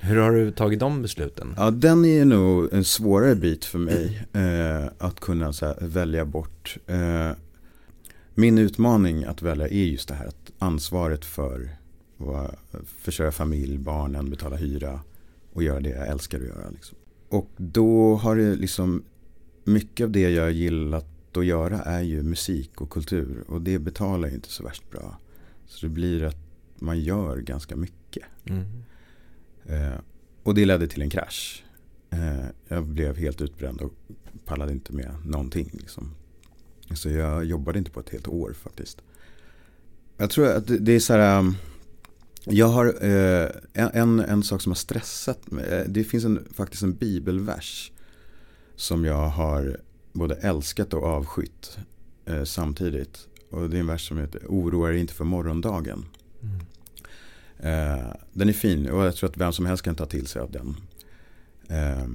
Hur 0.00 0.16
har 0.16 0.32
du 0.32 0.50
tagit 0.50 0.80
de 0.80 1.02
besluten? 1.02 1.54
Ja, 1.56 1.70
den 1.70 2.04
är 2.04 2.24
nog 2.24 2.72
en 2.72 2.84
svårare 2.84 3.34
bit 3.34 3.64
för 3.64 3.78
mig. 3.78 4.26
Eh, 4.32 4.90
att 4.98 5.20
kunna 5.20 5.46
här, 5.46 5.86
välja 5.86 6.24
bort. 6.24 6.76
Eh, 6.86 7.30
min 8.34 8.58
utmaning 8.58 9.24
att 9.24 9.42
välja 9.42 9.68
är 9.68 9.84
just 9.84 10.08
det 10.08 10.14
här 10.14 10.26
att 10.26 10.52
ansvaret 10.58 11.24
för 11.24 11.70
att 12.18 12.86
försörja 12.98 13.32
familj, 13.32 13.78
barnen, 13.78 14.30
betala 14.30 14.56
hyra 14.56 15.00
och 15.52 15.62
göra 15.62 15.80
det 15.80 15.88
jag 15.88 16.08
älskar 16.08 16.38
att 16.38 16.46
göra. 16.46 16.70
Liksom. 16.70 16.98
Och 17.28 17.50
då 17.56 18.14
har 18.14 18.36
det 18.36 18.54
liksom, 18.54 19.04
mycket 19.64 20.04
av 20.04 20.10
det 20.10 20.30
jag 20.30 20.52
gillat 20.52 21.15
att 21.36 21.46
göra 21.46 21.78
är 21.82 22.00
ju 22.02 22.22
musik 22.22 22.80
och 22.80 22.90
kultur. 22.90 23.44
Och 23.48 23.62
det 23.62 23.78
betalar 23.78 24.28
ju 24.28 24.34
inte 24.34 24.48
så 24.48 24.64
värst 24.64 24.90
bra. 24.90 25.18
Så 25.66 25.86
det 25.86 25.90
blir 25.92 26.22
att 26.24 26.36
man 26.78 27.00
gör 27.00 27.36
ganska 27.36 27.76
mycket. 27.76 28.24
Mm. 28.44 28.64
Eh, 29.66 29.98
och 30.42 30.54
det 30.54 30.64
ledde 30.64 30.86
till 30.88 31.02
en 31.02 31.10
krasch. 31.10 31.64
Eh, 32.10 32.44
jag 32.68 32.84
blev 32.86 33.16
helt 33.16 33.40
utbränd 33.40 33.80
och 33.80 33.92
pallade 34.44 34.72
inte 34.72 34.92
med 34.92 35.10
någonting. 35.24 35.70
Liksom. 35.72 36.14
Så 36.94 37.08
jag 37.10 37.44
jobbade 37.44 37.78
inte 37.78 37.90
på 37.90 38.00
ett 38.00 38.10
helt 38.10 38.28
år 38.28 38.52
faktiskt. 38.52 39.02
Jag 40.16 40.30
tror 40.30 40.46
att 40.46 40.64
det, 40.80 40.92
är 40.92 41.00
så 41.00 41.12
här. 41.12 41.38
um, 41.38 41.54
Jag 42.44 42.66
har 42.68 42.86
eh, 43.04 43.48
en, 43.72 44.20
en 44.20 44.42
sak 44.42 44.62
som 44.62 44.70
har 44.70 44.76
stressat 44.76 45.50
mig. 45.50 45.64
Eh, 45.64 45.84
Det 45.88 46.04
finns 46.04 46.24
en, 46.24 46.48
faktiskt 46.54 46.82
en 46.82 46.94
bibelvers. 46.94 47.92
Som 48.76 49.04
jag 49.04 49.28
har 49.28 49.80
både 50.18 50.34
älskat 50.34 50.94
och 50.94 51.02
avskytt 51.02 51.78
eh, 52.24 52.44
samtidigt. 52.44 53.28
Och 53.50 53.70
det 53.70 53.76
är 53.76 53.80
en 53.80 53.86
vers 53.86 54.08
som 54.08 54.18
heter 54.18 54.42
Oroa 54.48 54.88
er 54.90 54.92
inte 54.92 55.14
för 55.14 55.24
morgondagen. 55.24 56.04
Mm. 56.42 56.60
Eh, 57.58 58.14
den 58.32 58.48
är 58.48 58.52
fin 58.52 58.90
och 58.90 59.04
jag 59.04 59.16
tror 59.16 59.30
att 59.30 59.36
vem 59.36 59.52
som 59.52 59.66
helst 59.66 59.84
kan 59.84 59.94
ta 59.94 60.06
till 60.06 60.26
sig 60.26 60.42
av 60.42 60.50
den. 60.50 60.76
Eh, 61.68 62.08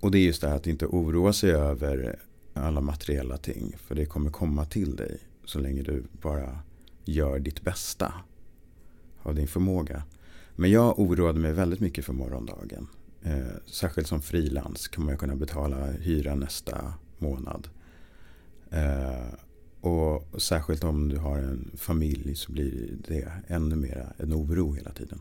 och 0.00 0.10
det 0.10 0.18
är 0.18 0.22
just 0.22 0.40
det 0.40 0.48
här 0.48 0.56
att 0.56 0.66
inte 0.66 0.86
oroa 0.86 1.32
sig 1.32 1.50
över 1.50 2.18
alla 2.54 2.80
materiella 2.80 3.36
ting. 3.36 3.76
För 3.86 3.94
det 3.94 4.06
kommer 4.06 4.30
komma 4.30 4.64
till 4.64 4.96
dig 4.96 5.18
så 5.44 5.58
länge 5.58 5.82
du 5.82 6.04
bara 6.12 6.58
gör 7.04 7.38
ditt 7.38 7.62
bästa 7.62 8.14
av 9.22 9.34
din 9.34 9.48
förmåga. 9.48 10.02
Men 10.56 10.70
jag 10.70 10.98
oroade 10.98 11.38
mig 11.38 11.52
väldigt 11.52 11.80
mycket 11.80 12.04
för 12.04 12.12
morgondagen. 12.12 12.86
Eh, 13.22 13.56
särskilt 13.66 14.08
som 14.08 14.22
frilans 14.22 14.88
man 14.96 15.08
ju 15.08 15.16
kunna 15.16 15.36
betala 15.36 15.86
hyra 15.86 16.34
nästa 16.34 16.94
månad. 17.20 17.68
Eh, 18.70 19.34
och 19.80 20.42
särskilt 20.42 20.84
om 20.84 21.08
du 21.08 21.18
har 21.18 21.38
en 21.38 21.70
familj 21.76 22.34
så 22.34 22.52
blir 22.52 22.96
det 23.08 23.32
ännu 23.46 23.76
mer 23.76 24.12
en 24.16 24.34
oro 24.34 24.72
hela 24.72 24.90
tiden. 24.90 25.20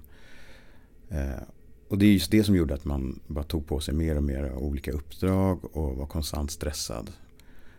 Eh, 1.09 1.43
och 1.87 1.97
det 1.97 2.05
är 2.05 2.11
just 2.11 2.31
det 2.31 2.43
som 2.43 2.55
gjorde 2.55 2.73
att 2.73 2.85
man 2.85 3.19
bara 3.27 3.43
tog 3.43 3.67
på 3.67 3.79
sig 3.79 3.93
mer 3.93 4.15
och 4.15 4.23
mer 4.23 4.53
olika 4.53 4.91
uppdrag 4.91 5.75
och 5.75 5.97
var 5.97 6.05
konstant 6.05 6.51
stressad. 6.51 7.11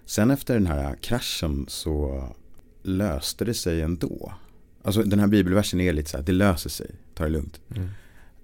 Sen 0.06 0.30
efter 0.30 0.54
den 0.54 0.66
här 0.66 0.94
kraschen 0.94 1.64
så 1.68 2.24
löste 2.82 3.44
det 3.44 3.54
sig 3.54 3.82
ändå. 3.82 4.32
Alltså 4.82 5.02
den 5.02 5.20
här 5.20 5.26
bibelversen 5.26 5.80
är 5.80 5.92
lite 5.92 6.10
så 6.10 6.16
här, 6.16 6.24
det 6.24 6.32
löser 6.32 6.70
sig, 6.70 6.90
ta 7.14 7.24
det 7.24 7.30
lugnt. 7.30 7.60
Mm. 7.76 7.88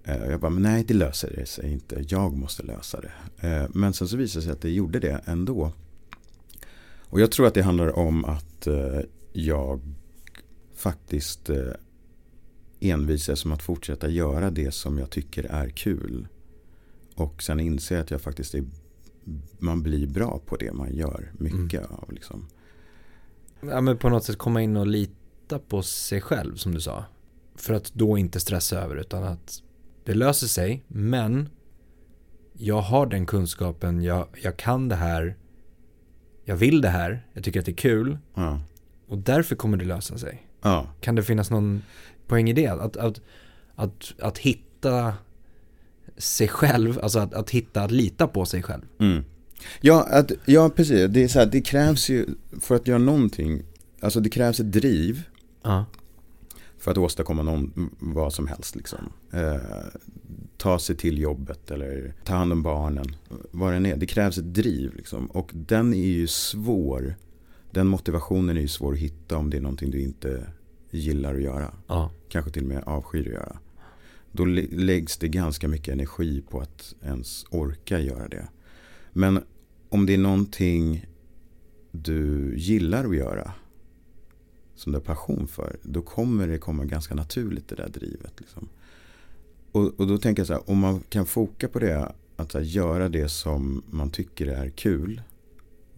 Eh, 0.07 0.31
jag 0.31 0.41
bara, 0.41 0.51
men 0.51 0.63
nej 0.63 0.85
det 0.85 0.95
löser 0.95 1.33
det 1.37 1.47
sig 1.47 1.73
inte, 1.73 2.05
jag 2.09 2.37
måste 2.37 2.63
lösa 2.63 3.01
det. 3.01 3.13
Eh, 3.49 3.69
men 3.75 3.93
sen 3.93 4.09
så 4.09 4.17
visade 4.17 4.41
det 4.41 4.45
sig 4.45 4.53
att 4.53 4.61
det 4.61 4.71
gjorde 4.71 5.01
det 5.01 5.21
ändå. 5.25 5.73
Och 7.01 7.21
jag 7.21 7.31
tror 7.33 7.47
att 7.47 7.55
det 7.55 7.63
handlar 7.63 7.99
om 7.99 8.25
att 8.25 8.67
eh, 8.67 9.01
jag 9.33 9.81
faktiskt 10.75 11.51
envisas 12.81 13.41
som 13.41 13.53
att 13.53 13.63
fortsätta 13.63 14.09
göra 14.09 14.51
det 14.51 14.75
som 14.75 14.99
jag 14.99 15.11
tycker 15.11 15.45
är 15.45 15.69
kul. 15.69 16.29
Och 17.15 17.43
sen 17.43 17.61
inser 17.61 18.01
att 18.01 18.11
jag 18.11 18.21
faktiskt 18.21 18.55
är, 18.55 18.65
man 19.59 19.83
blir 19.83 20.07
bra 20.07 20.41
på 20.47 20.57
det 20.57 20.73
man 20.73 20.95
gör 20.95 21.33
mycket 21.33 21.91
av. 21.91 22.13
Liksom. 22.13 22.49
Ja 23.61 23.81
men 23.81 23.99
på 23.99 24.09
något 24.09 24.25
sätt 24.25 24.39
komma 24.39 24.63
in 24.63 24.77
och 24.77 24.87
lita 24.87 25.59
på 25.59 25.83
sig 25.83 26.21
själv 26.21 26.57
som 26.57 26.75
du 26.75 26.81
sa. 26.81 27.05
För 27.55 27.75
att 27.75 27.95
då 27.95 28.19
inte 28.19 28.41
stressa 28.41 28.81
över 28.81 28.97
utan 28.97 29.25
att 29.25 29.63
det 30.07 30.15
löser 30.15 30.47
sig 30.47 30.85
men 30.89 31.49
jag 32.53 32.81
har 32.81 33.07
den 33.07 33.27
kunskapen, 33.27 34.03
jag, 34.03 34.27
jag 34.43 34.57
kan 34.57 34.89
det 34.89 34.97
här 34.97 35.37
jag 36.49 36.57
vill 36.57 36.81
det 36.81 36.89
här, 36.89 37.27
jag 37.33 37.45
tycker 37.45 37.61
att 37.61 37.67
det 37.67 37.73
är 37.73 37.77
kul 37.77 38.19
Ja. 38.35 38.61
och 39.09 39.19
därför 39.19 39.57
kommer 39.57 39.77
det 39.77 39.85
lösa 39.85 40.19
sig. 40.19 40.47
Ja. 40.63 40.87
Kan 41.01 41.15
det 41.15 41.23
finnas 41.23 41.51
någon 41.51 41.83
poäng 42.27 42.51
i 42.51 42.53
det? 42.53 42.67
Att, 42.67 42.97
att, 42.97 43.21
att, 43.75 44.15
att 44.19 44.39
hitta 44.39 45.15
sig 46.17 46.49
själv, 46.49 46.99
alltså 47.03 47.19
att, 47.19 47.35
att 47.35 47.51
hitta, 47.51 47.83
att 47.83 47.91
lita 47.91 48.27
på 48.27 48.45
sig 48.45 48.63
själv. 48.63 48.83
Mm. 48.99 49.25
Ja, 49.81 50.07
att, 50.11 50.33
ja, 50.45 50.71
precis. 50.77 51.11
Det, 51.11 51.25
är 51.25 51.29
så 51.29 51.39
här, 51.39 51.47
det 51.47 51.61
krävs 51.61 52.09
ju, 52.09 52.27
för 52.61 52.75
att 52.75 52.89
göra 52.89 52.99
någonting, 52.99 53.63
alltså 54.01 54.21
det 54.21 54.31
krävs 54.31 54.61
ett 54.61 54.73
driv 54.73 55.23
Ja. 55.63 55.85
För 56.87 56.91
att 56.91 56.99
åstadkomma 56.99 57.43
någon, 57.43 57.91
vad 57.99 58.33
som 58.33 58.47
helst. 58.47 58.77
Liksom. 58.77 58.99
Eh, 59.33 59.57
ta 60.57 60.79
sig 60.79 60.97
till 60.97 61.19
jobbet 61.19 61.71
eller 61.71 62.15
ta 62.25 62.35
hand 62.35 62.53
om 62.53 62.63
barnen. 62.63 63.07
Vad 63.51 63.73
den 63.73 63.87
är. 63.87 63.97
Det 63.97 64.07
krävs 64.07 64.39
ett 64.39 64.55
driv. 64.55 64.95
Liksom. 64.95 65.27
Och 65.27 65.51
den 65.55 65.95
är 65.95 66.07
ju 66.07 66.27
svår. 66.27 67.15
Den 67.71 67.87
motivationen 67.87 68.57
är 68.57 68.61
ju 68.61 68.69
svår 68.69 68.93
att 68.93 68.99
hitta 68.99 69.37
om 69.37 69.51
det 69.51 69.57
är 69.57 69.61
någonting 69.61 69.91
du 69.91 70.01
inte 70.01 70.47
gillar 70.91 71.35
att 71.35 71.43
göra. 71.43 71.75
Ja. 71.87 72.11
Kanske 72.29 72.51
till 72.51 72.63
och 72.63 72.69
med 72.69 72.83
avskyr 72.87 73.27
att 73.27 73.33
göra. 73.33 73.59
Då 74.33 74.45
lä- 74.45 74.67
läggs 74.71 75.19
det 75.19 75.29
ganska 75.29 75.69
mycket 75.69 75.93
energi 75.95 76.45
på 76.51 76.61
att 76.61 76.95
ens 77.03 77.45
orka 77.51 78.01
göra 78.01 78.29
det. 78.29 78.49
Men 79.13 79.41
om 79.89 80.07
det 80.07 80.15
är 80.15 80.19
någonting 80.19 81.07
du 81.93 82.55
gillar 82.57 83.05
att 83.05 83.17
göra 83.17 83.53
som 84.77 84.93
du 84.93 84.99
har 84.99 85.05
passion 85.05 85.47
för, 85.47 85.77
då 85.83 86.03
kommer 86.03 86.49
det 86.49 86.59
komma 86.59 86.85
ganska 86.85 87.15
naturligt 87.15 87.69
det 87.69 87.75
där 87.75 87.89
drivet. 87.89 88.33
Liksom. 88.39 88.69
Och, 89.73 90.01
och 90.01 90.07
då 90.07 90.19
tänker 90.19 90.41
jag 90.41 90.47
så 90.47 90.53
här, 90.53 90.71
om 90.71 90.79
man 90.79 91.01
kan 91.01 91.27
foka 91.27 91.69
på 91.69 91.79
det, 91.79 92.13
att 92.37 92.55
här, 92.55 92.61
göra 92.61 93.09
det 93.09 93.29
som 93.29 93.83
man 93.91 94.11
tycker 94.11 94.47
är 94.47 94.71
kul 94.71 95.23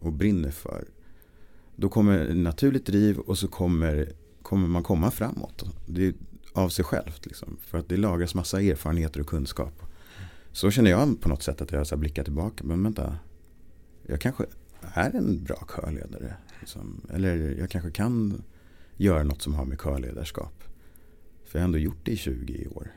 och 0.00 0.12
brinner 0.12 0.50
för. 0.50 0.84
Då 1.76 1.88
kommer 1.88 2.34
naturligt 2.34 2.86
driv 2.86 3.18
och 3.18 3.38
så 3.38 3.48
kommer, 3.48 4.12
kommer 4.42 4.68
man 4.68 4.82
komma 4.82 5.10
framåt. 5.10 5.64
Det 5.86 6.06
är 6.06 6.14
av 6.52 6.68
sig 6.68 6.84
självt. 6.84 7.26
Liksom, 7.26 7.56
för 7.60 7.78
att 7.78 7.88
det 7.88 7.96
lagras 7.96 8.34
massa 8.34 8.62
erfarenheter 8.62 9.20
och 9.20 9.26
kunskap. 9.26 9.82
Så 10.52 10.70
känner 10.70 10.90
jag 10.90 11.20
på 11.20 11.28
något 11.28 11.42
sätt 11.42 11.60
att 11.60 11.72
jag 11.72 11.86
så 11.86 11.94
här 11.94 12.00
blickar 12.00 12.24
tillbaka. 12.24 12.64
Men 12.64 12.82
vänta, 12.82 13.18
jag 14.06 14.20
kanske 14.20 14.44
är 14.80 15.16
en 15.16 15.44
bra 15.44 15.66
körledare. 15.76 16.34
Liksom. 16.60 17.00
Eller 17.10 17.56
jag 17.58 17.70
kanske 17.70 17.90
kan 17.90 18.42
göra 18.98 19.22
något 19.22 19.42
som 19.42 19.54
har 19.54 19.64
med 19.64 19.80
körledarskap. 19.80 20.64
För 21.44 21.58
jag 21.58 21.62
har 21.62 21.64
ändå 21.64 21.78
gjort 21.78 22.00
det 22.04 22.12
i 22.12 22.16
20 22.16 22.66
år. 22.74 22.92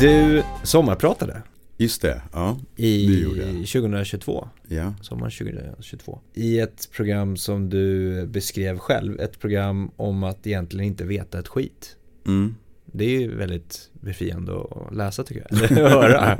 Du 0.00 0.42
sommarpratade 0.62 1.42
Just 1.76 2.02
det, 2.02 2.22
ja. 2.32 2.58
i 2.76 3.06
Det 3.06 3.12
gjorde 3.12 3.38
jag. 3.38 3.48
2022, 3.48 4.48
ja. 4.68 4.94
sommaren 5.00 5.30
2022. 5.30 6.20
I 6.34 6.58
ett 6.58 6.90
program 6.92 7.36
som 7.36 7.70
du 7.70 8.26
beskrev 8.26 8.78
själv, 8.78 9.20
ett 9.20 9.40
program 9.40 9.90
om 9.96 10.24
att 10.24 10.46
egentligen 10.46 10.86
inte 10.86 11.04
veta 11.04 11.38
ett 11.38 11.48
skit. 11.48 11.96
Mm. 12.26 12.54
Det 12.86 13.04
är 13.04 13.20
ju 13.20 13.36
väldigt 13.36 13.90
befriande 13.92 14.52
att 14.60 14.94
läsa 14.94 15.24
tycker 15.24 15.46
jag, 15.50 15.62
eller 15.70 15.88
höra. 15.88 16.38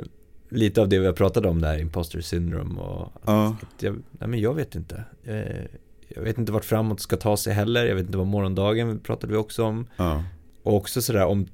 lite 0.52 0.80
av 0.80 0.88
det 0.88 0.98
vi 0.98 1.06
har 1.06 1.12
pratat 1.12 1.46
om 1.46 1.60
där, 1.60 1.78
imposter 1.78 2.20
syndrome 2.20 2.80
och 2.80 3.12
ja. 3.26 3.56
jag, 3.80 3.94
nej 4.10 4.28
men 4.28 4.40
jag 4.40 4.54
vet 4.54 4.74
inte. 4.74 5.04
Eh, 5.24 5.64
jag 6.08 6.22
vet 6.22 6.38
inte 6.38 6.52
vart 6.52 6.64
framåt 6.64 7.00
ska 7.00 7.16
ta 7.16 7.36
sig 7.36 7.52
heller, 7.52 7.86
jag 7.86 7.94
vet 7.94 8.06
inte 8.06 8.18
vad 8.18 8.26
morgondagen 8.26 8.98
pratade 9.00 9.32
vi 9.32 9.38
också 9.38 9.64
om. 9.64 9.86
ja. 9.96 10.24
Och 10.62 10.76
också 10.76 11.02
sådär 11.02 11.26
om, 11.26 11.46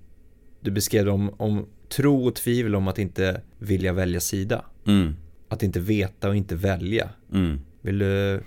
du 0.60 0.70
beskrev 0.70 1.08
om, 1.08 1.30
om 1.36 1.66
tro 1.88 2.26
och 2.26 2.34
tvivel 2.34 2.74
om 2.74 2.88
att 2.88 2.98
inte 2.98 3.40
vilja 3.58 3.92
välja 3.92 4.20
sida. 4.20 4.64
Mm. 4.86 5.14
Att 5.48 5.62
inte 5.62 5.80
veta 5.80 6.28
och 6.28 6.36
inte 6.36 6.54
välja. 6.54 7.08
Mm. 7.32 7.60
Vill 7.80 7.98
du 7.98 8.40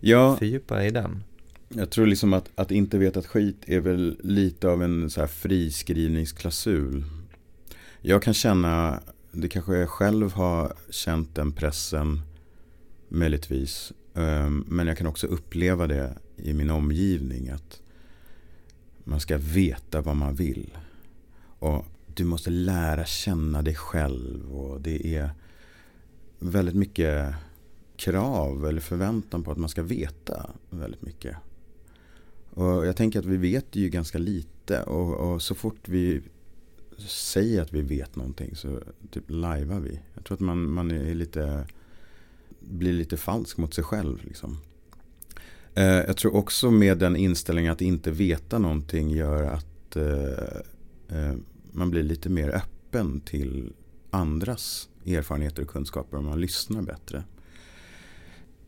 Ja, 0.00 0.36
fördjupa 0.36 0.84
i 0.84 0.90
den? 0.90 1.22
jag 1.68 1.90
tror 1.90 2.06
liksom 2.06 2.32
att, 2.32 2.50
att 2.54 2.70
inte 2.70 2.98
veta 2.98 3.20
ett 3.20 3.26
skit 3.26 3.64
är 3.66 3.80
väl 3.80 4.16
lite 4.22 4.68
av 4.68 4.82
en 4.82 5.10
så 5.10 5.20
här 5.20 5.26
friskrivningsklausul. 5.26 7.04
Jag 8.00 8.22
kan 8.22 8.34
känna, 8.34 9.00
det 9.34 9.48
kanske 9.48 9.76
jag 9.76 9.88
själv 9.88 10.32
har 10.32 10.72
känt 10.90 11.34
den 11.34 11.52
pressen 11.52 12.20
möjligtvis. 13.08 13.92
Ehm, 14.14 14.64
men 14.68 14.86
jag 14.86 14.98
kan 14.98 15.06
också 15.06 15.26
uppleva 15.26 15.86
det 15.86 16.18
i 16.36 16.52
min 16.52 16.70
omgivning. 16.70 17.48
Att 17.48 17.80
man 19.04 19.20
ska 19.20 19.38
veta 19.38 20.00
vad 20.00 20.16
man 20.16 20.34
vill. 20.34 20.76
Och 21.58 21.86
du 22.14 22.24
måste 22.24 22.50
lära 22.50 23.04
känna 23.04 23.62
dig 23.62 23.74
själv. 23.74 24.56
Och 24.56 24.80
det 24.80 25.16
är 25.16 25.30
väldigt 26.38 26.74
mycket 26.74 27.34
krav 27.96 28.66
eller 28.66 28.80
förväntan 28.80 29.42
på 29.42 29.52
att 29.52 29.58
man 29.58 29.68
ska 29.68 29.82
veta 29.82 30.50
väldigt 30.70 31.02
mycket. 31.02 31.36
Och 32.50 32.86
jag 32.86 32.96
tänker 32.96 33.18
att 33.18 33.24
vi 33.24 33.36
vet 33.36 33.76
ju 33.76 33.88
ganska 33.88 34.18
lite. 34.18 34.82
Och, 34.82 35.32
och 35.32 35.42
så 35.42 35.54
fort 35.54 35.88
vi 35.88 36.22
säger 36.98 37.62
att 37.62 37.72
vi 37.72 37.82
vet 37.82 38.16
någonting 38.16 38.56
så 38.56 38.80
typ 39.10 39.24
lajvar 39.26 39.80
vi. 39.80 40.00
Jag 40.14 40.24
tror 40.24 40.34
att 40.34 40.40
man, 40.40 40.70
man 40.70 40.90
är 40.90 41.14
lite, 41.14 41.66
blir 42.60 42.92
lite 42.92 43.16
falsk 43.16 43.56
mot 43.56 43.74
sig 43.74 43.84
själv. 43.84 44.24
Liksom. 44.24 44.58
Eh, 45.74 45.84
jag 45.84 46.16
tror 46.16 46.36
också 46.36 46.70
med 46.70 46.98
den 46.98 47.16
inställningen 47.16 47.72
att 47.72 47.80
inte 47.80 48.10
veta 48.10 48.58
någonting 48.58 49.10
gör 49.10 49.42
att 49.42 49.96
eh, 49.96 51.18
eh, 51.18 51.34
man 51.72 51.90
blir 51.90 52.02
lite 52.02 52.28
mer 52.28 52.48
öppen 52.48 53.20
till 53.20 53.72
andras 54.10 54.88
erfarenheter 55.06 55.62
och 55.62 55.68
kunskaper 55.68 56.16
om 56.16 56.24
man 56.24 56.40
lyssnar 56.40 56.82
bättre. 56.82 57.24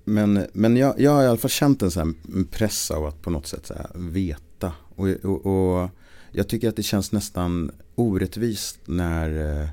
Men, 0.05 0.47
men 0.53 0.77
jag, 0.77 1.01
jag 1.01 1.11
har 1.11 1.23
i 1.23 1.27
alla 1.27 1.39
fall 1.39 1.51
känt 1.51 1.83
en 1.83 1.91
sån 1.91 2.17
här 2.25 2.45
press 2.45 2.91
av 2.91 3.07
att 3.07 3.23
på 3.23 3.31
något 3.31 3.47
sätt 3.47 3.67
så 3.67 3.75
här 3.75 3.91
veta. 3.95 4.73
Och, 4.95 5.09
och, 5.09 5.47
och 5.47 5.91
jag 6.33 6.49
tycker 6.49 6.69
att 6.69 6.77
det 6.77 6.83
känns 6.83 7.13
nästan 7.13 7.71
orättvist 7.97 8.81
när 8.85 9.61
eh, 9.61 9.69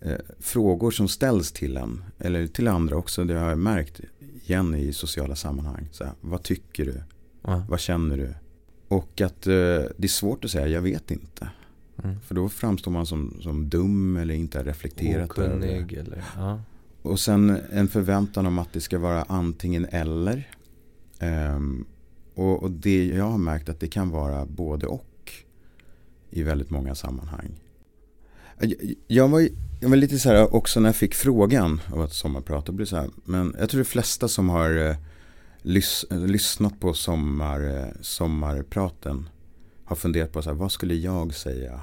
eh, 0.00 0.18
frågor 0.38 0.90
som 0.90 1.08
ställs 1.08 1.52
till 1.52 1.76
en, 1.76 2.04
eller 2.18 2.46
till 2.46 2.68
andra 2.68 2.96
också, 2.96 3.24
det 3.24 3.34
har 3.34 3.48
jag 3.48 3.58
märkt 3.58 4.00
igen 4.44 4.74
i 4.74 4.92
sociala 4.92 5.36
sammanhang. 5.36 5.88
Så 5.92 6.04
här, 6.04 6.12
vad 6.20 6.42
tycker 6.42 6.84
du? 6.84 7.02
Ja. 7.42 7.62
Vad 7.68 7.80
känner 7.80 8.16
du? 8.16 8.34
Och 8.88 9.20
att 9.20 9.46
eh, 9.46 9.52
det 9.96 10.04
är 10.04 10.08
svårt 10.08 10.44
att 10.44 10.50
säga, 10.50 10.66
jag 10.66 10.82
vet 10.82 11.10
inte. 11.10 11.50
Mm. 12.04 12.20
För 12.20 12.34
då 12.34 12.48
framstår 12.48 12.90
man 12.90 13.06
som, 13.06 13.36
som 13.40 13.68
dum 13.68 14.16
eller 14.16 14.34
inte 14.34 14.58
har 14.58 14.64
reflekterat 14.64 15.38
över. 15.38 15.56
Okunnig 15.56 15.92
eller, 15.92 16.24
ja. 16.36 16.60
Och 17.02 17.20
sen 17.20 17.58
en 17.72 17.88
förväntan 17.88 18.46
om 18.46 18.58
att 18.58 18.72
det 18.72 18.80
ska 18.80 18.98
vara 18.98 19.22
antingen 19.22 19.86
eller. 19.90 20.48
Ehm, 21.18 21.86
och, 22.34 22.62
och 22.62 22.70
det 22.70 23.06
jag 23.06 23.24
har 23.24 23.38
märkt 23.38 23.68
att 23.68 23.80
det 23.80 23.88
kan 23.88 24.10
vara 24.10 24.46
både 24.46 24.86
och. 24.86 25.06
I 26.30 26.42
väldigt 26.42 26.70
många 26.70 26.94
sammanhang. 26.94 27.50
Jag, 29.06 29.28
var, 29.28 29.48
jag 29.80 29.88
var 29.88 29.96
lite 29.96 30.18
så 30.18 30.28
här 30.28 30.54
också 30.54 30.80
när 30.80 30.88
jag 30.88 30.96
fick 30.96 31.14
frågan 31.14 31.80
av 31.92 32.00
att 32.00 32.12
sommarprata. 32.12 32.72
Blev 32.72 32.86
så 32.86 32.96
här, 32.96 33.10
men 33.24 33.56
jag 33.58 33.70
tror 33.70 33.78
de 33.80 33.84
flesta 33.84 34.28
som 34.28 34.48
har 34.48 34.88
eh, 34.88 34.96
lys, 35.62 36.04
eh, 36.10 36.18
lyssnat 36.26 36.80
på 36.80 36.94
sommar, 36.94 37.76
eh, 37.78 37.86
sommarpraten 38.00 39.28
har 39.84 39.96
funderat 39.96 40.32
på 40.32 40.42
så 40.42 40.50
här, 40.50 40.56
vad 40.56 40.72
skulle 40.72 40.94
jag 40.94 41.34
säga 41.34 41.80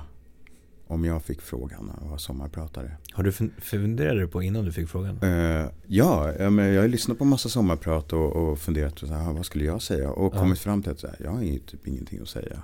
om 0.88 1.06
jag 1.06 1.24
fick 1.24 1.42
frågan 1.42 1.90
och 1.90 2.10
var 2.10 2.18
sommarpratare. 2.18 2.92
Har 3.14 3.24
du 3.24 3.32
fun- 3.32 3.62
funderat 3.62 4.32
på 4.32 4.44
innan 4.44 4.66
du 4.66 4.72
fick 4.72 4.90
frågan? 4.90 5.20
Eh, 5.24 5.66
ja, 5.88 6.34
men 6.50 6.74
jag 6.74 6.82
har 6.82 6.88
lyssnat 6.88 7.18
på 7.18 7.26
massa 7.26 7.50
sommarprat 7.50 8.14
och, 8.14 8.36
och 8.36 8.60
funderat 8.60 9.00
på 9.00 9.08
så 9.08 9.14
här, 9.14 9.34
vad 9.34 9.46
skulle 9.46 9.66
jag 9.66 9.82
säga? 9.82 10.10
Och 10.12 10.34
Ja. 10.36 10.40
kommit 10.40 10.60
fram 10.60 10.84
till 10.84 10.92
att 10.92 11.00
så 11.00 11.08
här, 11.08 11.16
jag 11.24 11.32
har 11.32 11.42
typ 11.68 11.88
ingenting 11.88 12.20
att 12.22 12.30
säga. 12.30 12.62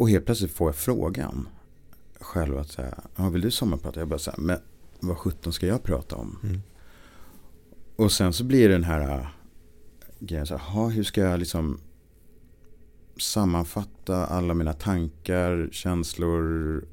Och 0.00 0.10
helt 0.10 0.24
plötsligt 0.24 0.50
får 0.50 0.68
jag 0.68 0.76
frågan 0.76 1.48
själv 2.20 2.58
att 2.58 2.70
säga, 2.70 2.98
ja, 3.16 3.28
vill 3.28 3.40
du 3.40 3.50
sommarprata? 3.50 4.00
Jag 4.00 4.08
bara 4.08 4.18
så 4.18 4.30
här, 4.30 4.38
men 4.38 4.58
vad 5.00 5.18
sjutton 5.18 5.52
ska 5.52 5.66
jag 5.66 5.82
prata 5.82 6.16
om? 6.16 6.38
Mm. 6.42 6.60
Och 7.96 8.12
sen 8.12 8.32
så 8.32 8.44
blir 8.44 8.68
det 8.68 8.74
den 8.74 8.84
här 8.84 9.18
äh, 9.18 9.26
grejen, 10.18 10.46
så 10.46 10.56
här, 10.56 10.72
"Ha, 10.72 10.88
hur 10.88 11.02
ska 11.02 11.20
jag 11.20 11.38
liksom 11.38 11.80
sammanfatta 13.16 14.26
alla 14.26 14.54
mina 14.54 14.72
tankar, 14.72 15.68
känslor 15.72 16.84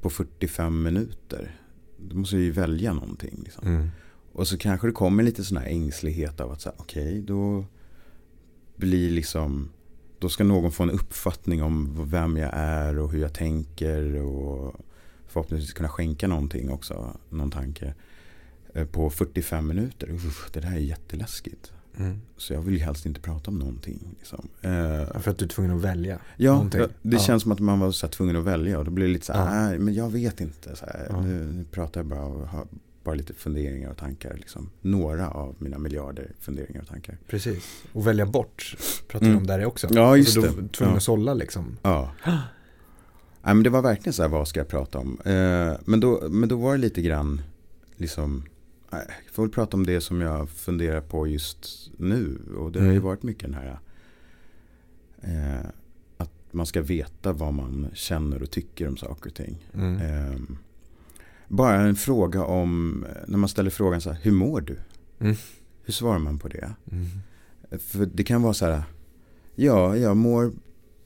på 0.00 0.10
45 0.10 0.82
minuter? 0.82 1.60
Då 1.96 2.16
måste 2.16 2.36
jag 2.36 2.44
ju 2.44 2.50
välja 2.50 2.92
någonting. 2.92 3.40
Liksom. 3.44 3.66
Mm. 3.66 3.88
Och 4.32 4.48
så 4.48 4.58
kanske 4.58 4.86
det 4.86 4.92
kommer 4.92 5.22
lite 5.22 5.44
sån 5.44 5.56
här 5.56 5.66
ängslighet 5.66 6.40
av 6.40 6.52
att 6.52 6.60
säga, 6.60 6.74
okej, 6.78 7.22
då 7.22 7.64
blir 8.76 9.10
liksom, 9.10 9.70
då 10.22 10.28
ska 10.28 10.44
någon 10.44 10.72
få 10.72 10.82
en 10.82 10.90
uppfattning 10.90 11.62
om 11.62 12.06
vem 12.10 12.36
jag 12.36 12.50
är 12.52 12.98
och 12.98 13.12
hur 13.12 13.20
jag 13.20 13.32
tänker 13.32 14.22
och 14.22 14.74
förhoppningsvis 15.26 15.72
kunna 15.72 15.88
skänka 15.88 16.28
någonting 16.28 16.70
också, 16.70 17.16
någon 17.28 17.50
tanke, 17.50 17.94
eh, 18.74 18.86
på 18.86 19.10
45 19.10 19.68
minuter. 19.68 20.10
Uff, 20.10 20.50
det 20.52 20.60
där 20.60 20.72
är 20.72 20.76
jätteläskigt. 20.76 21.72
Mm. 21.98 22.20
Så 22.36 22.52
jag 22.52 22.60
vill 22.60 22.74
ju 22.74 22.80
helst 22.80 23.06
inte 23.06 23.20
prata 23.20 23.50
om 23.50 23.58
någonting. 23.58 23.98
Liksom. 24.18 24.48
Uh, 24.64 25.20
för 25.20 25.30
att 25.30 25.38
du 25.38 25.44
är 25.44 25.48
tvungen 25.48 25.76
att 25.76 25.82
välja? 25.82 26.18
Ja, 26.36 26.52
någonting. 26.52 26.80
det 27.02 27.16
ja. 27.16 27.22
känns 27.22 27.42
som 27.42 27.52
att 27.52 27.60
man 27.60 27.80
var 27.80 27.90
så 27.90 28.08
tvungen 28.08 28.36
att 28.36 28.44
välja. 28.44 28.78
Och 28.78 28.84
då 28.84 28.90
blir 28.90 29.06
det 29.06 29.12
lite 29.12 29.26
så 29.26 29.32
här, 29.32 29.72
ja. 29.72 29.78
men 29.78 29.94
jag 29.94 30.10
vet 30.10 30.40
inte. 30.40 30.76
Så 30.76 30.86
här, 30.86 31.22
nu, 31.22 31.52
nu, 31.52 31.64
pratar 31.64 32.00
jag 32.00 32.06
bara 32.06 32.24
och 32.24 32.48
har 32.48 32.66
bara 33.04 33.14
lite 33.14 33.34
funderingar 33.34 33.90
och 33.90 33.96
tankar. 33.96 34.34
Liksom. 34.34 34.70
Några 34.80 35.30
av 35.30 35.54
mina 35.58 35.78
miljarder 35.78 36.32
funderingar 36.40 36.80
och 36.80 36.88
tankar. 36.88 37.18
Precis, 37.26 37.84
och 37.92 38.06
välja 38.06 38.26
bort 38.26 38.76
pratar 39.08 39.26
mm. 39.26 39.38
om 39.38 39.46
där 39.46 39.64
också. 39.64 39.88
Ja, 39.90 40.16
just 40.16 40.36
alltså, 40.36 40.52
det. 40.52 40.68
tvungen 40.68 40.92
ja. 40.92 40.96
att 40.96 41.02
sålla 41.02 41.34
liksom. 41.34 41.78
Ja. 41.82 42.10
Nej, 43.44 43.54
men 43.54 43.62
det 43.62 43.70
var 43.70 43.82
verkligen 43.82 44.12
så 44.12 44.22
här, 44.22 44.28
vad 44.28 44.48
ska 44.48 44.60
jag 44.60 44.68
prata 44.68 44.98
om? 44.98 45.20
Eh, 45.24 45.72
men, 45.84 46.00
då, 46.00 46.28
men 46.30 46.48
då 46.48 46.56
var 46.56 46.72
det 46.72 46.78
lite 46.78 47.02
grann, 47.02 47.42
liksom, 47.96 48.44
jag 48.90 49.02
får 49.32 49.42
väl 49.42 49.52
prata 49.52 49.76
om 49.76 49.86
det 49.86 50.00
som 50.00 50.20
jag 50.20 50.50
funderar 50.50 51.00
på 51.00 51.26
just 51.26 51.90
nu. 51.96 52.38
Och 52.56 52.72
det 52.72 52.78
har 52.78 52.86
ju 52.86 52.92
mm. 52.92 53.04
varit 53.04 53.22
mycket 53.22 53.42
den 53.42 53.54
här, 53.54 53.78
eh, 55.22 55.66
att 56.16 56.30
man 56.50 56.66
ska 56.66 56.82
veta 56.82 57.32
vad 57.32 57.54
man 57.54 57.90
känner 57.94 58.42
och 58.42 58.50
tycker 58.50 58.88
om 58.88 58.96
saker 58.96 59.30
och 59.30 59.36
ting. 59.36 59.68
Mm. 59.74 59.96
Eh, 59.96 60.40
bara 61.52 61.80
en 61.80 61.96
fråga 61.96 62.44
om, 62.44 63.04
när 63.26 63.38
man 63.38 63.48
ställer 63.48 63.70
frågan 63.70 64.00
så 64.00 64.10
här, 64.10 64.18
hur 64.22 64.32
mår 64.32 64.60
du? 64.60 64.78
Mm. 65.18 65.36
Hur 65.84 65.92
svarar 65.92 66.18
man 66.18 66.38
på 66.38 66.48
det? 66.48 66.74
Mm. 66.90 67.06
För 67.80 68.06
det 68.06 68.24
kan 68.24 68.42
vara 68.42 68.54
så 68.54 68.66
här, 68.66 68.82
ja, 69.54 69.96
jag 69.96 70.16
mår 70.16 70.52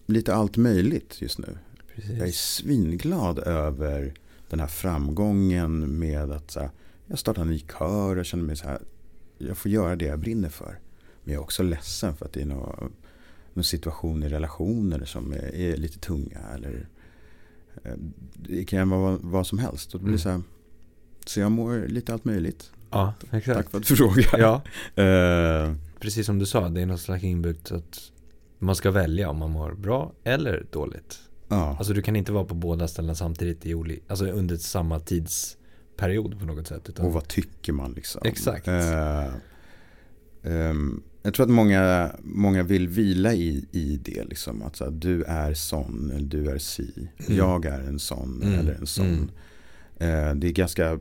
lite 0.07 0.35
allt 0.35 0.57
möjligt 0.57 1.23
just 1.23 1.39
nu. 1.39 1.59
Precis. 1.95 2.19
Jag 2.19 2.29
är 2.29 2.33
svinglad 2.33 3.39
över 3.39 4.15
den 4.49 4.61
här 4.61 4.67
framgången 4.67 5.99
med 5.99 6.31
att 6.31 6.51
så 6.51 6.61
här, 6.61 6.71
jag 7.07 7.19
startar 7.19 7.43
en 7.43 7.51
ny 7.51 7.59
kör 7.59 8.17
och 8.17 8.27
känner 8.27 8.45
mig 8.45 8.57
så 8.57 8.67
här, 8.67 8.79
jag 9.39 9.59
får 9.59 9.71
göra 9.71 9.97
det 9.97 10.05
jag 10.05 10.19
brinner 10.19 10.49
för. 10.49 10.79
Men 11.25 11.35
jag 11.35 11.41
är 11.41 11.45
också 11.45 11.63
ledsen 11.63 12.17
för 12.17 12.25
att 12.25 12.33
det 12.33 12.43
är 12.43 12.47
någon, 12.47 12.93
någon 13.55 13.65
situation 13.65 14.23
i 14.23 14.29
relationer 14.29 15.05
som 15.05 15.33
är, 15.33 15.55
är 15.55 15.77
lite 15.77 15.99
tunga. 15.99 16.41
Eller, 16.55 16.89
det 18.35 18.65
kan 18.65 18.89
vara 18.89 19.19
vad 19.23 19.47
som 19.47 19.59
helst. 19.59 19.95
Och 19.95 20.01
det 20.01 20.05
blir 20.05 20.13
mm. 20.13 20.19
så, 20.19 20.29
här, 20.29 20.43
så 21.27 21.41
jag 21.41 21.53
mår 21.53 21.89
lite 21.89 22.13
allt 22.13 22.25
möjligt. 22.25 22.71
Ja, 22.91 23.15
exakt. 23.31 23.57
Tack 23.57 23.71
för 23.71 23.79
att 23.79 23.87
du 23.87 23.97
frågar. 23.97 24.39
Ja. 24.39 24.63
uh, 25.67 25.75
Precis 26.01 26.27
som 26.27 26.39
du 26.39 26.47
sa, 26.47 26.69
det 26.69 26.81
är 26.81 26.87
något 26.87 27.01
slags 27.01 27.25
inbyggt 27.25 27.73
att 27.73 28.13
man 28.59 28.77
ska 28.77 28.91
välja 28.91 29.31
om 29.31 29.39
man 29.39 29.51
mår 29.51 29.73
bra 29.73 30.13
eller 30.25 30.67
dåligt. 30.71 31.19
Ja. 31.49 31.77
Alltså 31.79 31.93
du 31.93 32.03
kan 32.03 32.17
inte 32.17 32.33
vara 32.33 32.45
på 32.45 32.55
båda 32.55 32.89
ställena 32.89 33.15
samtidigt 33.15 33.67
i 33.67 33.75
oli, 33.75 34.01
alltså 34.09 34.27
under 34.27 34.57
samma 34.57 35.01
tidsperiod 35.01 36.39
på 36.41 36.47
något 36.47 36.67
sätt. 36.67 36.89
Utan... 36.89 37.07
Och 37.07 37.13
vad 37.13 37.29
tycker 37.29 37.73
man 37.73 37.93
liksom? 37.93 38.21
Exakt. 38.25 38.69
Uh, 38.69 39.35
um, 40.43 41.03
jag 41.27 41.35
tror 41.35 41.45
att 41.47 41.53
många, 41.53 42.13
många 42.23 42.63
vill 42.63 42.89
vila 42.89 43.35
i, 43.35 43.65
i 43.73 44.01
det. 44.05 44.25
Liksom. 44.25 44.63
Att 44.63 44.77
så 44.77 44.91
du 44.91 45.23
är 45.23 45.55
sån 45.55 46.11
eller 46.11 46.27
du 46.27 46.51
är 46.51 46.59
si. 46.59 47.09
Mm. 47.19 47.39
Jag 47.39 47.65
är 47.65 47.81
en 47.81 47.99
sån 47.99 48.43
mm. 48.43 48.59
eller 48.59 48.75
en 48.75 48.87
sån. 48.87 49.31
Mm. 49.99 50.29
Uh, 50.29 50.35
det 50.35 50.49
är 50.49 50.53
ganska 50.53 50.99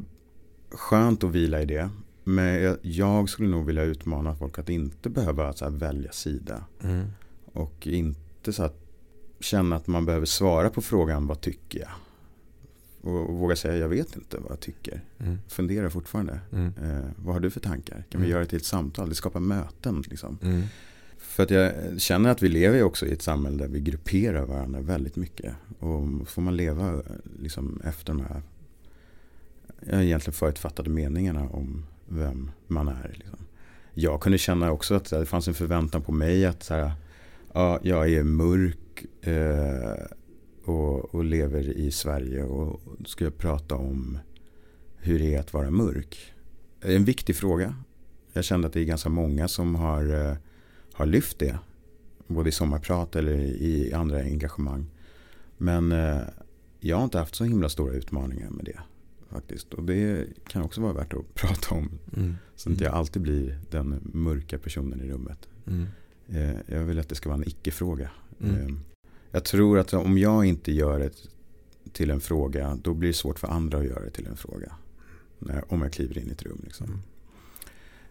skönt 0.72 1.24
att 1.24 1.32
vila 1.32 1.62
i 1.62 1.66
det. 1.66 1.90
Men 2.24 2.64
jag, 2.64 2.78
jag 2.82 3.30
skulle 3.30 3.50
nog 3.50 3.66
vilja 3.66 3.84
utmana 3.84 4.36
folk 4.36 4.60
att 4.60 4.70
inte 4.70 5.10
behöva 5.10 5.54
så 5.54 5.70
välja 5.70 6.12
sida. 6.12 6.66
Mm. 6.84 7.06
Och 7.54 7.88
inte 7.88 8.54
så 8.54 8.64
att 8.64 8.80
känna 9.40 9.76
att 9.76 9.88
man 9.88 10.06
behöver 10.06 10.26
svara 10.26 10.70
på 10.70 10.82
frågan 10.82 11.28
vad 11.28 11.42
tycker 11.42 11.80
jag? 11.80 11.90
Och, 13.06 13.30
och 13.30 13.36
våga 13.36 13.56
säga 13.56 13.78
jag 13.78 13.89
vet 13.89 14.16
inte 14.16 14.38
vad 14.38 14.51
jag 14.51 14.60
tycker. 14.60 15.01
Mm. 15.20 15.38
Fundera 15.47 15.89
fortfarande. 15.89 16.39
Mm. 16.51 16.74
Eh, 16.84 17.06
vad 17.16 17.34
har 17.34 17.39
du 17.39 17.49
för 17.49 17.60
tankar? 17.60 18.03
Kan 18.10 18.22
vi 18.22 18.28
mm. 18.28 18.30
göra 18.30 18.39
det 18.39 18.49
till 18.49 18.58
ett 18.58 18.66
samtal? 18.66 19.10
Det 19.10 19.16
skapar 19.16 19.39
möten. 19.39 20.03
Liksom. 20.10 20.38
Mm. 20.41 20.64
För 21.18 21.43
att 21.43 21.51
jag 21.51 21.74
känner 22.01 22.30
att 22.30 22.43
vi 22.43 22.49
lever 22.49 22.84
också 22.84 23.06
i 23.06 23.12
ett 23.12 23.22
samhälle 23.22 23.58
där 23.58 23.68
vi 23.68 23.80
grupperar 23.80 24.45
varandra 24.45 24.82
väldigt 24.82 25.16
mycket. 25.16 25.56
Och 25.80 26.28
får 26.28 26.41
man 26.41 26.58
leva 26.58 27.01
liksom 27.39 27.82
efter 27.84 28.14
de 28.14 28.22
här 28.22 28.41
egentligen 29.88 30.34
förutfattade 30.34 30.89
meningarna 30.89 31.49
om 31.49 31.86
vem 32.08 32.51
man 32.68 32.88
är. 32.88 33.14
Liksom. 33.14 33.39
Jag 33.93 34.22
kunde 34.22 34.38
känna 34.38 34.72
också 34.72 34.95
att 34.95 35.10
det 35.10 35.26
fanns 35.26 35.47
en 35.47 35.53
förväntan 35.53 36.01
på 36.01 36.12
mig 36.12 36.45
att 36.45 36.64
så 36.64 36.74
här, 36.74 36.91
ja, 37.53 37.80
jag 37.84 38.14
är 38.14 38.24
mörk 38.24 39.06
eh, 39.22 40.06
och, 40.66 41.16
och, 41.16 41.24
lever 41.24 41.78
i 41.78 41.91
Sverige 41.91 42.43
och 42.43 42.82
ska 43.05 43.32
prata 43.32 43.76
om 43.76 44.18
hur 44.97 45.20
det 45.20 45.36
är 45.36 45.39
att 45.39 45.53
vara 45.53 45.72
mörk. 45.72 46.34
Det 46.82 46.91
är 46.91 46.95
en 46.95 47.05
viktig 47.05 47.36
fråga. 47.36 47.76
Jag 48.34 48.43
kände 48.43 48.68
att 48.68 48.74
det 48.74 48.80
är 48.80 48.86
ganska 48.86 49.09
många 49.09 49.47
som 49.47 49.76
har, 49.76 50.30
eh, 50.30 50.38
har 50.93 51.05
lyft 51.05 51.39
det. 51.39 51.59
Både 52.28 52.49
i 52.49 52.51
sommarprat 52.51 53.16
eller 53.16 53.38
i 53.38 53.93
andra 53.93 54.20
engagemang. 54.20 54.86
Men 55.57 55.91
eh, 55.91 56.22
jag 56.80 56.97
har 56.97 57.03
inte 57.03 57.20
haft 57.20 57.36
så 57.36 57.43
himla 57.43 57.70
stora 57.70 57.93
utmaningar 57.93 58.49
med 58.49 58.66
det. 58.66 58.80
Faktiskt. 59.30 59.74
Och 59.74 59.84
det 59.84 60.28
kan 60.47 60.61
också 60.61 60.82
vara 60.82 60.93
värt 60.93 61.13
att 61.13 61.34
prata 61.34 61.76
om. 61.76 61.89
Mm. 62.16 62.36
Så 62.55 62.72
att 62.72 62.82
jag 62.82 62.88
mm. 62.88 62.99
alltid 62.99 63.22
blir 63.22 63.59
den 63.70 64.01
mörka 64.13 64.57
personen 64.57 65.01
i 65.01 65.09
rummet. 65.09 65.49
Mm. 65.68 65.88
Eh, 66.28 66.55
jag 66.68 66.84
vill 66.84 66.99
att 66.99 67.09
det 67.09 67.16
ska 67.16 67.30
vara 67.30 67.41
en 67.41 67.49
icke-fråga. 67.49 68.09
Mm. 68.41 68.80
Eh, 69.36 69.38
jag 69.38 69.44
tror 69.44 69.80
att 69.80 69.94
om 69.94 70.18
jag 70.18 70.46
inte 70.46 70.72
gör 70.72 71.00
det 71.00 71.12
till 71.94 72.12
en 72.12 72.20
fråga, 72.20 72.78
då 72.84 72.94
blir 72.94 73.10
det 73.10 73.14
svårt 73.14 73.40
för 73.40 73.48
andra 73.48 73.78
att 73.78 73.86
göra 73.86 74.04
det 74.04 74.12
till 74.12 74.28
en 74.28 74.38
fråga. 74.38 74.72
När, 75.40 75.74
om 75.74 75.82
jag 75.82 75.94
kliver 75.94 76.18
in 76.18 76.30
i 76.30 76.32
ett 76.32 76.44
rum. 76.44 76.62
Liksom. 76.64 76.86
Mm. 76.86 77.00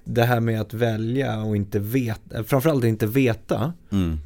Det 0.04 0.24
här 0.24 0.40
med 0.40 0.60
att 0.60 0.74
välja 0.74 1.42
och 1.42 1.56
inte 1.56 1.78
veta, 1.78 2.44
framförallt 2.44 2.84
inte 2.84 3.06
veta, 3.06 3.72
mm. 3.90 4.18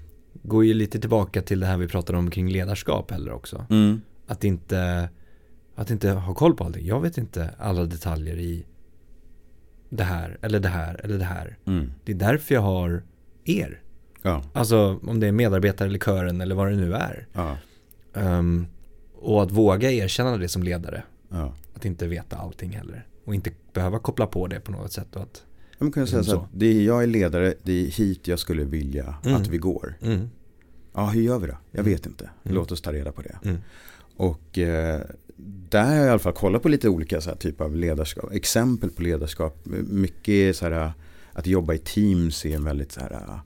går 0.42 0.64
ju 0.64 0.74
lite 0.74 1.01
tillbaka 1.01 1.42
till 1.42 1.61
det 1.61 1.66
här 1.66 1.78
vi 1.78 1.88
pratade 1.88 2.18
om 2.18 2.30
kring 2.30 2.51
ledarskap 2.51 3.11
heller 3.11 3.32
också. 3.32 3.66
Mm. 3.70 4.01
Att 4.26 4.44
inte 4.44 5.09
att 5.78 5.90
inte 5.90 6.11
ha 6.11 6.34
koll 6.34 6.55
på 6.55 6.64
allting. 6.64 6.86
Jag 6.86 7.01
vet 7.01 7.18
inte 7.18 7.51
alla 7.59 7.84
detaljer 7.84 8.38
i 8.38 8.66
det 9.88 10.05
här, 10.05 10.38
eller 10.42 10.61
det 10.61 10.68
här, 10.68 11.01
eller 11.05 11.18
det 11.18 11.24
här. 11.24 11.59
Mm. 11.64 11.92
Det 12.05 12.12
är 12.12 12.16
därför 12.16 12.55
jag 12.55 12.62
har 12.62 13.03
er. 13.44 13.82
Ja. 14.22 14.42
Alltså 14.52 15.00
om 15.02 15.20
det 15.20 15.26
är 15.26 15.32
medarbetare 15.32 15.88
eller 15.88 15.98
kören 15.98 16.40
eller 16.40 16.54
vad 16.54 16.70
det 16.70 16.76
nu 16.76 16.94
är. 16.94 17.26
Ja. 17.32 17.56
Um, 18.12 18.66
och 19.14 19.42
att 19.42 19.50
våga 19.50 19.90
erkänna 19.90 20.36
det 20.36 20.48
som 20.48 20.62
ledare. 20.62 21.02
Ja. 21.28 21.54
Att 21.74 21.84
inte 21.84 22.06
veta 22.06 22.36
allting 22.36 22.70
heller. 22.70 23.06
Och 23.24 23.34
inte 23.34 23.50
behöva 23.72 23.98
koppla 23.98 24.26
på 24.26 24.46
det 24.46 24.60
på 24.60 24.72
något 24.72 24.92
sätt. 24.92 25.16
Och 25.16 25.22
att, 25.22 25.42
man 25.78 25.92
kan 25.92 26.06
säga 26.06 26.22
så, 26.22 26.30
så. 26.30 26.36
att 26.36 26.48
det 26.52 26.66
är, 26.66 26.82
jag 26.82 27.02
är 27.02 27.06
ledare, 27.06 27.54
det 27.62 27.72
är 27.72 27.86
hit 27.86 28.28
jag 28.28 28.38
skulle 28.38 28.64
vilja 28.64 29.14
mm. 29.24 29.36
att 29.36 29.46
vi 29.46 29.58
går. 29.58 29.94
Mm. 30.02 30.30
Ja, 30.94 31.06
hur 31.06 31.22
gör 31.22 31.38
vi 31.38 31.46
då? 31.46 31.56
Jag 31.70 31.80
mm. 31.80 31.92
vet 31.92 32.06
inte. 32.06 32.24
Mm. 32.24 32.54
Låt 32.54 32.72
oss 32.72 32.82
ta 32.82 32.92
reda 32.92 33.12
på 33.12 33.22
det. 33.22 33.38
Mm. 33.44 33.58
Och 34.16 34.58
eh, 34.58 35.00
där 35.70 35.84
har 35.84 35.94
jag 35.94 36.06
i 36.06 36.08
alla 36.08 36.18
fall 36.18 36.32
kollat 36.32 36.62
på 36.62 36.68
lite 36.68 36.88
olika 36.88 37.20
så 37.20 37.30
här, 37.30 37.36
typer 37.36 37.64
av 37.64 37.76
ledarskap. 37.76 38.32
Exempel 38.32 38.90
på 38.90 39.02
ledarskap. 39.02 39.58
Mycket 39.88 40.56
så 40.56 40.68
här, 40.68 40.92
att 41.32 41.46
jobba 41.46 41.74
i 41.74 41.78
teams 41.78 42.46
är 42.46 42.56
en 42.56 42.64
väldigt 42.64 42.92
så 42.92 43.00
här, 43.00 43.40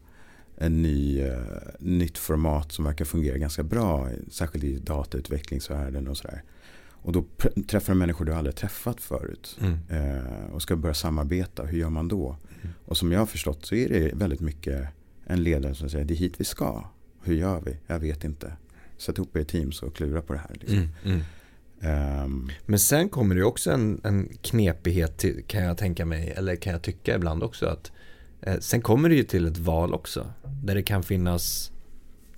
en 0.62 0.82
ny, 0.82 1.22
uh, 1.24 1.36
nytt 1.78 2.18
format 2.18 2.72
som 2.72 2.84
verkar 2.84 3.04
fungera 3.04 3.38
ganska 3.38 3.62
bra. 3.62 4.08
Särskilt 4.30 4.64
i 4.64 4.78
datautvecklingsvärlden 4.78 6.08
och 6.08 6.16
sådär. 6.16 6.42
Och 7.04 7.12
då 7.12 7.24
träffar 7.68 7.92
du 7.92 7.98
människor 7.98 8.24
du 8.24 8.34
aldrig 8.34 8.56
träffat 8.56 9.00
förut. 9.00 9.58
Mm. 9.60 9.78
Uh, 9.90 10.54
och 10.54 10.62
ska 10.62 10.76
börja 10.76 10.94
samarbeta. 10.94 11.64
Hur 11.64 11.78
gör 11.78 11.90
man 11.90 12.08
då? 12.08 12.36
Mm. 12.62 12.74
Och 12.84 12.96
som 12.96 13.12
jag 13.12 13.18
har 13.18 13.26
förstått 13.26 13.66
så 13.66 13.74
är 13.74 13.88
det 13.88 14.14
väldigt 14.14 14.40
mycket 14.40 14.88
en 15.26 15.42
ledare 15.42 15.74
som 15.74 15.88
säger 15.90 16.04
det 16.04 16.14
är 16.14 16.16
hit 16.16 16.34
vi 16.38 16.44
ska. 16.44 16.84
Hur 17.22 17.34
gör 17.34 17.60
vi? 17.60 17.76
Jag 17.86 17.98
vet 17.98 18.24
inte. 18.24 18.52
Sätt 18.98 19.18
ihop 19.18 19.36
er 19.36 19.44
teams 19.44 19.82
och 19.82 19.96
klura 19.96 20.22
på 20.22 20.32
det 20.32 20.38
här. 20.38 20.56
Liksom. 20.60 20.88
Mm. 21.04 21.20
Um, 22.24 22.50
Men 22.66 22.78
sen 22.78 23.08
kommer 23.08 23.34
det 23.34 23.44
också 23.44 23.70
en, 23.70 24.00
en 24.04 24.28
knepighet 24.42 25.18
till, 25.18 25.44
kan 25.46 25.64
jag 25.64 25.78
tänka 25.78 26.06
mig, 26.06 26.32
eller 26.36 26.56
kan 26.56 26.72
jag 26.72 26.82
tycka 26.82 27.16
ibland 27.16 27.42
också 27.42 27.66
att 27.66 27.92
sen 28.60 28.82
kommer 28.82 29.08
det 29.08 29.14
ju 29.14 29.22
till 29.22 29.46
ett 29.46 29.58
val 29.58 29.94
också, 29.94 30.26
där 30.62 30.74
det 30.74 30.82
kan 30.82 31.02
finnas 31.02 31.72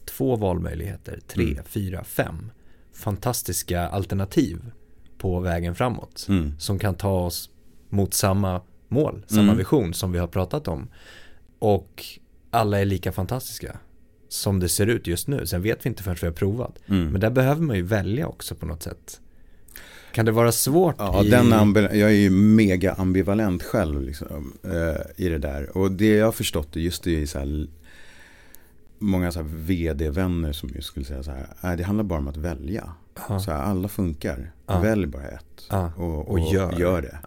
två 0.05 0.37
valmöjligheter, 0.37 1.21
tre, 1.27 1.53
mm. 1.53 1.65
fyra, 1.65 2.05
fem 2.05 2.51
fantastiska 2.93 3.89
alternativ 3.89 4.71
på 5.19 5.41
vägen 5.41 5.75
framåt 5.75 6.27
mm. 6.29 6.59
som 6.59 6.79
kan 6.79 6.95
ta 6.95 7.21
oss 7.21 7.51
mot 7.89 8.15
samma 8.15 8.61
mål, 8.89 9.25
samma 9.27 9.43
mm. 9.43 9.57
vision 9.57 9.95
som 9.95 10.13
vi 10.13 10.19
har 10.19 10.27
pratat 10.27 10.69
om. 10.69 10.89
Och 11.59 12.05
alla 12.51 12.81
är 12.81 12.85
lika 12.85 13.13
fantastiska 13.13 13.79
som 14.29 14.61
det 14.61 14.69
ser 14.69 14.87
ut 14.87 15.07
just 15.07 15.29
nu. 15.29 15.47
Sen 15.47 15.63
vet 15.63 15.87
vi 15.87 15.89
inte 15.89 16.03
förrän 16.03 16.17
vi 16.21 16.27
har 16.27 16.35
provat. 16.35 16.79
Mm. 16.87 17.09
Men 17.09 17.21
där 17.21 17.31
behöver 17.31 17.63
man 17.63 17.77
ju 17.77 17.83
välja 17.83 18.27
också 18.27 18.55
på 18.55 18.67
något 18.67 18.83
sätt. 18.83 19.21
Kan 20.15 20.27
det 20.27 20.33
vara 20.33 20.53
svårt? 20.53 20.95
Ja, 20.99 21.25
i... 21.25 21.31
den 21.31 21.53
jag 21.75 22.11
är 22.11 22.15
ju 22.15 22.31
mega 22.31 22.93
ambivalent 22.93 23.62
själv 23.62 24.03
liksom, 24.03 24.53
äh, 24.62 25.25
i 25.25 25.29
det 25.29 25.39
där. 25.39 25.77
Och 25.77 25.93
det 25.93 26.15
jag 26.15 26.25
har 26.25 26.33
förstått 26.33 26.77
är 26.77 26.81
just 26.81 27.03
det 27.03 27.23
är 27.23 27.27
så 27.27 27.39
här, 27.39 27.67
många 28.99 29.33
så 29.33 29.39
här 29.39 29.49
vd-vänner 29.49 30.53
som 30.53 30.69
just 30.69 30.89
skulle 30.89 31.07
säga 31.07 31.23
så 31.23 31.33
här, 31.61 31.77
det 31.77 31.83
handlar 31.83 32.05
bara 32.05 32.19
om 32.19 32.29
att 32.29 32.37
välja. 32.37 32.93
Så 33.17 33.51
här, 33.51 33.62
alla 33.62 33.89
funkar, 33.89 34.53
välj 34.67 35.07
bara 35.07 35.23
ett 35.23 35.71
och, 35.97 36.05
och, 36.05 36.29
och 36.29 36.39
gör. 36.39 36.79
gör. 36.79 37.03
det. 37.03 37.19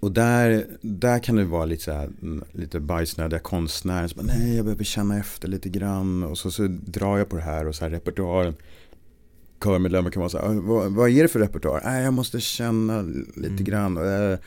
och 0.00 0.12
där, 0.12 0.66
där 0.80 1.18
kan 1.18 1.36
det 1.36 1.44
vara 1.44 1.64
lite, 1.64 1.82
så 1.82 1.92
här, 1.92 2.10
lite 2.52 2.80
bajsnödiga 2.80 3.40
konstnärer 3.40 4.08
som 4.08 4.26
bara, 4.26 4.34
nej 4.36 4.56
jag 4.56 4.64
behöver 4.64 4.84
känna 4.84 5.18
efter 5.18 5.48
lite 5.48 5.68
grann 5.68 6.22
och 6.22 6.38
så, 6.38 6.50
så 6.50 6.66
drar 6.68 7.18
jag 7.18 7.28
på 7.28 7.36
det 7.36 7.42
här 7.42 7.66
och 7.66 7.74
så 7.74 7.84
här 7.84 7.90
repertoaren 7.90 8.54
körmedlemmar 9.66 10.10
kan 10.10 10.20
vara 10.20 10.30
så 10.30 10.38
här, 10.38 10.44
"Ah, 10.48 10.60
vad, 10.60 10.92
vad 10.92 11.10
är 11.10 11.22
det 11.22 11.28
för 11.28 11.38
repertoar? 11.40 11.80
Nej, 11.84 12.04
jag 12.04 12.12
måste 12.14 12.40
känna 12.40 13.02
lite 13.02 13.46
Mm. 13.48 13.64
grann. 13.64 13.96
Eh, 14.32 14.38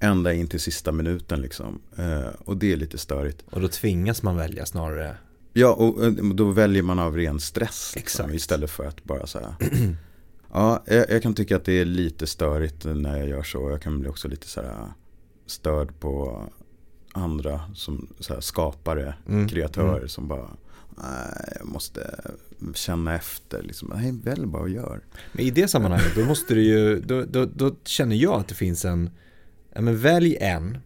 ända 0.00 0.32
in 0.32 0.46
till 0.46 0.60
sista 0.60 0.92
minuten 0.92 1.40
liksom. 1.40 1.80
Eh, 1.96 2.26
och 2.44 2.56
det 2.56 2.72
är 2.72 2.76
lite 2.76 2.98
störigt. 2.98 3.44
Och 3.50 3.60
då 3.60 3.68
tvingas 3.68 4.22
man 4.22 4.36
välja 4.36 4.66
snarare. 4.66 5.16
Ja, 5.52 5.72
och 5.74 6.04
eh, 6.04 6.10
då 6.12 6.44
väljer 6.50 6.82
man 6.82 6.98
av 6.98 7.16
ren 7.16 7.40
stress. 7.40 7.92
Liksom, 7.96 8.32
istället 8.34 8.70
för 8.70 8.84
att 8.84 9.04
bara 9.04 9.26
säga. 9.26 9.56
ja, 10.52 10.82
jag, 10.86 11.10
jag 11.10 11.22
kan 11.22 11.34
tycka 11.34 11.56
att 11.56 11.64
det 11.64 11.72
är 11.80 11.84
lite 11.84 12.26
störigt 12.26 12.84
när 12.84 13.18
jag 13.18 13.28
gör 13.28 13.42
så. 13.42 13.70
Jag 13.70 13.82
kan 13.82 14.00
bli 14.00 14.08
också 14.08 14.28
lite 14.28 14.46
så 14.48 14.62
här 14.62 14.76
störd 15.46 16.00
på 16.00 16.42
andra 17.12 17.60
som 17.74 18.08
så 18.20 18.34
här, 18.34 18.40
skapare, 18.40 19.14
Mm, 19.28 19.48
kreatörer 19.48 20.06
som 20.06 20.28
bara 20.28 20.50
Nej, 20.98 21.56
jag 21.58 21.66
måste 21.68 22.20
känna 22.74 23.14
efter. 23.14 23.62
Liksom. 23.62 23.92
Nej, 23.94 24.12
välj 24.24 24.46
bara 24.46 24.62
och 24.62 24.68
gör. 24.68 25.00
Men 25.32 25.44
i 25.44 25.50
det 25.50 25.68
sammanhanget, 25.68 26.12
då 26.16 26.24
måste 26.24 26.54
du 26.54 26.62
ju, 26.62 27.00
då, 27.00 27.24
då, 27.24 27.44
då 27.44 27.74
känner 27.84 28.16
jag 28.16 28.40
att 28.40 28.48
det 28.48 28.54
finns 28.54 28.84
en, 28.84 29.10
ja 29.74 29.80
men 29.80 29.98
välj 29.98 30.36
en, 30.40 30.78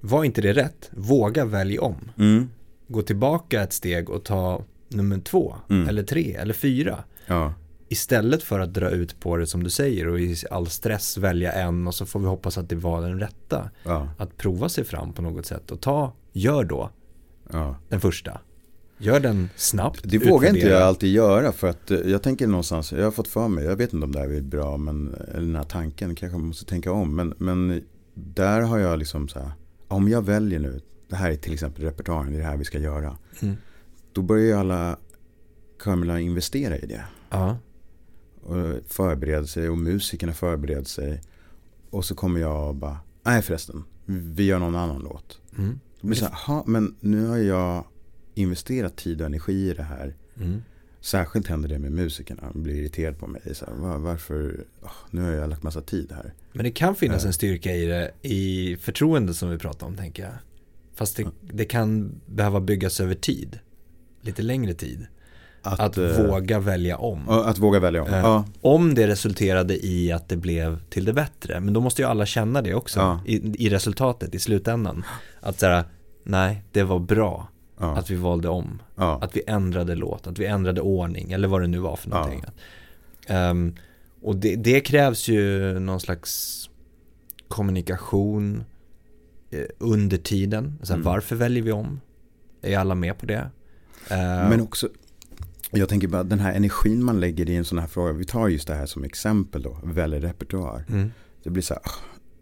var 0.00 0.24
inte 0.24 0.40
det 0.40 0.52
rätt, 0.52 0.90
våga 0.92 1.44
välj 1.44 1.78
om. 1.78 1.96
Mm. 2.18 2.48
Gå 2.88 3.02
tillbaka 3.02 3.62
ett 3.62 3.72
steg 3.72 4.10
och 4.10 4.24
ta 4.24 4.64
nummer 4.88 5.18
två, 5.18 5.56
Mm. 5.70 5.88
eller 5.88 6.02
tre, 6.02 6.34
eller 6.34 6.54
fyra. 6.54 7.04
Ja, 7.26 7.54
Istället 7.92 8.42
för 8.42 8.60
att 8.60 8.74
dra 8.74 8.90
ut 8.90 9.20
på 9.20 9.36
det 9.36 9.46
som 9.46 9.62
du 9.62 9.70
säger 9.70 10.08
och 10.08 10.20
i 10.20 10.36
all 10.50 10.66
stress 10.66 11.16
välja 11.18 11.52
en 11.52 11.86
och 11.86 11.94
så 11.94 12.06
får 12.06 12.20
vi 12.20 12.26
hoppas 12.26 12.58
att 12.58 12.68
det 12.68 12.76
var 12.76 13.02
den 13.02 13.20
rätta. 13.20 13.70
ja, 13.84 14.08
Att 14.18 14.36
prova 14.36 14.68
sig 14.68 14.84
fram 14.84 15.12
på 15.12 15.22
något 15.22 15.46
sätt 15.46 15.70
och 15.70 15.80
ta, 15.80 16.12
gör 16.32 16.64
då 16.64 16.90
ja. 17.52 17.76
den 17.88 18.00
första. 18.00 18.40
Gör 19.02 19.20
den 19.20 19.48
snabbt. 19.56 20.00
Det 20.04 20.18
vågar 20.18 20.48
inte 20.48 20.58
utvärdera. 20.58 20.78
jag 20.80 20.88
alltid 20.88 21.12
göra 21.12 21.52
för 21.52 21.68
att 21.68 21.90
eh, 21.90 21.98
jag 21.98 22.22
tänker 22.22 22.46
någonstans, 22.46 22.92
jag 22.92 23.04
har 23.04 23.10
fått 23.10 23.28
för 23.28 23.48
mig, 23.48 23.64
jag 23.64 23.76
vet 23.76 23.92
inte 23.92 24.04
om 24.04 24.12
det 24.12 24.18
här 24.18 24.28
är 24.28 24.40
bra, 24.40 24.76
men 24.76 25.16
den 25.34 25.56
här 25.56 25.64
tanken 25.64 26.14
kanske 26.14 26.38
man 26.38 26.46
måste 26.46 26.64
tänka 26.64 26.92
om. 26.92 27.16
Men, 27.16 27.34
men 27.38 27.82
där 28.14 28.60
har 28.60 28.78
jag 28.78 28.98
liksom 28.98 29.28
så 29.28 29.38
här, 29.38 29.52
om 29.88 30.08
jag 30.08 30.22
väljer 30.24 30.58
nu, 30.58 30.80
det 31.08 31.16
här 31.16 31.30
är 31.30 31.36
till 31.36 31.52
exempel 31.52 31.84
repertoaren, 31.84 32.30
det 32.32 32.36
är 32.38 32.40
det 32.40 32.46
här 32.46 32.56
vi 32.56 32.64
ska 32.64 32.78
göra. 32.78 33.16
Mm. 33.40 33.54
Då 34.12 34.22
börjar 34.22 34.44
ju 34.46 34.52
alla 34.52 34.96
körmedlemmar 35.84 36.20
investera 36.20 36.76
i 36.78 36.86
det. 36.86 37.04
Ja, 37.30 37.56
Och 38.42 38.56
förbereda 38.86 39.46
sig 39.46 39.68
och 39.68 39.78
musikerna 39.78 40.32
förbereder 40.32 40.84
sig. 40.84 41.22
Och 41.90 42.04
så 42.04 42.14
kommer 42.14 42.40
jag 42.40 42.68
och 42.68 42.74
bara, 42.74 42.98
nej 43.22 43.42
förresten, 43.42 43.84
vi 44.06 44.44
gör 44.44 44.58
någon 44.58 44.76
annan 44.76 45.00
låt. 45.02 45.40
mm. 45.58 45.80
Blir 46.00 46.10
det 46.10 46.16
så 46.20 46.24
här, 46.24 46.34
"Ha, 46.46 46.64
men 46.66 46.96
nu 47.00 47.26
har 47.26 47.36
jag 47.36 47.84
investerat 48.40 48.96
tid 48.96 49.20
och 49.20 49.26
energi 49.26 49.70
i 49.70 49.74
det 49.74 49.82
här. 49.82 50.14
Mm. 50.40 50.62
Särskilt 51.00 51.46
händer 51.46 51.68
det 51.68 51.78
med 51.78 51.92
musikerna. 51.92 52.42
De 52.52 52.62
blir 52.62 52.74
irriterade 52.74 53.16
på 53.16 53.26
mig. 53.26 53.42
Så 53.54 53.66
här, 53.66 53.72
"Va- 53.72 53.98
varför? 53.98 54.64
åh, 54.82 54.90
nu 55.10 55.22
har 55.22 55.30
jag 55.30 55.50
lagt 55.50 55.62
massa 55.62 55.80
tid 55.80 56.12
här. 56.12 56.34
Men 56.52 56.64
det 56.64 56.70
kan 56.70 56.94
finnas 56.94 57.24
en 57.24 57.32
styrka 57.32 57.72
i 57.76 57.86
det, 57.86 58.10
i 58.22 58.76
förtroende 58.76 59.34
som 59.34 59.50
vi 59.50 59.58
pratar 59.58 59.86
om 59.86 59.96
tänker 59.96 60.22
jag. 60.22 60.32
Fast 60.94 61.16
det, 61.16 61.26
det 61.52 61.64
kan 61.64 62.20
behöva 62.26 62.60
byggas 62.60 63.00
över 63.00 63.14
tid. 63.14 63.58
Lite 64.22 64.42
längre 64.42 64.74
tid. 64.74 65.06
Att, 65.62 65.98
eh, 65.98 66.26
våga 66.26 66.58
välja 66.58 66.96
om. 66.96 67.28
att 67.28 67.58
våga 67.58 67.80
välja 67.80 68.02
om. 68.02 68.08
Eh, 68.08 68.18
Ja, 68.18 68.44
Om 68.60 68.94
det 68.94 69.06
resulterade 69.06 69.86
i 69.86 70.12
att 70.12 70.28
det 70.28 70.36
blev 70.36 70.80
till 70.90 71.04
det 71.04 71.12
bättre. 71.12 71.60
Men 71.60 71.74
då 71.74 71.80
måste 71.80 72.02
ju 72.02 72.08
alla 72.08 72.26
känna 72.26 72.62
det 72.62 72.74
också. 72.74 73.00
Ja. 73.00 73.20
I, 73.26 73.66
I 73.66 73.68
resultatet, 73.70 74.34
i 74.34 74.38
slutändan. 74.38 75.04
Att 75.40 75.60
säga, 75.60 75.84
nej, 76.24 76.62
det 76.72 76.82
var 76.82 76.98
bra. 76.98 77.48
Ja, 77.80 77.96
Att 77.96 78.10
vi 78.10 78.14
valde 78.16 78.48
om. 78.48 78.82
ja, 78.96 79.18
Att 79.22 79.36
vi 79.36 79.42
ändrade 79.46 79.94
låt, 79.94 80.26
att 80.26 80.38
vi 80.38 80.46
ändrade 80.46 80.80
ordning. 80.80 81.32
Eller 81.32 81.48
vad 81.48 81.60
det 81.60 81.66
nu 81.66 81.78
var 81.78 81.96
för 81.96 82.10
Ja. 82.10 82.16
någonting. 82.16 82.44
Ehm, 83.26 83.74
och 84.22 84.36
det, 84.36 84.56
det 84.56 84.80
krävs 84.80 85.28
ju 85.28 85.78
någon 85.78 86.00
slags 86.00 86.56
kommunikation 87.48 88.64
eh, 89.50 89.64
under 89.78 90.16
tiden. 90.16 90.78
Så 90.82 90.92
här, 90.92 90.96
Mm. 91.00 91.04
Varför 91.12 91.36
väljer 91.36 91.62
vi 91.62 91.72
om? 91.72 92.00
Är 92.62 92.78
alla 92.78 92.94
med 92.94 93.18
på 93.18 93.26
det? 93.26 93.50
Eh, 94.10 94.48
Men 94.48 94.60
också, 94.60 94.88
jag 95.70 95.88
tänker 95.88 96.08
bara 96.08 96.22
den 96.24 96.38
här 96.40 96.52
energin 96.54 97.04
man 97.04 97.20
lägger 97.20 97.50
i 97.50 97.56
en 97.56 97.64
sån 97.64 97.78
här 97.78 97.86
fråga. 97.86 98.12
Vi 98.12 98.24
tar 98.24 98.48
just 98.48 98.68
det 98.68 98.74
här 98.74 98.86
som 98.86 99.04
exempel 99.04 99.62
då, 99.62 99.78
väljer 99.84 100.20
repertoar. 100.20 100.84
mm, 100.88 101.10
Det 101.42 101.50
blir 101.50 101.62
så 101.62 101.74
här, 101.74 101.82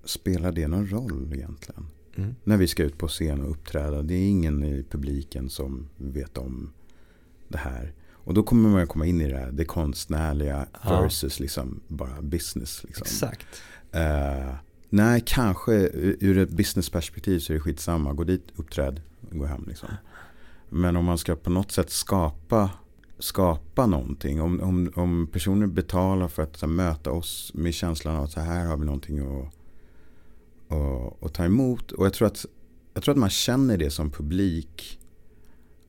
spelar 0.04 0.52
det 0.52 0.66
någon 0.68 0.86
roll 0.88 1.30
egentligen? 1.34 1.86
Mm, 2.18 2.34
När 2.44 2.56
vi 2.56 2.68
ska 2.68 2.82
ut 2.84 2.98
på 2.98 3.08
scen 3.08 3.42
och 3.42 3.50
uppträda. 3.50 4.02
Det 4.02 4.14
är 4.14 4.28
ingen 4.28 4.64
i 4.64 4.84
publiken 4.90 5.50
som 5.50 5.88
vet 5.96 6.38
om 6.38 6.72
det 7.48 7.58
här. 7.58 7.92
Och 8.10 8.34
då 8.34 8.42
kommer 8.42 8.68
man 8.68 8.86
komma 8.86 9.06
in 9.06 9.20
i 9.20 9.28
det 9.28 9.38
här, 9.38 9.50
det 9.52 9.64
konstnärliga 9.64 10.66
Ja. 10.84 11.00
versus 11.02 11.40
liksom 11.40 11.80
bara 11.88 12.22
business. 12.22 12.84
Liksom. 12.84 13.02
exakt. 13.02 13.46
Eh, 13.92 14.54
nej, 14.88 15.22
kanske 15.26 15.72
ur 16.20 16.38
ett 16.38 16.50
businessperspektiv 16.50 17.38
så 17.38 17.52
är 17.52 17.54
det 17.54 17.60
skitsamma. 17.60 18.12
Gå 18.12 18.24
dit, 18.24 18.46
uppträd, 18.56 19.00
gå 19.30 19.46
hem 19.46 19.64
liksom. 19.68 19.88
Men 20.68 20.96
om 20.96 21.04
man 21.04 21.18
ska 21.18 21.36
på 21.36 21.50
något 21.50 21.72
sätt 21.72 21.90
skapa, 21.90 22.70
skapa 23.18 23.86
någonting. 23.86 24.40
Om, 24.40 24.60
om, 24.60 24.92
om 24.94 25.28
personer 25.32 25.66
betalar 25.66 26.28
för 26.28 26.42
att 26.42 26.60
här, 26.60 26.68
möta 26.68 27.10
oss 27.10 27.50
med 27.54 27.74
känslan 27.74 28.16
av 28.16 28.24
att 28.24 28.32
så 28.32 28.40
här 28.40 28.66
har 28.66 28.76
vi 28.76 28.84
någonting 28.84 29.18
att, 29.18 29.54
att, 30.68 31.22
att 31.22 31.34
ta 31.34 31.44
emot. 31.44 31.92
Och 31.92 32.06
jag 32.06 32.12
tror, 32.12 32.28
att, 32.28 32.46
jag 32.94 33.02
tror 33.02 33.12
att 33.12 33.18
man 33.18 33.30
känner 33.30 33.76
det 33.76 33.90
som 33.90 34.10
publik 34.10 34.98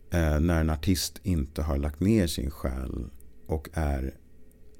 eh, 0.09 0.39
när 0.39 0.61
en 0.61 0.69
artist 0.69 1.19
inte 1.23 1.61
har 1.61 1.77
lagt 1.77 1.99
ner 1.99 2.27
sin 2.27 2.51
själ 2.51 3.05
och 3.47 3.69
är 3.73 4.13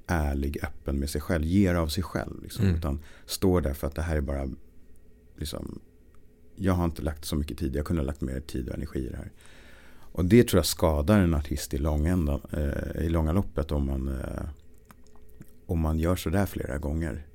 ärlig, 0.07 0.57
öppen 0.63 0.99
med 0.99 1.09
sig 1.09 1.21
själv, 1.21 1.45
ger 1.45 1.75
av 1.75 1.87
sig 1.87 2.03
själv. 2.03 2.43
Liksom, 2.43 2.63
Mm. 2.65 2.75
Utan 2.75 2.99
står 3.25 3.61
där 3.61 3.73
för 3.73 3.87
att 3.87 3.95
det 3.95 4.01
här 4.01 4.15
är 4.15 4.21
bara, 4.21 4.49
liksom, 5.37 5.79
jag 6.55 6.73
har 6.73 6.85
inte 6.85 7.01
lagt 7.01 7.25
så 7.25 7.35
mycket 7.35 7.57
tid, 7.57 7.75
jag 7.75 7.85
kunde 7.85 8.01
ha 8.01 8.07
lagt 8.07 8.21
mer 8.21 8.39
tid 8.39 8.69
och 8.69 8.75
energi 8.75 8.99
i 8.99 9.09
det 9.09 9.17
här. 9.17 9.31
Och 10.11 10.25
det 10.25 10.47
tror 10.47 10.57
jag 10.57 10.65
skadar 10.65 11.19
en 11.19 11.33
artist 11.33 11.73
i, 11.73 11.77
långändan, 11.77 12.41
eh, 12.51 13.05
i 13.05 13.09
långa 13.09 13.31
loppet 13.31 13.71
om 13.71 13.85
man, 13.85 14.07
eh, 14.07 14.49
om 15.65 15.79
man 15.79 15.99
gör 15.99 16.15
sådär 16.15 16.45
flera 16.45 16.77
gånger. 16.77 17.25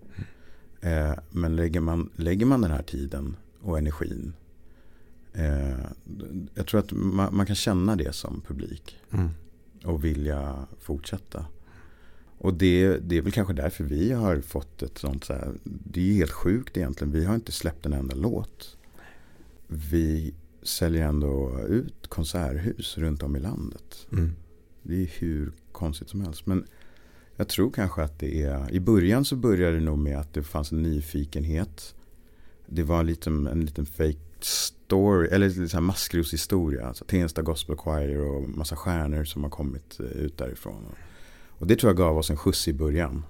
Eh, 0.84 1.14
men 1.30 1.56
lägger 1.56 1.80
man, 1.80 2.10
lägger 2.16 2.46
man 2.46 2.60
den 2.60 2.70
här 2.70 2.82
tiden 2.82 3.36
och 3.60 3.78
energin, 3.78 4.32
eh, 5.32 5.78
jag 6.54 6.66
tror 6.66 6.80
att 6.80 6.92
man, 6.92 7.36
man 7.36 7.46
kan 7.46 7.56
känna 7.56 7.96
det 7.96 8.14
som 8.14 8.40
publik 8.46 8.98
Mm. 9.10 9.28
och 9.84 10.04
vilja 10.04 10.66
fortsätta. 10.80 11.46
Och 12.38 12.54
det, 12.54 12.98
det 12.98 13.18
är 13.18 13.22
väl 13.22 13.32
kanske 13.32 13.54
därför 13.54 13.84
vi 13.84 14.12
har 14.12 14.40
fått 14.40 14.82
ett 14.82 14.98
sånt 14.98 15.24
så 15.24 15.32
här, 15.32 15.52
det 15.64 16.00
är 16.00 16.04
ju 16.04 16.12
helt 16.14 16.30
sjukt 16.32 16.76
egentligen, 16.76 17.12
vi 17.12 17.24
har 17.24 17.34
inte 17.34 17.52
släppt 17.52 17.86
en 17.86 17.92
enda 17.92 18.14
låt. 18.14 18.76
Vi 19.66 20.34
säljer 20.62 21.08
ändå 21.08 21.60
ut 21.68 22.06
konserthus 22.08 22.98
runt 22.98 23.22
om 23.22 23.36
i 23.36 23.40
landet. 23.40 24.06
Mm. 24.12 24.32
Det 24.82 25.02
är 25.02 25.10
hur 25.18 25.52
konstigt 25.72 26.08
som 26.08 26.20
helst. 26.20 26.46
Men 26.46 26.66
jag 27.36 27.48
tror 27.48 27.70
kanske 27.70 28.02
att 28.02 28.18
det 28.18 28.42
är, 28.42 28.72
i 28.72 28.80
början 28.80 29.24
så 29.24 29.36
började 29.36 29.76
det 29.76 29.84
nog 29.84 29.98
med 29.98 30.18
att 30.18 30.34
det 30.34 30.42
fanns 30.42 30.72
en 30.72 30.82
nyfikenhet. 30.82 31.94
Det 32.66 32.82
var 32.82 33.00
en 33.00 33.06
liten, 33.06 33.46
en 33.46 33.64
liten 33.64 33.86
fake 33.86 34.18
story, 34.40 35.28
eller 35.28 35.48
lite 35.48 35.80
maskroshistoria. 35.80 36.86
Alltså 36.86 37.04
Tensta 37.04 37.42
Gospel 37.42 37.76
Choir 37.76 38.20
och 38.20 38.48
massa 38.48 38.76
stjärnor 38.76 39.24
som 39.24 39.42
har 39.42 39.50
kommit 39.50 40.00
eh, 40.00 40.06
ut 40.06 40.38
därifrån. 40.38 40.84
Och 41.58 41.66
det 41.66 41.76
tror 41.76 41.90
jag 41.90 41.96
gav 41.96 42.18
oss 42.18 42.30
en 42.30 42.36
skjuts 42.36 42.68
i 42.68 42.72
början. 42.72 43.22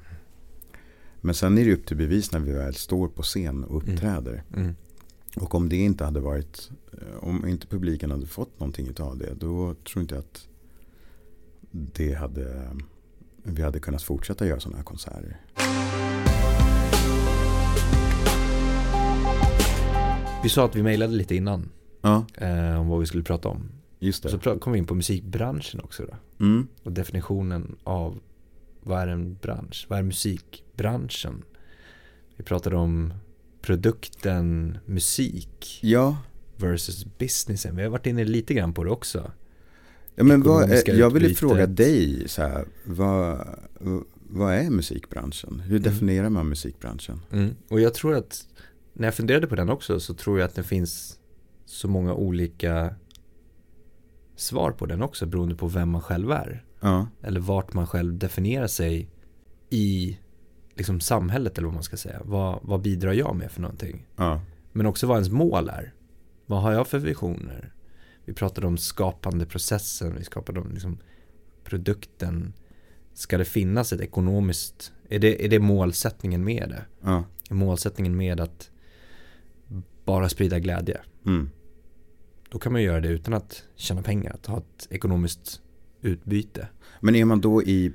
Men 1.21 1.35
sen 1.35 1.59
är 1.59 1.65
det 1.65 1.75
upp 1.75 1.87
till 1.87 1.97
bevis 1.97 2.33
när 2.33 2.41
vi 2.41 2.53
väl 2.53 2.75
står 2.75 3.09
på 3.09 3.23
scen 3.23 3.65
och 3.65 3.77
uppträder. 3.77 4.43
Mm. 4.57 4.75
Och 5.37 5.55
om 5.55 5.69
det 5.69 5.77
inte 5.77 6.05
hade 6.05 6.21
varit, 6.21 6.71
eh, 6.93 7.25
om 7.25 7.49
inte 7.49 7.67
publiken 7.67 8.11
hade 8.11 8.27
fått 8.27 8.61
någonting 8.61 8.95
av 8.99 9.19
det, 9.19 9.35
då 9.35 9.75
tror 9.75 10.03
inte 10.03 10.15
jag 10.15 10.23
att 10.23 10.49
det 11.71 12.13
hade, 12.13 12.71
vi 13.45 13.63
hade 13.63 13.81
kunnat 13.81 14.03
fortsätta 14.03 14.47
göra 14.47 14.61
sådana 14.61 14.77
här 14.77 14.85
konserter. 14.85 15.41
Vi 20.43 20.49
sa 20.51 20.65
att 20.65 20.77
vi 20.77 20.83
mejlade 20.83 21.13
lite 21.15 21.35
innan 21.37 21.69
Ja, 22.03 22.27
eh, 22.35 22.81
om 22.81 22.89
vad 22.89 23.01
vi 23.01 23.07
skulle 23.07 23.23
prata 23.23 23.49
om. 23.49 23.69
just 23.99 24.23
Så 24.23 24.37
det. 24.37 24.43
pra- 24.45 24.59
kom 24.59 24.73
vi 24.73 24.79
in 24.79 24.87
på 24.87 24.95
musikbranschen 24.95 25.81
också 25.81 26.03
då. 26.07 26.45
Mm. 26.45 26.67
Och 26.83 26.93
definitionen 26.93 27.77
av 27.85 28.19
vad 28.83 29.03
är 29.03 29.07
en 29.09 29.35
bransch? 29.35 29.87
Vad 29.89 29.99
är 29.99 30.03
musikbranschen? 30.03 31.43
Vi 32.37 32.45
pratade 32.45 32.77
om 32.77 33.15
produkten 33.63 34.79
musik 34.87 35.79
Ja, 35.83 36.17
versus 36.57 37.07
businessen. 37.19 37.77
Vi 37.77 37.83
har 37.83 37.91
varit 37.91 38.07
inne 38.07 38.25
lite 38.25 38.55
grann 38.55 38.73
på 38.73 38.85
det 38.85 38.91
också. 38.91 39.31
Ja 40.15 40.25
men 40.25 40.43
vad, 40.43 40.71
är- 40.71 40.95
jag 40.99 41.11
ville 41.11 41.35
fråga 41.35 41.67
dig, 41.67 42.29
så 42.29 42.43
här, 42.43 42.65
vad, 42.85 43.49
vad 44.29 44.55
är 44.55 44.71
musikbranschen? 44.71 45.61
Hur 45.61 45.77
Mm. 45.77 45.83
definierar 45.83 46.31
man 46.31 46.49
musikbranschen? 46.49 47.21
Mm. 47.33 47.55
Och 47.71 47.81
jag 47.81 47.95
tror 47.95 48.15
att 48.15 48.47
när 48.93 49.07
jag 49.07 49.15
funderade 49.15 49.47
på 49.47 49.55
den 49.55 49.71
också 49.71 50.01
så 50.01 50.15
tror 50.15 50.39
jag 50.39 50.47
att 50.47 50.55
det 50.55 50.63
finns 50.63 51.19
så 51.67 51.89
många 51.89 52.15
olika 52.15 52.95
svar 54.37 54.71
på 54.71 54.87
den 54.87 55.03
också 55.03 55.27
beroende 55.27 55.55
på 55.55 55.67
vem 55.69 55.89
man 55.91 56.01
själv 56.03 56.31
är. 56.31 56.65
Ja. 56.81 57.07
Eller 57.23 57.41
vart 57.41 57.73
man 57.73 57.87
själv 57.87 58.19
definierar 58.19 58.67
sig 58.67 59.11
i 59.71 60.19
liksom 60.75 61.01
samhället 61.01 61.59
eller 61.59 61.67
vad 61.67 61.75
man 61.75 61.83
ska 61.83 61.97
säga. 61.97 62.21
Vad, 62.25 62.59
vad 62.63 62.81
bidrar 62.81 63.13
jag 63.13 63.37
med 63.37 63.51
för 63.51 63.61
någonting? 63.61 64.07
Ja. 64.17 64.41
Men 64.73 64.87
också 64.87 65.07
vad 65.07 65.17
ens 65.17 65.31
mål 65.31 65.69
är. 65.69 65.95
Vad 66.47 66.63
har 66.63 66.73
jag 66.73 66.87
för 66.87 66.99
visioner? 66.99 67.73
Vi 68.25 68.33
pratade 68.33 68.67
om 68.67 68.77
skapande 68.77 69.47
processen, 69.47 70.15
vi 70.19 70.25
skapade 70.25 70.61
om 70.61 70.71
liksom 70.73 70.99
produkten. 71.65 72.53
Ska 73.15 73.39
det 73.39 73.45
finnas 73.45 73.93
ett 73.93 74.01
ekonomiskt, 74.01 74.93
är 75.09 75.19
det, 75.19 75.45
är 75.45 75.49
det 75.49 75.59
målsättningen 75.59 76.45
med 76.45 76.69
det? 76.69 76.85
Ja. 77.01 77.25
Är 77.51 77.55
målsättningen 77.55 78.17
med 78.17 78.41
att 78.41 78.71
bara 80.05 80.29
sprida 80.29 80.59
glädje? 80.59 81.01
Mm. 81.27 81.51
Då 82.49 82.59
kan 82.59 82.73
man 82.73 82.83
göra 82.83 83.01
det 83.01 83.09
utan 83.09 83.35
att 83.35 83.65
tjäna 83.77 84.03
pengar, 84.03 84.35
att 84.35 84.47
ha 84.47 84.59
ett 84.59 84.87
ekonomiskt 84.91 85.61
utbyte. 86.03 86.69
Men 87.01 87.15
är 87.15 87.25
man 87.25 87.41
då 87.41 87.63
i 87.63 87.93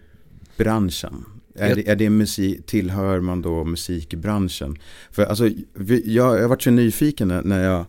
branschen? 0.57 1.25
Är, 1.55 1.75
det, 1.75 1.87
är 1.87 1.95
det 1.95 2.09
musik, 2.09 2.65
tillhör 2.65 3.19
man 3.19 3.41
då 3.41 3.63
musikbranschen? 3.63 4.77
För 5.11 5.25
alltså, 5.25 5.47
jag, 6.05 6.39
jag 6.39 6.49
varit 6.49 6.61
så 6.61 6.71
nyfiken 6.71 7.27
när, 7.27 7.63
jag 7.63 7.85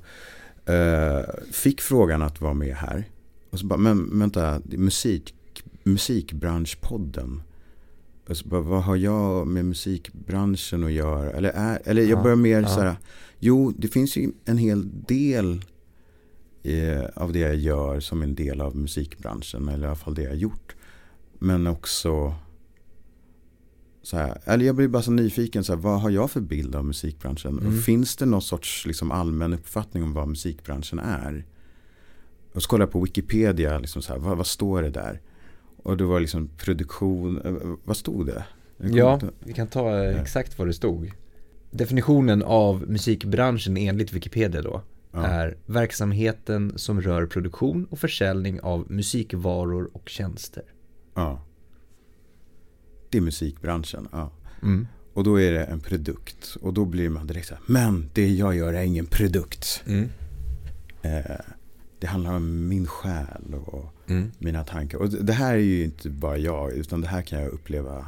fick 1.53 1.81
frågan 1.81 2.23
att 2.23 2.41
vara 2.41 2.55
med 2.55 2.75
här. 2.75 3.05
Och 3.51 3.59
så 3.59 3.67
bara, 3.67 3.79
men 3.79 4.19
vänta, 4.19 4.61
musik, 4.65 5.35
musikbranschpodden. 5.83 7.43
Och 8.29 8.37
så 8.37 8.49
bara, 8.49 8.61
vad 8.61 8.83
har 8.83 8.97
jag 8.97 9.47
med 9.47 9.65
musikbranschen 9.65 10.85
att 10.85 10.93
göra? 10.93 11.31
Eller, 11.31 11.51
är, 11.51 11.81
eller 11.85 12.03
jag 12.03 12.19
Ja, 12.19 12.23
börjar 12.23 12.37
mer 12.37 12.61
ja. 12.61 12.69
så 12.69 12.81
här, 12.81 12.97
jo 13.39 13.73
det 13.79 13.89
finns 13.89 14.17
ju 14.17 14.31
en 14.45 14.59
hel 14.59 15.05
del 15.07 15.65
eh, 16.63 17.05
av 17.15 17.33
det 17.33 17.39
jag 17.39 17.57
gör 17.57 18.01
som 18.01 18.23
en 18.23 18.35
del 18.35 18.61
av 18.61 18.77
musikbranschen. 18.77 19.69
Eller 19.69 19.85
i 19.85 19.87
alla 19.87 19.97
fall 19.97 20.15
det 20.15 20.23
jag 20.23 20.37
gjort. 20.37 20.77
Men 21.39 21.67
också 21.67 22.35
så 24.03 24.17
här, 24.17 24.41
eller 24.45 24.65
jag 24.65 24.75
blir 24.77 24.89
bara 24.89 25.03
så 25.03 25.11
nyfiken, 25.11 25.65
så 25.65 25.73
här, 25.75 25.81
vad 25.81 26.01
har 26.01 26.11
jag 26.11 26.31
för 26.31 26.41
bild 26.41 26.75
av 26.77 26.85
musikbranschen? 26.85 27.59
Mm. 27.59 27.67
Och 27.79 27.83
finns 27.85 28.17
det 28.17 28.27
någon 28.27 28.43
sorts 28.43 28.87
liksom, 28.87 29.11
allmän 29.11 29.53
uppfattning 29.53 30.03
om 30.03 30.13
vad 30.13 30.29
musikbranschen 30.29 30.99
är? 30.99 31.45
Och 32.53 32.63
så 32.63 32.69
kollar 32.69 32.83
jag 32.83 32.93
på 32.93 33.01
Wikipedia, 33.01 33.79
liksom, 33.79 34.03
så 34.03 34.13
här, 34.13 34.21
vad, 34.21 34.37
vad 34.37 34.47
står 34.47 34.83
det 34.83 34.91
där? 34.91 35.21
Och 35.83 35.97
det 35.97 36.05
var 36.05 36.21
liksom 36.21 36.49
produktion, 36.57 37.41
eh, 37.41 37.55
vad 37.85 37.97
stod 37.97 38.27
det? 38.27 38.45
Ja, 38.79 39.15
inte- 39.15 39.31
vi 39.39 39.53
kan 39.53 39.67
ta 39.67 40.05
eh, 40.05 40.21
exakt 40.21 40.59
vad 40.59 40.69
det 40.69 40.73
stod. 40.75 41.11
Definitionen 41.71 42.43
av 42.43 42.85
musikbranschen 42.91 43.77
enligt 43.77 44.13
Wikipedia 44.13 44.63
då 44.63 44.83
Ja. 45.13 45.25
är 45.27 45.57
verksamheten 45.67 46.73
som 46.77 47.01
rör 47.01 47.27
produktion 47.27 47.85
och 47.91 47.99
försäljning 47.99 48.61
av 48.61 48.91
musikvaror 48.93 49.91
och 49.93 50.09
tjänster. 50.09 50.63
ja. 51.15 51.43
Är 53.11 53.21
musikbranschen, 53.21 54.09
ja. 54.13 54.31
Mm. 54.63 54.87
Och 55.15 55.25
då 55.25 55.41
är 55.41 55.53
det 55.53 55.65
en 55.65 55.81
produkt. 55.81 56.57
Och 56.61 56.75
då 56.75 56.85
blir 56.85 57.09
man 57.09 57.27
direkt 57.27 57.49
så 57.49 57.55
här, 57.55 57.63
men 57.67 58.11
det 58.13 58.29
jag 58.29 58.57
gör 58.57 58.73
är 58.73 58.83
ingen 58.83 59.07
produkt. 59.07 59.83
Mm. 59.87 60.09
Eh, 61.03 61.37
det 61.99 62.07
handlar 62.07 62.35
om 62.37 62.69
min 62.69 62.87
själ 62.87 63.55
och 63.67 63.95
Mm. 64.09 64.31
mina 64.39 64.65
tankar. 64.65 64.99
Och 64.99 65.09
det 65.11 65.33
här 65.33 65.55
är 65.55 65.59
ju 65.59 65.85
inte 65.85 66.11
bara 66.11 66.39
jag, 66.39 66.73
utan 66.73 67.01
det 67.01 67.09
här 67.09 67.23
kan 67.23 67.41
jag 67.41 67.49
uppleva 67.51 68.07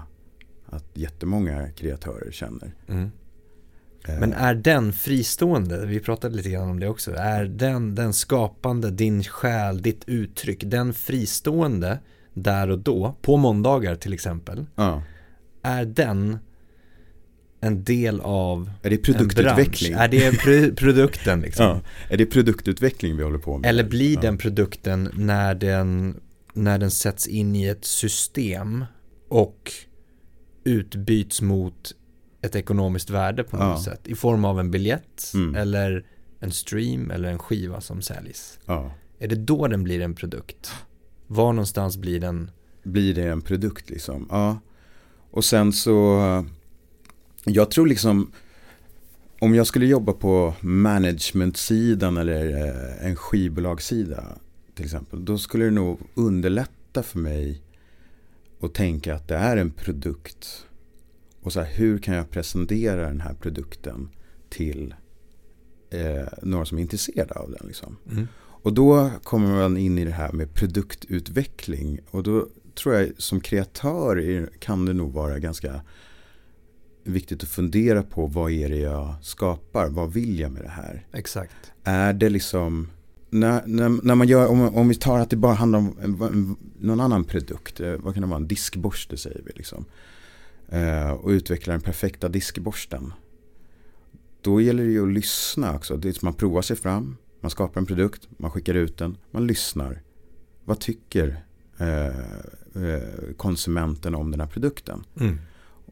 att 0.67 0.85
jättemånga 0.95 1.71
kreatörer 1.71 2.31
känner. 2.31 2.75
Mm. 2.89 3.11
Eh, 4.09 4.21
Men 4.21 4.33
är 4.33 4.55
den 4.55 4.93
fristående, 4.93 5.87
vi 5.87 6.01
pratade 6.01 6.37
lite 6.37 6.51
grann 6.51 6.69
om 6.69 6.81
det 6.81 6.89
också, 6.89 7.15
är 7.15 7.45
den, 7.45 7.95
den 7.95 8.13
skapande, 8.13 8.91
din 8.91 9.25
själ, 9.25 9.83
ditt 9.83 10.03
uttryck, 10.07 10.63
den 10.67 10.95
fristående 10.95 11.99
där 12.35 12.71
och 12.71 12.79
då, 12.79 13.17
på 13.23 13.37
måndagar 13.37 13.95
till 13.95 14.13
exempel, 14.13 14.67
ja. 14.75 15.03
är 15.63 15.85
den 15.85 16.39
en 17.61 17.85
del 17.85 18.21
av 18.21 18.71
Är 18.83 18.91
det 18.91 18.97
produktutveckling? 18.99 19.93
Är 19.93 20.09
det 20.09 20.31
pr- 20.31 20.75
produkten 20.75 21.41
liksom? 21.47 21.67
ja. 21.67 21.81
Är 22.09 22.17
det 22.17 22.27
produktutveckling 22.27 23.17
vi 23.17 23.23
håller 23.23 23.39
på 23.39 23.59
med? 23.59 23.69
Eller 23.69 23.85
blir 23.85 24.15
ja. 24.15 24.21
den 24.21 24.39
produkten 24.39 25.11
när 25.15 25.55
den, 25.55 26.21
när 26.53 26.79
den 26.79 26.91
sätts 26.91 27.27
in 27.27 27.57
i 27.57 27.67
ett 27.67 27.85
system 27.85 28.85
och 29.29 29.73
utbyts 30.65 31.43
mot 31.43 31.95
ett 32.43 32.57
ekonomiskt 32.57 33.11
värde 33.11 33.45
på 33.45 33.57
något 33.57 33.83
sätt 33.83 34.01
i 34.05 34.15
form 34.15 34.45
av 34.45 34.61
en 34.61 34.71
biljett 34.71 35.31
Mm. 35.35 35.55
eller 35.55 36.05
en 36.41 36.51
stream 36.51 37.11
eller 37.11 37.29
en 37.29 37.39
skiva 37.39 37.81
som 37.81 38.03
säljs. 38.03 38.59
Är 39.19 39.29
det 39.29 39.35
då 39.35 39.69
den 39.69 39.83
blir 39.85 40.01
en 40.01 40.15
produkt? 40.15 40.73
Var 41.33 41.53
någonstans 41.53 41.97
blir 41.97 42.21
den? 42.21 42.51
Blir 42.83 43.15
det 43.15 43.29
en 43.29 43.43
produkt 43.43 43.91
liksom? 43.91 44.27
Ja. 44.31 44.59
Och 45.31 45.45
sen 45.45 45.73
så, 45.73 46.45
jag 47.45 47.71
tror 47.71 47.87
liksom, 47.87 48.33
om 49.41 49.55
jag 49.55 49.67
skulle 49.67 49.87
jobba 49.87 50.13
på 50.13 50.55
managementsidan 50.61 52.17
eller 52.17 52.67
eh, 52.67 53.07
en 53.07 53.17
skivbolagssida 53.17 54.25
till 54.75 54.85
exempel, 54.85 55.25
då 55.25 55.39
skulle 55.39 55.65
det 55.65 55.71
nog 55.71 56.01
underlätta 56.15 57.03
för 57.03 57.19
mig 57.19 57.63
att 58.61 58.75
tänka 58.75 59.15
att 59.15 59.29
det 59.29 59.37
är 59.37 59.57
en 59.57 59.71
produkt. 59.71 60.67
Och 61.43 61.53
så 61.53 61.61
här, 61.61 61.73
hur 61.73 61.99
kan 61.99 62.15
jag 62.15 62.31
presentera 62.31 63.09
den 63.09 63.21
här 63.21 63.35
produkten 63.35 64.09
till 64.49 64.95
eh, 65.91 66.27
några 66.43 66.65
som 66.65 66.79
är 66.79 66.83
intresserade 66.83 67.35
av 67.35 67.51
den 67.51 67.67
liksom. 67.67 67.97
Mm. 68.11 68.29
Och 68.63 68.73
då 68.73 69.11
kommer 69.23 69.49
man 69.51 69.77
in 69.77 69.99
i 69.99 70.05
det 70.05 70.11
här 70.11 70.33
med 70.33 70.55
produktutveckling. 70.55 72.01
Och 72.11 72.23
då 72.23 72.49
tror 72.75 72.95
jag 72.95 73.11
som 73.19 73.41
kreatör 73.41 74.49
kan 74.59 74.85
det 74.87 74.93
nog 74.93 75.13
vara 75.13 75.39
ganska 75.39 75.81
viktigt 77.05 77.43
att 77.43 77.49
fundera 77.49 78.03
på 78.03 78.27
vad 78.27 78.51
är 78.51 78.69
det 78.69 78.77
jag 78.77 79.15
skapar? 79.23 79.89
Vad 79.89 80.13
vill 80.13 80.41
jag 80.41 80.53
med 80.53 80.63
det 80.63 80.69
här? 80.69 81.07
Exakt. 81.13 81.73
Är 81.85 82.13
det 82.13 82.29
liksom 82.29 82.89
när, 83.31 83.63
när, 83.67 83.89
när 83.89 84.15
man 84.15 84.29
gör, 84.29 84.47
om, 84.47 84.75
om 84.77 84.89
vi 84.89 84.95
tar 84.95 85.19
att 85.19 85.31
det 85.31 85.37
bara 85.37 85.55
handlar 85.55 85.79
om 85.79 85.97
en, 86.03 86.23
en, 86.23 86.57
någon 86.81 87.01
annan 87.01 87.25
produkt, 87.25 87.81
eh, 87.81 87.93
vad 87.93 88.15
kan 88.15 88.21
det 88.21 88.27
vara, 88.27 88.37
en 88.41 88.49
diskborste 88.49 89.17
säger 89.17 89.43
vi 89.45 89.53
liksom. 89.55 89.85
Eh, 90.69 91.11
och 91.11 91.29
utveckla 91.29 91.73
den 91.73 91.81
perfekta 91.81 92.29
diskborsten. 92.29 93.13
Då 94.41 94.61
gäller 94.61 94.85
det 94.85 94.91
ju 94.91 95.03
att 95.03 95.15
lyssna 95.15 95.77
också. 95.77 95.97
Det 95.97 96.23
man 96.23 96.35
provar 96.35 96.63
sig 96.63 96.77
fram, 96.77 97.17
man 97.43 97.51
skapar 97.51 97.81
en 97.81 97.87
produkt, 97.87 98.29
man 98.37 98.51
skickar 98.51 98.75
ut 98.75 98.99
den, 98.99 99.17
man 99.31 99.47
lyssnar. 99.47 100.03
Vad 100.65 100.81
tycker 100.81 101.45
eh, 101.79 102.07
eh, 102.07 103.35
konsumenten 103.37 104.15
om 104.15 104.31
den 104.31 104.41
här 104.41 104.47
produkten? 104.47 105.05
Mm. 105.21 105.39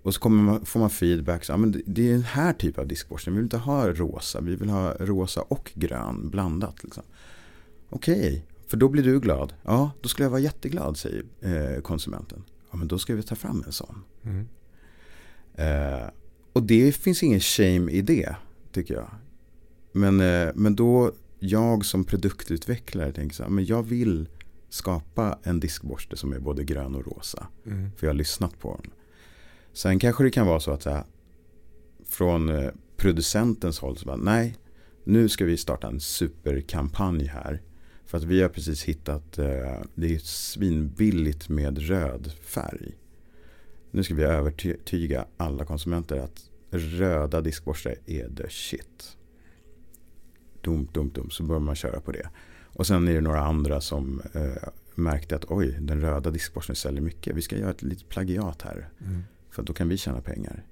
Och 0.03 0.15
så 0.15 0.21
kommer 0.21 0.43
man, 0.43 0.65
får 0.67 0.81
man 0.81 0.91
feedback. 0.91 1.45
Så, 1.45 1.53
ja, 1.53 1.57
men 1.57 1.83
det, 1.87 2.09
är 2.09 2.13
den 2.13 2.23
här 2.23 2.53
typen 2.53 2.83
av 2.83 2.89
diskborsten. 2.89 3.33
Vi 3.33 3.37
vill 3.37 3.45
inte 3.45 3.57
ha 3.57 3.89
rosa. 3.89 4.41
Vi 4.41 4.57
vill 4.57 4.69
ha 4.69 4.95
rosa 5.01 5.43
och 5.43 5.73
grön 5.75 6.31
blandat. 6.31 6.85
Liksom. 6.85 7.03
Okej, 7.91 8.47
för 8.67 8.77
då 8.77 8.89
blir 8.89 9.03
du 9.03 9.21
glad. 9.21 9.55
Ja, 9.63 9.91
då 10.01 10.09
skulle 10.09 10.25
jag 10.25 10.31
vara 10.31 10.41
jätteglad, 10.41 10.97
säger 10.97 11.25
eh, 11.41 11.81
konsumenten. 11.83 12.45
Ja, 12.71 12.77
men 12.77 12.89
då 12.89 12.99
ska 12.99 13.15
vi 13.15 13.23
ta 13.23 13.35
fram 13.35 13.63
en 13.67 13.73
sån. 13.73 14.05
Mm. 14.23 14.49
Eh, 15.55 16.09
och 16.53 16.63
det 16.63 16.93
finns 16.93 17.23
ingen 17.23 17.41
shame 17.41 17.93
i 17.93 18.03
det, 18.03 18.37
tycker 18.73 18.95
jag. 18.95 19.11
Men, 19.93 20.21
eh, 20.21 20.49
men 20.55 20.77
då, 20.77 21.13
jag 21.41 21.85
som 21.85 22.05
produktutvecklare 22.05 23.13
tänker 23.13 23.37
så 23.37 23.43
här, 23.43 23.51
men 23.51 23.65
jag 23.65 23.83
vill 23.83 24.29
skapa 24.69 25.39
en 25.43 25.61
diskborste 25.61 26.17
som 26.17 26.33
är 26.33 26.39
både 26.39 26.65
grön 26.65 26.95
och 26.95 27.07
rosa. 27.07 27.47
Mm. 27.67 27.91
För 27.97 28.07
jag 28.07 28.13
har 28.13 28.19
lyssnat 28.19 28.59
på 28.59 28.81
den. 28.83 28.93
Sen 29.73 29.99
kanske 29.99 30.25
det 30.25 30.31
kan 30.31 30.47
vara 30.47 30.61
så 30.61 30.71
att 30.71 30.83
så 30.83 30.91
här, 30.91 31.05
från 32.07 32.49
eh, 32.49 32.71
producentens 32.97 33.79
håll 33.79 33.97
så 33.97 34.07
bara, 34.07 34.17
nej, 34.17 34.57
nu 35.05 35.29
ska 35.29 35.45
vi 35.45 35.57
starta 35.57 35.89
en 35.89 36.01
superkampanj 36.01 37.25
här. 37.25 37.63
För 38.05 38.19
att 38.19 38.25
vi 38.25 38.43
har 38.43 38.49
precis 38.49 38.85
hittat, 38.85 39.39
eh, 39.39 39.81
det 39.95 40.15
är 40.15 40.19
svinbilligt 40.19 41.49
med 41.49 41.79
röd 41.79 42.33
färg. 42.43 42.95
Nu 43.91 44.03
ska 44.03 44.15
vi 44.15 44.23
övertyga 44.23 45.27
alla 45.37 45.65
konsumenter 45.65 46.17
att 46.17 46.51
röda 46.71 47.41
diskborstar 47.41 47.95
är 48.07 48.29
the 48.37 48.49
shit. 48.49 49.17
Dum, 50.61 50.89
dum, 50.93 51.11
dum, 51.11 51.31
så 51.31 51.43
börjar 51.43 51.61
man 51.61 51.75
köra 51.75 52.01
på 52.01 52.13
det. 52.13 52.29
Och 52.73 52.87
sen 52.87 53.09
är 53.09 53.15
det 53.15 53.21
några 53.21 53.41
andra 53.41 53.81
som 53.81 54.23
eh, 54.33 54.69
märkte 54.95 55.37
att 55.37 55.45
oj, 55.49 55.77
den 55.81 56.01
röda 56.01 56.31
diskborsten 56.31 56.77
säljer 56.77 57.03
mycket. 57.03 57.37
Vi 57.37 57.43
ska 57.43 57.59
göra 57.59 57.71
ett 57.71 57.83
litet 57.83 58.09
plagiat 58.09 58.63
här. 58.63 58.89
Mm. 59.01 59.23
För 59.51 59.63
då 59.63 59.73
kan 59.73 59.89
vi 59.89 59.97
tjäna 59.97 60.21
pengar. 60.21 60.65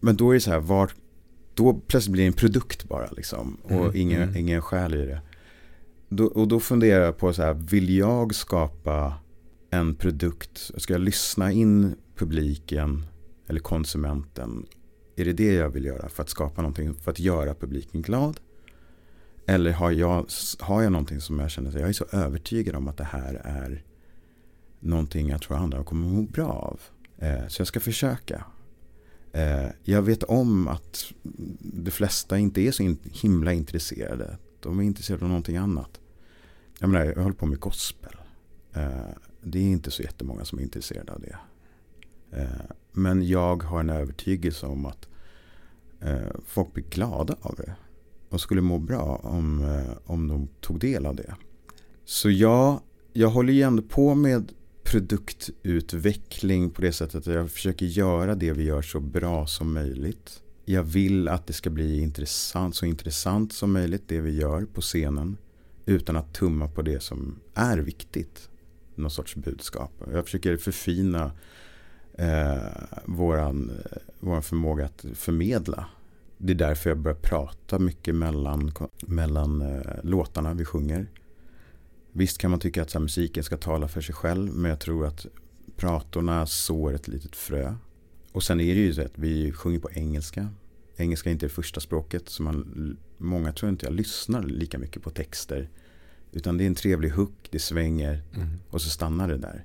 Men 0.00 0.16
då 0.16 0.30
är 0.30 0.34
det 0.34 0.40
så 0.40 0.50
här, 0.50 0.60
var, 0.60 0.90
då 1.54 1.80
plötsligt 1.86 2.12
blir 2.12 2.22
det 2.22 2.26
en 2.26 2.32
produkt 2.32 2.84
bara 2.84 3.10
liksom. 3.10 3.56
Och 3.62 3.70
Mm, 3.70 3.90
ingen, 3.94 4.22
mm. 4.22 4.36
ingen 4.36 4.62
själ 4.62 4.94
i 4.94 5.06
det. 5.06 5.20
Då, 6.08 6.24
och 6.24 6.48
då 6.48 6.60
funderar 6.60 7.04
jag 7.04 7.18
på 7.18 7.32
så 7.32 7.42
här, 7.42 7.54
vill 7.54 7.96
jag 7.96 8.34
skapa 8.34 9.14
en 9.70 9.94
produkt? 9.94 10.70
Ska 10.76 10.94
jag 10.94 11.00
lyssna 11.00 11.52
in 11.52 11.94
publiken 12.16 13.06
eller 13.48 13.60
konsumenten? 13.60 14.66
Är 15.16 15.24
det 15.24 15.32
det 15.32 15.52
jag 15.52 15.70
vill 15.70 15.84
göra 15.84 16.08
för 16.08 16.22
att 16.22 16.28
skapa 16.28 16.62
någonting, 16.62 16.94
för 16.94 17.10
att 17.10 17.18
göra 17.18 17.54
publiken 17.54 18.02
glad? 18.02 18.40
Eller 19.50 19.72
har 19.72 19.90
jag, 19.90 20.26
har 20.58 20.82
jag 20.82 20.92
någonting 20.92 21.20
som 21.20 21.38
jag 21.38 21.50
känner, 21.50 21.78
jag 21.78 21.88
är 21.88 21.92
så 21.92 22.04
övertygad 22.12 22.76
om 22.76 22.88
att 22.88 22.96
det 22.96 23.04
här 23.04 23.34
är 23.44 23.84
någonting 24.80 25.28
jag 25.28 25.42
tror 25.42 25.56
andra 25.56 25.84
kommer 25.84 26.08
må 26.08 26.22
bra 26.22 26.48
av. 26.48 26.80
Eh, 27.18 27.46
så 27.48 27.60
jag 27.60 27.66
ska 27.66 27.80
försöka. 27.80 28.44
Eh, 29.32 29.66
jag 29.82 30.02
vet 30.02 30.22
om 30.22 30.68
att 30.68 31.12
de 31.60 31.90
flesta 31.90 32.38
inte 32.38 32.60
är 32.60 32.70
så 32.70 32.82
in, 32.82 32.98
himla 33.12 33.52
intresserade. 33.52 34.38
De 34.60 34.78
är 34.78 34.82
intresserade 34.82 35.24
av 35.24 35.28
någonting 35.28 35.56
annat. 35.56 36.00
Jag 36.78 36.90
menar, 36.90 37.04
jag 37.04 37.22
håller 37.22 37.36
på 37.36 37.46
med 37.46 37.60
gospel. 37.60 38.16
Eh, 38.72 39.14
det 39.42 39.58
är 39.58 39.62
inte 39.62 39.90
så 39.90 40.02
jättemånga 40.02 40.44
som 40.44 40.58
är 40.58 40.62
intresserade 40.62 41.12
av 41.12 41.20
det. 41.20 41.38
Eh, 42.38 42.70
men 42.92 43.28
jag 43.28 43.62
har 43.62 43.80
en 43.80 43.90
övertygelse 43.90 44.66
om 44.66 44.86
att 44.86 45.08
eh, 46.00 46.36
folk 46.46 46.74
blir 46.74 46.84
glada 46.84 47.36
av 47.40 47.54
det. 47.54 47.74
Och 48.30 48.40
skulle 48.40 48.60
må 48.60 48.78
bra 48.78 49.20
om, 49.22 49.64
eh, 49.64 49.96
om 50.04 50.28
de 50.28 50.48
tog 50.60 50.80
del 50.80 51.06
av 51.06 51.16
det. 51.16 51.34
Så 52.04 52.30
ja, 52.30 52.82
jag 53.12 53.28
håller 53.28 53.52
ju 53.52 53.62
ändå 53.62 53.82
på 53.82 54.14
med 54.14 54.52
produktutveckling 54.84 56.70
på 56.70 56.82
det 56.82 56.92
sättet 56.92 57.14
att 57.14 57.34
jag 57.34 57.50
försöker 57.50 57.86
göra 57.86 58.34
det 58.34 58.52
vi 58.52 58.64
gör 58.64 58.82
så 58.82 59.00
bra 59.00 59.46
som 59.46 59.72
möjligt. 59.72 60.42
Jag 60.64 60.82
vill 60.82 61.28
att 61.28 61.46
det 61.46 61.52
ska 61.52 61.70
bli 61.70 62.00
intressant, 62.00 62.76
så 62.76 62.86
intressant 62.86 63.52
som 63.52 63.72
möjligt 63.72 64.02
det 64.06 64.20
vi 64.20 64.30
gör 64.30 64.64
på 64.64 64.80
scenen. 64.80 65.36
Utan 65.86 66.16
att 66.16 66.34
tumma 66.34 66.68
på 66.68 66.82
det 66.82 67.02
som 67.02 67.40
är 67.54 67.78
viktigt. 67.78 68.48
Någon 68.94 69.10
sorts 69.10 69.36
budskap. 69.36 69.92
Jag 70.12 70.24
försöker 70.24 70.56
förfina 70.56 71.32
eh, 72.14 72.58
våran, 73.04 73.70
eh, 73.70 73.96
våran 74.20 74.42
förmåga 74.42 74.84
att 74.84 75.04
förmedla. 75.14 75.86
Det 76.42 76.52
är 76.52 76.56
därför 76.56 76.90
jag 76.90 76.98
börjar 76.98 77.16
prata 77.16 77.78
mycket 77.78 78.14
mellan, 78.14 78.72
mellan 79.06 79.62
eh, 79.62 79.80
låtarna 80.02 80.54
vi 80.54 80.64
sjunger. 80.64 81.06
Visst 82.12 82.38
kan 82.38 82.50
man 82.50 82.60
tycka 82.60 82.82
att 82.82 82.92
här, 82.92 83.00
musiken 83.00 83.44
ska 83.44 83.56
tala 83.56 83.88
för 83.88 84.00
sig 84.00 84.14
själv. 84.14 84.52
Men 84.54 84.70
jag 84.70 84.80
tror 84.80 85.06
att 85.06 85.26
pratorna 85.76 86.46
sår 86.46 86.94
ett 86.94 87.08
litet 87.08 87.36
frö. 87.36 87.74
Och 88.32 88.42
sen 88.42 88.60
är 88.60 88.74
det 88.74 88.80
ju 88.80 88.94
så 88.94 89.02
att 89.02 89.18
vi 89.18 89.52
sjunger 89.52 89.78
på 89.78 89.90
engelska. 89.90 90.48
Engelska 90.96 91.30
är 91.30 91.32
inte 91.32 91.46
det 91.46 91.50
första 91.50 91.80
språket. 91.80 92.28
Så 92.28 92.42
man, 92.42 92.96
många 93.18 93.52
tror 93.52 93.70
inte 93.70 93.86
jag 93.86 93.94
lyssnar 93.94 94.42
lika 94.42 94.78
mycket 94.78 95.02
på 95.02 95.10
texter. 95.10 95.68
Utan 96.32 96.58
det 96.58 96.64
är 96.64 96.66
en 96.66 96.74
trevlig 96.74 97.10
hook, 97.10 97.48
det 97.50 97.58
svänger 97.58 98.22
mm. 98.34 98.48
och 98.70 98.82
så 98.82 98.90
stannar 98.90 99.28
det 99.28 99.38
där. 99.38 99.64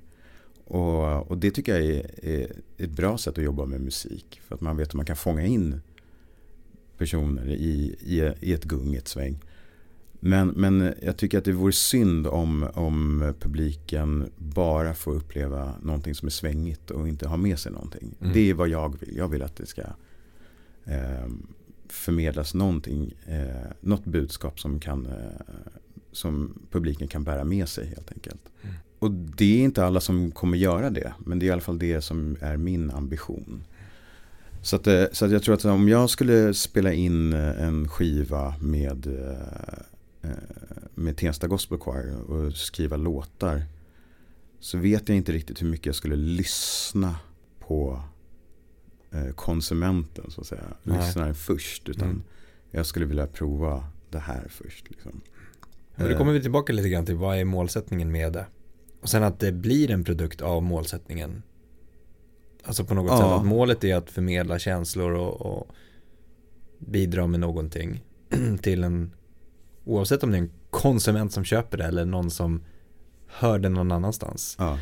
Och, 0.64 1.30
och 1.30 1.38
det 1.38 1.50
tycker 1.50 1.74
jag 1.74 1.84
är, 1.84 2.24
är, 2.24 2.52
ett 2.78 2.90
bra 2.90 3.18
sätt 3.18 3.38
att 3.38 3.44
jobba 3.44 3.64
med 3.64 3.80
musik. 3.80 4.40
För 4.44 4.54
att 4.54 4.60
man 4.60 4.76
vet 4.76 4.88
att 4.88 4.94
man 4.94 5.06
kan 5.06 5.16
fånga 5.16 5.44
in 5.44 5.80
personer 6.98 7.48
i, 7.48 7.96
i, 8.00 8.32
i 8.40 8.52
ett 8.52 8.64
gung, 8.64 8.94
ett 8.94 9.08
sväng. 9.08 9.38
Men, 10.20 10.48
men 10.48 10.94
jag 11.02 11.16
tycker 11.16 11.38
att 11.38 11.44
det 11.44 11.52
vore 11.52 11.72
synd 11.72 12.26
om, 12.26 12.68
om 12.74 13.34
publiken 13.40 14.30
bara 14.36 14.94
får 14.94 15.14
uppleva 15.14 15.72
någonting 15.82 16.14
som 16.14 16.26
är 16.26 16.30
svängigt 16.30 16.90
och 16.90 17.08
inte 17.08 17.28
har 17.28 17.36
med 17.36 17.58
sig 17.58 17.72
någonting. 17.72 18.14
Mm. 18.20 18.32
Det 18.32 18.50
är 18.50 18.54
vad 18.54 18.68
jag 18.68 18.98
vill. 19.00 19.16
Jag 19.16 19.28
vill 19.28 19.42
att 19.42 19.56
det 19.56 19.66
ska 19.66 19.82
eh, 20.84 21.26
förmedlas 21.88 22.54
någonting, 22.54 23.14
eh, 23.26 23.70
något 23.80 24.04
budskap 24.04 24.60
som, 24.60 24.80
kan, 24.80 25.06
eh, 25.06 25.54
som 26.12 26.58
publiken 26.70 27.08
kan 27.08 27.24
bära 27.24 27.44
med 27.44 27.68
sig 27.68 27.86
helt 27.86 28.12
enkelt. 28.12 28.42
Mm. 28.62 28.74
Och 28.98 29.10
det 29.10 29.60
är 29.60 29.64
inte 29.64 29.84
alla 29.84 30.00
som 30.00 30.30
kommer 30.30 30.58
göra 30.58 30.90
det, 30.90 31.12
men 31.18 31.38
det 31.38 31.46
är 31.46 31.48
i 31.48 31.50
alla 31.50 31.60
fall 31.60 31.78
det 31.78 32.00
som 32.00 32.36
är 32.40 32.56
min 32.56 32.90
ambition. 32.90 33.64
Så, 34.66 34.76
att, 34.76 34.86
eh, 34.86 35.04
så 35.12 35.24
att 35.24 35.30
jag 35.30 35.42
tror 35.42 35.54
att 35.54 35.64
om 35.64 35.88
jag 35.88 36.10
skulle 36.10 36.54
spela 36.54 36.92
in 36.92 37.32
eh, 37.32 37.62
en 37.62 37.88
skiva 37.88 38.54
med 38.60 39.06
eh, 39.06 40.30
med 40.94 41.16
Tensta 41.16 41.46
Gospel 41.46 41.78
Choir 41.78 42.16
och 42.16 42.52
skriva 42.52 42.96
låtar. 42.96 43.62
Så 44.60 44.78
vet 44.78 45.08
jag 45.08 45.16
inte 45.16 45.32
riktigt 45.32 45.62
hur 45.62 45.66
mycket 45.66 45.86
jag 45.86 45.94
skulle 45.94 46.16
lyssna 46.16 47.16
på 47.58 48.02
konsumenten 49.34 50.30
så 50.30 50.40
att 50.40 50.46
säga. 50.46 50.62
Lyssnaren 50.82 51.34
först. 51.34 51.88
Utan 51.88 52.08
mm. 52.08 52.22
jag 52.70 52.86
skulle 52.86 53.06
vilja 53.06 53.26
prova 53.26 53.84
det 54.10 54.18
här 54.18 54.46
först. 54.48 54.90
Liksom. 54.90 55.20
Men 55.94 56.10
då 56.10 56.18
kommer 56.18 56.32
vi 56.32 56.40
tillbaka 56.40 56.72
lite 56.72 56.88
grann 56.88 57.06
till 57.06 57.16
vad 57.16 57.38
är 57.38 57.44
målsättningen 57.44 58.12
med 58.12 58.32
det? 58.32 58.46
Och 59.00 59.08
sen 59.08 59.22
att 59.22 59.40
det 59.40 59.52
blir 59.52 59.90
en 59.90 60.04
produkt 60.04 60.40
av 60.40 60.62
målsättningen. 60.62 61.42
Alltså 62.66 62.84
på 62.84 62.94
något 62.94 63.10
ja. 63.10 63.16
sätt 63.16 63.26
att 63.26 63.46
målet 63.46 63.84
är 63.84 63.96
att 63.96 64.10
förmedla 64.10 64.58
känslor 64.58 65.12
och, 65.12 65.40
och 65.40 65.68
bidra 66.78 67.26
med 67.26 67.40
någonting 67.40 68.04
till 68.62 68.84
en 68.84 69.12
oavsett 69.84 70.22
om 70.22 70.30
det 70.30 70.36
är 70.36 70.42
en 70.42 70.50
konsument 70.70 71.32
som 71.32 71.44
köper 71.44 71.78
det 71.78 71.84
eller 71.84 72.04
någon 72.04 72.30
som 72.30 72.62
hör 73.26 73.58
det 73.58 73.68
någon 73.68 73.92
annanstans. 73.92 74.56
Ja. 74.58 74.78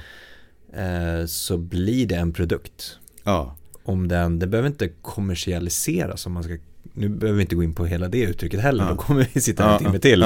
Eh, 0.81 1.27
så 1.27 1.59
blir 1.59 2.07
det 2.07 2.15
en 2.15 2.33
produkt. 2.33 2.99
Ja. 3.25 3.57
Om 3.83 4.09
den, 4.09 4.39
det 4.39 4.47
behöver 4.47 4.69
inte 4.69 4.89
kommersialiseras 4.89 6.27
om 6.27 6.33
man 6.33 6.43
ska 6.43 6.57
nu 6.97 7.09
behöver 7.09 7.37
vi 7.37 7.43
inte 7.43 7.55
gå 7.55 7.63
in 7.63 7.75
på 7.75 7.87
hela 7.87 8.09
det 8.09 8.23
uttrycket 8.23 8.61
heller, 8.61 8.85
ja. 8.85 8.91
då 8.91 8.97
kommer 8.97 9.29
vi 9.35 9.41
sitta 9.41 9.73
en 9.73 9.79
timme 9.79 9.99
till. 9.99 10.25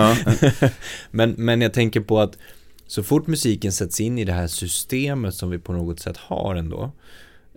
men, 1.10 1.30
men 1.30 1.60
jag 1.60 1.72
tänker 1.72 2.00
på 2.00 2.20
att 2.20 2.38
så 2.86 3.02
fort 3.02 3.26
musiken 3.26 3.72
sätts 3.72 4.00
in 4.00 4.18
i 4.18 4.24
det 4.24 4.32
här 4.32 4.46
systemet 4.46 5.34
som 5.34 5.50
vi 5.50 5.58
på 5.58 5.72
något 5.72 6.00
sätt 6.00 6.16
har 6.16 6.54
ändå. 6.54 6.92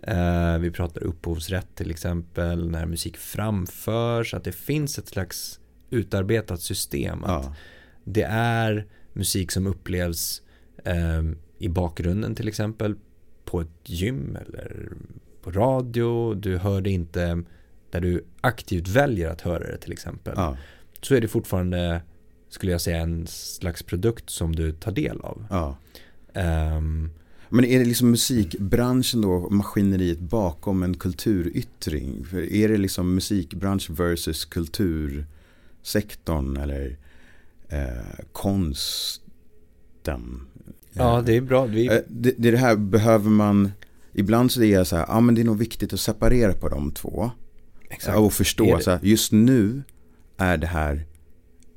Eh, 0.02 0.58
vi 0.58 0.70
pratar 0.70 1.02
upphovsrätt 1.02 1.74
till 1.74 1.90
exempel, 1.90 2.70
när 2.70 2.86
musik 2.86 3.16
framförs, 3.16 4.34
att 4.34 4.44
det 4.44 4.52
finns 4.52 4.98
ett 4.98 5.08
slags 5.08 5.60
utarbetat 5.90 6.60
system. 6.60 7.24
Att 7.24 7.44
ja. 7.44 7.54
Det 8.04 8.22
är 8.30 8.86
musik 9.12 9.50
som 9.50 9.66
upplevs 9.66 10.42
eh, 10.84 11.22
i 11.58 11.68
bakgrunden 11.68 12.34
till 12.34 12.48
exempel 12.48 12.94
på 13.44 13.60
ett 13.60 13.68
gym 13.84 14.36
eller 14.36 14.92
på 15.42 15.50
radio. 15.50 16.34
Du 16.34 16.58
hör 16.58 16.80
det 16.80 16.90
inte 16.90 17.42
där 17.90 18.00
du 18.00 18.24
aktivt 18.40 18.88
väljer 18.88 19.28
att 19.28 19.40
höra 19.40 19.66
det 19.66 19.78
till 19.78 19.92
exempel. 19.92 20.34
Ja. 20.36 20.56
Så 21.00 21.14
är 21.14 21.20
det 21.20 21.28
fortfarande, 21.28 22.02
skulle 22.48 22.72
jag 22.72 22.80
säga, 22.80 22.98
en 22.98 23.26
slags 23.26 23.82
produkt 23.82 24.30
som 24.30 24.56
du 24.56 24.72
tar 24.72 24.92
del 24.92 25.20
av. 25.20 25.46
Ja. 25.50 25.76
Um, 26.76 27.10
men 27.52 27.64
är 27.64 27.78
det 27.78 27.84
liksom 27.84 28.10
musikbranschen 28.10 29.20
då, 29.20 29.48
maskineriet 29.50 30.20
bakom 30.20 30.82
en 30.82 30.94
kulturyttring? 30.94 32.24
För 32.24 32.52
är 32.52 32.68
det 32.68 32.76
liksom 32.76 33.14
musikbransch 33.14 33.90
versus 33.90 34.44
kultur? 34.44 35.26
sektorn 35.82 36.56
eller 36.56 36.96
eh, 37.68 38.24
konsten. 38.32 39.20
Ja, 40.92 41.22
det 41.26 41.36
är 41.36 41.40
bra. 41.40 41.64
Vi... 41.64 41.86
Eh, 41.86 41.98
det, 42.08 42.34
det, 42.38 42.56
här 42.56 42.76
behöver 42.76 43.30
man, 43.30 43.72
ibland 44.12 44.52
så 44.52 44.62
är 44.62 44.78
det 44.78 44.84
så 44.84 44.96
här, 44.96 45.06
ja 45.08 45.20
men 45.20 45.34
det 45.34 45.40
är 45.40 45.44
nog 45.44 45.58
viktigt 45.58 45.92
att 45.92 46.00
separera 46.00 46.52
på 46.52 46.68
de 46.68 46.92
två. 46.92 47.30
Exakt. 47.90 48.18
Och 48.18 48.32
förstå, 48.32 48.78
så 48.80 48.90
här, 48.90 49.00
just 49.02 49.32
nu 49.32 49.82
är 50.36 50.56
det 50.56 50.66
här 50.66 51.04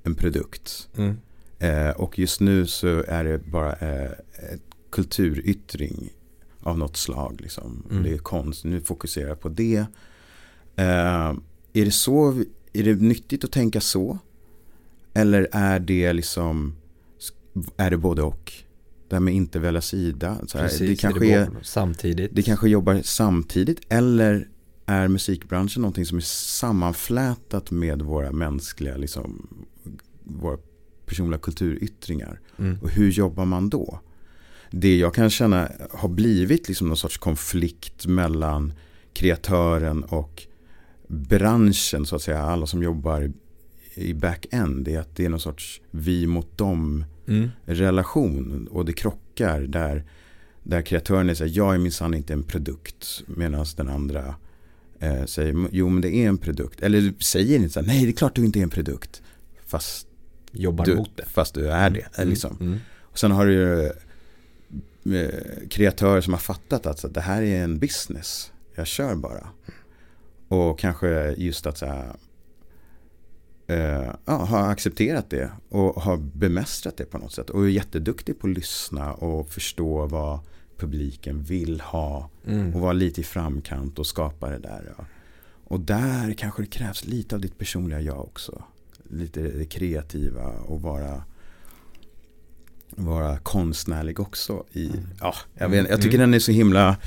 en 0.03 0.15
produkt. 0.15 0.89
Mm. 0.97 1.17
Eh, 1.59 1.89
och 1.89 2.19
just 2.19 2.39
nu 2.39 2.67
så 2.67 3.03
är 3.07 3.23
det 3.23 3.38
bara 3.38 3.73
eh, 3.73 4.11
ett 4.53 4.74
kulturyttring 4.96 6.10
av 6.60 6.78
något 6.78 6.98
slag. 6.98 7.41
Liksom. 7.41 7.84
Mm. 7.91 8.04
Det 8.04 8.14
är 8.14 8.18
konst, 8.18 8.66
nu 8.66 8.82
fokuserar 8.82 9.28
jag 9.28 9.39
på 9.39 9.50
det. 9.50 9.86
Eh, 10.76 11.34
är 11.74 11.86
det 11.86 11.91
så 11.91 12.43
är 12.74 12.84
det 12.84 12.96
nyttigt 12.96 13.43
att 13.43 13.52
tänka 13.52 13.82
så? 13.82 14.18
Eller 15.14 15.48
är 15.52 15.80
det 15.80 16.14
liksom, 16.14 16.76
är 17.78 17.91
det 17.91 17.98
både 17.98 18.22
och? 18.22 18.54
Det 19.08 19.16
här 19.16 19.20
med 19.20 19.34
inte 19.34 19.60
välja 19.60 19.82
sida. 19.82 20.38
Så 20.48 20.58
här, 20.58 20.66
Precis, 20.66 20.89
det 20.89 20.96
kanske 20.96 21.28
är, 21.28 21.50
samtidigt. 21.62 22.32
Det 22.34 22.43
kanske 22.43 22.70
jobbar 22.70 23.02
samtidigt. 23.04 23.80
Eller 23.89 24.48
är 24.86 25.08
musikbranschen 25.08 25.82
någonting 25.82 26.06
som 26.06 26.18
är 26.18 26.22
sammanflätat 26.22 27.72
med 27.72 28.02
våra 28.02 28.32
mänskliga, 28.32 28.98
liksom, 28.98 29.48
våra 30.24 30.58
personliga 31.06 31.39
kulturyttringar? 31.39 32.39
Mm. 32.58 32.78
Och 32.82 32.89
hur 32.89 33.12
jobbar 33.12 33.46
man 33.46 33.70
då? 33.70 34.00
Det 34.78 34.97
jag 34.97 35.13
kan 35.13 35.30
känna 35.30 35.71
har 35.91 36.09
blivit 36.09 36.67
liksom 36.67 36.88
någon 36.88 36.97
sorts 36.97 37.17
konflikt 37.17 38.05
mellan 38.05 38.73
kreatören 39.13 40.03
och 40.03 40.43
branschen 41.07 42.05
så 42.05 42.15
att 42.15 42.21
säga, 42.21 42.41
alla 42.41 42.65
som 42.65 42.84
jobbar 42.84 43.32
i 43.93 44.13
back-end 44.13 44.88
är 44.88 44.99
att 44.99 45.15
det 45.15 45.26
är 45.26 45.30
någon 45.30 45.39
sorts 45.39 45.82
vi 45.91 46.28
mot 46.28 46.57
dem 46.57 47.05
mm. 47.28 47.49
relation 47.65 48.67
och 48.71 48.86
det 48.86 48.93
krockar 48.93 49.61
där, 49.61 50.03
där 50.63 50.82
kreatören 50.82 51.36
säger 51.36 51.57
jag 51.57 51.73
är 51.73 51.78
minsann 51.78 52.13
inte 52.13 52.34
en 52.34 52.43
produkt 52.43 53.23
medan 53.26 53.65
den 53.78 53.89
andra 53.89 54.36
eh, 54.99 55.26
säger 55.26 55.67
jo 55.71 55.89
men 55.89 56.01
det 56.01 56.15
är 56.15 56.28
en 56.28 56.38
produkt 56.38 56.82
eller 56.82 57.13
säger 57.19 57.55
inte 57.55 57.69
så 57.69 57.80
här, 57.80 57.88
nej 57.88 58.03
det 58.03 58.11
är 58.11 58.13
klart 58.13 58.36
du 58.36 58.45
inte 58.45 58.59
är 58.59 58.63
en 58.63 58.69
produkt 58.69 59.21
fast 59.65 60.07
jobbar 60.51 60.86
du, 60.86 60.95
mot 60.95 61.17
det 61.17 61.26
fast 61.26 61.53
du 61.53 61.67
är 61.69 61.89
det 61.89 62.17
mm. 62.17 62.30
liksom. 62.30 62.57
Mm. 62.61 62.80
Och 63.01 63.19
sen 63.19 63.32
har 63.32 63.45
du 63.45 63.86
eh, 63.86 63.91
kreatörer 65.70 66.22
som 66.22 66.34
har 66.34 66.39
fattat 66.39 66.86
att 66.86 67.14
det 67.14 67.22
här 67.22 67.41
är 67.41 67.64
en 67.64 67.80
business 67.80 68.51
jag 68.76 68.88
kör 68.88 69.16
bara 69.16 69.47
Och 70.47 70.80
kanske 70.80 71.32
just 71.38 71.66
att 71.66 71.78
så 71.78 71.86
här, 71.86 72.16
eh, 73.68 74.14
ja, 74.26 74.34
ha 74.36 74.60
accepterat 74.60 75.30
det 75.30 75.51
och 75.70 76.01
ha 76.01 76.18
bemästrat 76.18 76.97
det 76.97 77.06
på 77.06 77.18
något 77.18 77.32
sätt. 77.32 77.49
Och 77.49 77.64
är 77.64 77.70
jätteduktig 77.70 78.39
på 78.39 78.47
att 78.47 78.53
lyssna 78.53 79.14
och 79.14 79.49
förstå 79.49 80.06
vad 80.06 80.39
publiken 80.78 81.43
vill 81.43 81.82
ha. 81.82 82.30
Mm. 82.47 82.76
Och 82.76 82.82
vara 82.82 82.93
lite 82.93 83.22
i 83.22 83.24
framkant 83.24 83.99
och 83.99 84.08
skapa 84.08 84.49
det 84.49 84.60
där. 84.60 84.93
Ja. 84.97 85.06
Och 85.68 85.80
där 85.80 86.34
kanske 86.34 86.62
det 86.62 86.68
krävs 86.68 87.06
lite 87.06 87.36
av 87.36 87.41
ditt 87.41 87.58
personliga 87.58 88.01
jag 88.01 88.20
också. 88.20 88.64
Lite 89.10 89.41
det 89.41 89.66
kreativa 89.66 90.45
och 90.45 90.82
vara 90.82 91.24
vara 92.89 93.38
konstnärlig 93.38 94.19
också 94.19 94.63
i, 94.71 94.88
Mm. 94.88 94.99
ja, 95.19 95.36
jag, 95.53 95.69
vet, 95.69 95.89
jag 95.89 96.01
tycker 96.01 96.17
den 96.17 96.33
är 96.33 96.39
så 96.39 96.51
himla 96.51 96.97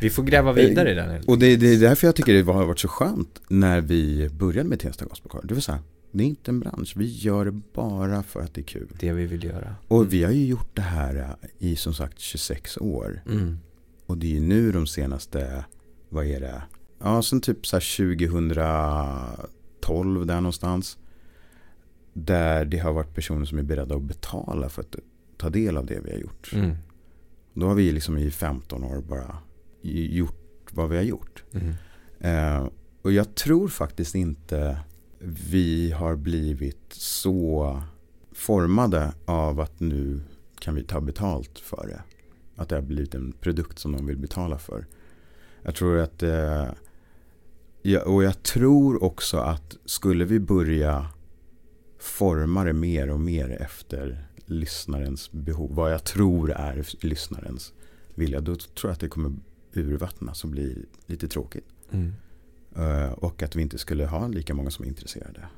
Vi 0.00 0.10
får 0.10 0.22
gräva 0.22 0.52
vidare 0.52 0.92
i 0.92 0.94
den. 0.94 1.22
och 1.26 1.38
det, 1.38 1.56
det 1.56 1.74
är 1.74 1.78
därför 1.80 2.06
jag 2.06 2.16
tycker 2.16 2.34
det 2.34 2.42
har 2.52 2.66
varit 2.66 2.78
så 2.78 2.88
skönt 2.88 3.40
när 3.48 3.80
vi 3.80 4.28
började 4.28 4.68
med 4.68 4.80
Tensta 4.80 5.04
Gospel 5.04 5.30
Choir. 5.30 5.42
Det 5.46 5.54
vill 5.54 5.62
säga, 5.62 5.78
det 6.12 6.22
är 6.24 6.28
inte 6.28 6.50
en 6.50 6.60
bransch, 6.60 6.92
vi 6.96 7.04
gör 7.06 7.44
det 7.44 7.60
bara 7.74 8.22
för 8.22 8.40
att 8.40 8.54
det 8.54 8.60
är 8.60 8.64
kul. 8.64 8.88
Det 9.00 9.12
vi 9.12 9.26
vill 9.26 9.44
göra. 9.44 9.74
Och 9.88 10.12
vi 10.12 10.24
har 10.24 10.32
ju 10.32 10.46
gjort 10.46 10.70
det 10.76 10.82
här 10.82 11.16
äh, 11.16 11.28
i 11.58 11.76
som 11.76 11.94
sagt 11.94 12.18
26 12.18 12.76
år. 12.78 13.22
Mm. 13.26 13.58
Och 14.06 14.18
det 14.18 14.26
är 14.26 14.30
ju 14.30 14.40
nu 14.40 14.72
de 14.72 14.86
senaste, 14.86 15.64
vad 16.08 16.26
är 16.26 16.40
det? 16.40 16.62
Ja, 17.02 17.22
sen 17.22 17.40
typ 17.40 17.66
så 17.66 17.76
här 17.76 17.96
2012 17.96 20.26
där 20.26 20.34
någonstans. 20.36 20.98
Där 22.12 22.64
det 22.64 22.78
har 22.78 22.92
varit 22.92 23.14
personer 23.14 23.44
som 23.44 23.58
är 23.58 23.62
beredda 23.62 23.94
att 23.96 24.02
betala 24.02 24.68
för 24.68 24.82
att 24.82 24.96
ta 25.36 25.50
del 25.50 25.76
av 25.76 25.86
det 25.86 26.00
vi 26.04 26.10
har 26.10 26.18
gjort. 26.18 26.52
Mm. 26.52 26.76
Då 27.54 27.66
har 27.66 27.74
vi 27.74 27.92
liksom 27.92 28.18
i 28.18 28.30
15 28.30 28.84
år 28.84 29.00
bara 29.00 29.38
gjort 29.82 30.72
vad 30.72 30.88
vi 30.88 30.96
har 30.96 31.04
gjort. 31.04 31.44
Mm. 31.52 31.74
Eh, 32.20 32.68
och 33.02 33.12
jag 33.12 33.34
tror 33.34 33.68
faktiskt 33.68 34.14
inte 34.14 34.78
vi 35.18 35.90
har 35.90 36.16
blivit 36.16 36.92
så 36.92 37.82
formade 38.32 39.12
av 39.24 39.60
att 39.60 39.80
nu 39.80 40.20
kan 40.58 40.74
vi 40.74 40.84
ta 40.84 41.00
betalt 41.00 41.58
för 41.58 41.86
det. 41.86 42.02
Att 42.62 42.68
det 42.68 42.74
har 42.74 42.82
blivit 42.82 43.14
en 43.14 43.32
produkt 43.32 43.78
som 43.78 43.92
de 43.92 44.06
vill 44.06 44.18
betala 44.18 44.58
för. 44.58 44.86
Jag 45.62 45.74
tror 45.74 45.98
att, 45.98 46.22
eh, 46.22 46.68
och 48.04 48.24
jag 48.24 48.42
tror 48.42 49.02
också 49.02 49.36
att 49.38 49.76
skulle 49.84 50.24
vi 50.24 50.40
börja 50.40 51.06
forma 51.98 52.64
det 52.64 52.72
mer 52.72 53.10
och 53.10 53.20
mer 53.20 53.62
efter 53.62 54.25
lyssnarens 54.46 55.32
behov, 55.32 55.74
vad 55.74 55.92
jag 55.92 56.04
tror 56.04 56.50
är 56.52 56.86
lyssnarens 57.00 57.72
vilja, 58.14 58.40
då 58.40 58.56
tror 58.56 58.70
jag 58.82 58.92
att 58.92 59.00
det 59.00 59.08
kommer 59.08 59.32
urvattnas 59.72 60.44
och 60.44 60.50
bli 60.50 60.84
lite 61.06 61.28
tråkigt. 61.28 61.66
Mm. 61.90 62.12
Eh, 62.76 63.12
Och 63.12 63.42
att 63.42 63.56
vi 63.56 63.62
inte 63.62 63.78
skulle 63.78 64.06
ha 64.06 64.28
lika 64.28 64.54
många 64.54 64.70
som 64.70 64.84
är 64.84 64.88
intresserade. 64.88 65.48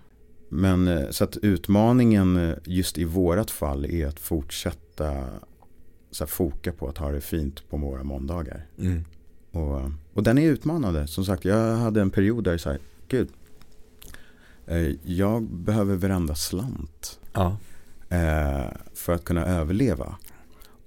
Men 0.49 0.89
eh, 0.89 1.11
så 1.11 1.25
att 1.25 1.37
utmaningen 1.37 2.37
eh, 2.37 2.57
just 2.65 2.99
i 2.99 3.05
vårat 3.05 3.51
fall 3.51 3.85
är 3.85 4.07
att 4.07 4.21
fortsätta 4.21 5.25
så 6.11 6.25
här, 6.25 6.29
foka 6.29 6.73
på 6.73 6.89
att 6.89 6.99
ha 6.99 7.11
det 7.13 7.21
fint 7.21 7.69
på 7.71 7.77
våra 7.77 8.05
måndagar. 8.05 8.67
Mm. 8.79 9.05
Och, 9.51 9.81
och 10.13 10.23
den 10.23 10.39
är 10.39 10.51
utmanande. 10.51 11.07
Som 11.07 11.25
sagt, 11.25 11.45
jag 11.45 11.77
hade 11.77 12.01
en 12.01 12.11
period 12.11 12.45
där 12.45 12.59
så 12.59 12.71
här, 12.71 12.79
gud, 13.09 13.29
jag 15.03 15.43
behöver 15.43 15.97
varenda 15.97 16.35
slant 16.35 17.21
Ja. 17.33 17.57
Eh, 18.09 18.67
för 18.95 19.13
att 19.13 19.25
kunna 19.25 19.47
överleva. 19.47 20.17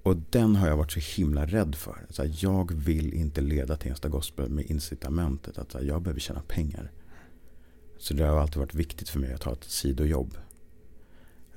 Och 0.02 0.16
den 0.16 0.56
har 0.56 0.68
jag 0.68 0.76
varit 0.76 0.92
så 0.92 1.00
himla 1.00 1.46
rädd 1.46 1.74
för. 1.74 2.06
Så 2.10 2.22
här, 2.22 2.34
jag 2.38 2.72
vill 2.72 3.14
inte 3.14 3.40
leda 3.40 3.76
Tensta 3.76 4.08
Gospel 4.08 4.50
med 4.50 4.70
incitamentet 4.70 5.58
att 5.58 5.74
här, 5.74 5.82
jag 5.82 6.02
behöver 6.02 6.20
tjäna 6.20 6.42
pengar. 6.42 6.90
Så 7.98 8.14
det 8.14 8.24
har 8.24 8.40
alltid 8.40 8.56
varit 8.56 8.74
viktigt 8.74 9.08
för 9.08 9.18
mig 9.18 9.32
att 9.32 9.42
ha 9.42 9.52
ett 9.52 9.64
sidojobb. 9.64 10.36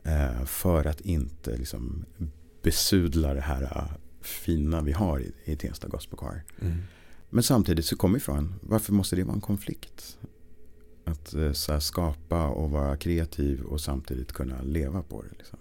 Eh, 0.04 0.46
för 0.46 0.86
att 0.86 1.02
inte 1.02 1.58
liksom, 1.58 2.06
besudla 2.62 3.34
det 3.34 3.42
här 3.42 3.62
eh, 3.62 3.98
fina 4.22 4.82
vi 4.82 4.92
har 4.92 5.20
i, 5.20 5.32
i 5.44 5.56
Tensta 5.56 5.88
Gospel 5.88 6.18
Choir. 6.18 6.44
Mm. 6.62 6.78
Men 7.30 7.44
samtidigt 7.44 7.86
så 7.86 7.96
kommer 7.96 8.18
ifrån, 8.18 8.54
varför 8.62 8.94
måste 8.94 9.16
det 9.16 9.24
vara 9.24 9.36
en 9.36 9.42
konflikt? 9.42 10.18
Att 11.06 11.34
eh, 11.34 11.52
så 11.52 11.80
skapa 11.80 12.48
och 12.48 12.70
vara 12.70 12.98
kreativ 12.98 13.62
och 13.62 13.82
samtidigt 13.82 14.32
kunna 14.34 14.62
leva 14.62 15.02
på 15.04 15.22
det. 15.22 15.30
Liksom. 15.38 15.60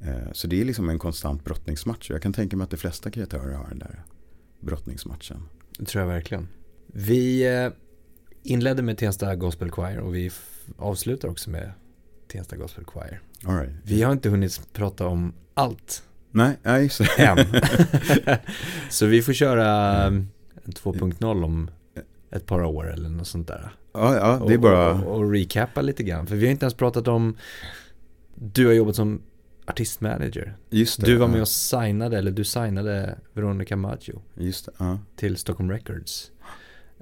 Eh, 0.00 0.32
Så 0.32 0.46
det 0.46 0.60
är 0.60 0.64
liksom 0.64 0.88
en 0.88 0.98
konstant 0.98 1.44
brottningsmatch. 1.44 2.10
Jag 2.10 2.22
kan 2.22 2.32
tänka 2.32 2.56
mig 2.56 2.64
att 2.64 2.70
de 2.70 2.76
flesta 2.76 3.10
kreatörer 3.10 3.54
har 3.54 3.68
den 3.68 3.78
där 3.78 4.02
brottningsmatchen. 4.60 5.48
Det 5.78 5.84
tror 5.84 6.02
jag 6.04 6.08
verkligen. 6.08 6.48
Vi 6.86 7.46
eh, 7.56 7.70
inledde 8.42 8.82
med 8.82 8.98
Tensta 8.98 9.36
Gospel 9.36 9.70
Choir 9.70 9.98
och 9.98 10.14
vi 10.14 10.30
avslutar 10.78 11.28
också 11.28 11.50
med 11.50 11.72
Tensta 12.28 12.56
Gospel 12.56 12.84
Choir. 12.84 13.20
All 13.44 13.56
right. 13.58 13.72
Vi 13.84 14.02
har 14.02 14.12
inte 14.12 14.28
hunnit 14.28 14.68
prata 14.72 15.06
om 15.06 15.32
allt 15.54 16.02
Nej, 16.30 16.58
nej 16.62 16.88
så. 16.88 17.04
än. 17.18 17.38
Så 18.90 19.06
vi 19.06 19.22
får 19.22 19.32
köra 19.32 20.00
eh, 20.00 20.06
en 20.06 20.72
2.0 20.72 21.44
om 21.44 21.70
ett 22.30 22.46
par 22.46 22.62
år 22.64 22.92
eller 22.92 23.08
något 23.08 23.26
sånt 23.26 23.48
där. 23.48 23.72
Ja, 23.94 24.14
ja, 24.16 24.46
det 24.46 24.54
är 24.54 24.58
bara... 24.58 24.92
Och, 24.94 25.16
och 25.16 25.30
recappa 25.32 25.82
lite 25.82 26.02
grann. 26.02 26.26
För 26.26 26.36
vi 26.36 26.46
har 26.46 26.50
inte 26.52 26.64
ens 26.64 26.74
pratat 26.74 27.08
om, 27.08 27.36
du 28.34 28.66
har 28.66 28.72
jobbat 28.72 28.96
som 28.96 29.22
artistmanager. 29.66 30.56
Just 30.70 31.00
det. 31.00 31.06
Du 31.06 31.16
var 31.16 31.28
med 31.28 31.36
ja, 31.36 31.42
och 31.42 31.48
signade, 31.48 32.18
eller 32.18 32.30
du 32.30 32.44
signade 32.44 33.18
Veronica 33.32 33.76
Maggio 33.76 34.22
Just 34.34 34.66
det, 34.66 34.72
ja. 34.78 34.98
till 35.16 35.36
Stockholm 35.36 35.70
Records. 35.70 36.32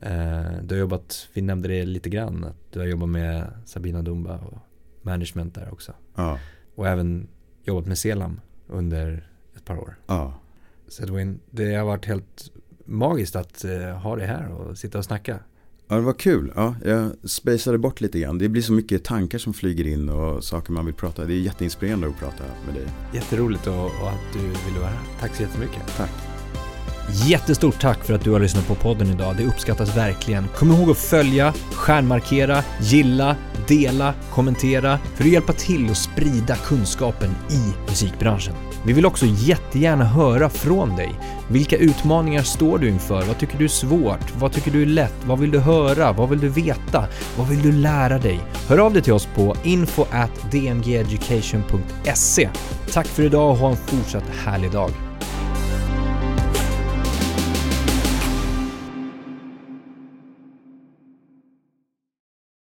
Eh, 0.02 0.42
du 0.62 0.74
har 0.74 0.80
jobbat, 0.80 1.28
vi 1.32 1.42
nämnde 1.42 1.68
det 1.68 1.84
lite 1.84 2.08
grann, 2.10 2.44
att 2.44 2.72
du 2.72 2.78
har 2.78 2.86
jobbat 2.86 3.08
med 3.08 3.52
Sabina 3.64 4.02
Dumba 4.02 4.38
och 4.38 4.58
management 5.02 5.54
där 5.54 5.72
också. 5.72 5.92
Ja, 6.14 6.38
Och 6.74 6.88
även 6.88 7.28
jobbat 7.64 7.86
med 7.86 7.98
Selam 7.98 8.40
under 8.68 9.28
ett 9.56 9.64
par 9.64 9.78
år. 9.78 9.96
ja. 10.06 10.38
Så 10.88 11.02
Edwin, 11.02 11.40
det 11.50 11.74
har 11.74 11.84
varit 11.84 12.06
helt 12.06 12.50
magiskt 12.84 13.36
att 13.36 13.64
eh, 13.64 13.98
ha 13.98 14.16
dig 14.16 14.26
här 14.26 14.48
och 14.48 14.78
sitta 14.78 14.98
och 14.98 15.04
snacka. 15.04 15.38
Ja, 15.92 15.96
det 15.96 16.04
var 16.04 16.12
kul. 16.12 16.52
Ja, 16.56 16.74
jag 16.84 17.10
spacade 17.24 17.78
bort 17.78 18.00
lite 18.00 18.18
grann. 18.18 18.38
Det 18.38 18.48
blir 18.48 18.62
så 18.62 18.72
mycket 18.72 19.04
tankar 19.04 19.38
som 19.38 19.54
flyger 19.54 19.86
in 19.86 20.08
och 20.08 20.44
saker 20.44 20.72
man 20.72 20.86
vill 20.86 20.94
prata. 20.94 21.24
Det 21.24 21.34
är 21.34 21.38
jätteinspirerande 21.38 22.06
att 22.06 22.18
prata 22.18 22.44
med 22.66 22.74
dig. 22.74 22.84
Jätteroligt 23.14 23.66
och, 23.66 23.84
och 23.84 24.08
att 24.08 24.32
du 24.32 24.38
ville 24.38 24.78
vara 24.80 24.90
här. 24.90 24.98
Tack 25.20 25.34
så 25.34 25.42
jättemycket. 25.42 25.96
Tack. 25.96 26.10
Jättestort 27.26 27.80
tack 27.80 28.04
för 28.04 28.14
att 28.14 28.24
du 28.24 28.30
har 28.30 28.40
lyssnat 28.40 28.66
på 28.66 28.74
podden 28.74 29.06
idag. 29.06 29.36
Det 29.36 29.44
uppskattas 29.44 29.96
verkligen. 29.96 30.48
Kom 30.56 30.72
ihåg 30.72 30.90
att 30.90 30.98
följa, 30.98 31.52
stjärnmarkera, 31.72 32.62
gilla, 32.80 33.36
dela, 33.68 34.14
kommentera 34.30 34.98
för 34.98 35.24
att 35.24 35.30
hjälpa 35.30 35.52
till 35.52 35.90
att 35.90 35.96
sprida 35.96 36.56
kunskapen 36.56 37.30
i 37.50 37.88
musikbranschen. 37.88 38.71
Vi 38.84 38.92
vill 38.92 39.06
också 39.06 39.26
jättegärna 39.26 40.04
höra 40.04 40.48
från 40.48 40.96
dig. 40.96 41.14
Vilka 41.48 41.76
utmaningar 41.76 42.42
står 42.42 42.78
du 42.78 42.88
inför? 42.88 43.22
Vad 43.22 43.38
tycker 43.38 43.58
du 43.58 43.64
är 43.64 43.68
svårt? 43.68 44.36
Vad 44.38 44.52
tycker 44.52 44.70
du 44.70 44.82
är 44.82 44.86
lätt? 44.86 45.14
Vad 45.24 45.38
vill 45.38 45.50
du 45.50 45.58
höra? 45.58 46.12
Vad 46.12 46.28
vill 46.28 46.40
du 46.40 46.48
veta? 46.48 47.04
Vad 47.38 47.48
vill 47.48 47.62
du 47.62 47.72
lära 47.72 48.18
dig? 48.18 48.40
Hör 48.68 48.78
av 48.78 48.92
dig 48.92 49.02
till 49.02 49.12
oss 49.12 49.28
på 49.34 49.56
info 49.62 50.04
at 50.10 50.50
dmgeducation.se. 50.50 52.48
Tack 52.92 53.06
för 53.06 53.22
idag 53.22 53.50
och 53.50 53.56
ha 53.56 53.70
en 53.70 53.76
fortsatt 53.76 54.24
härlig 54.44 54.72
dag. 54.72 54.90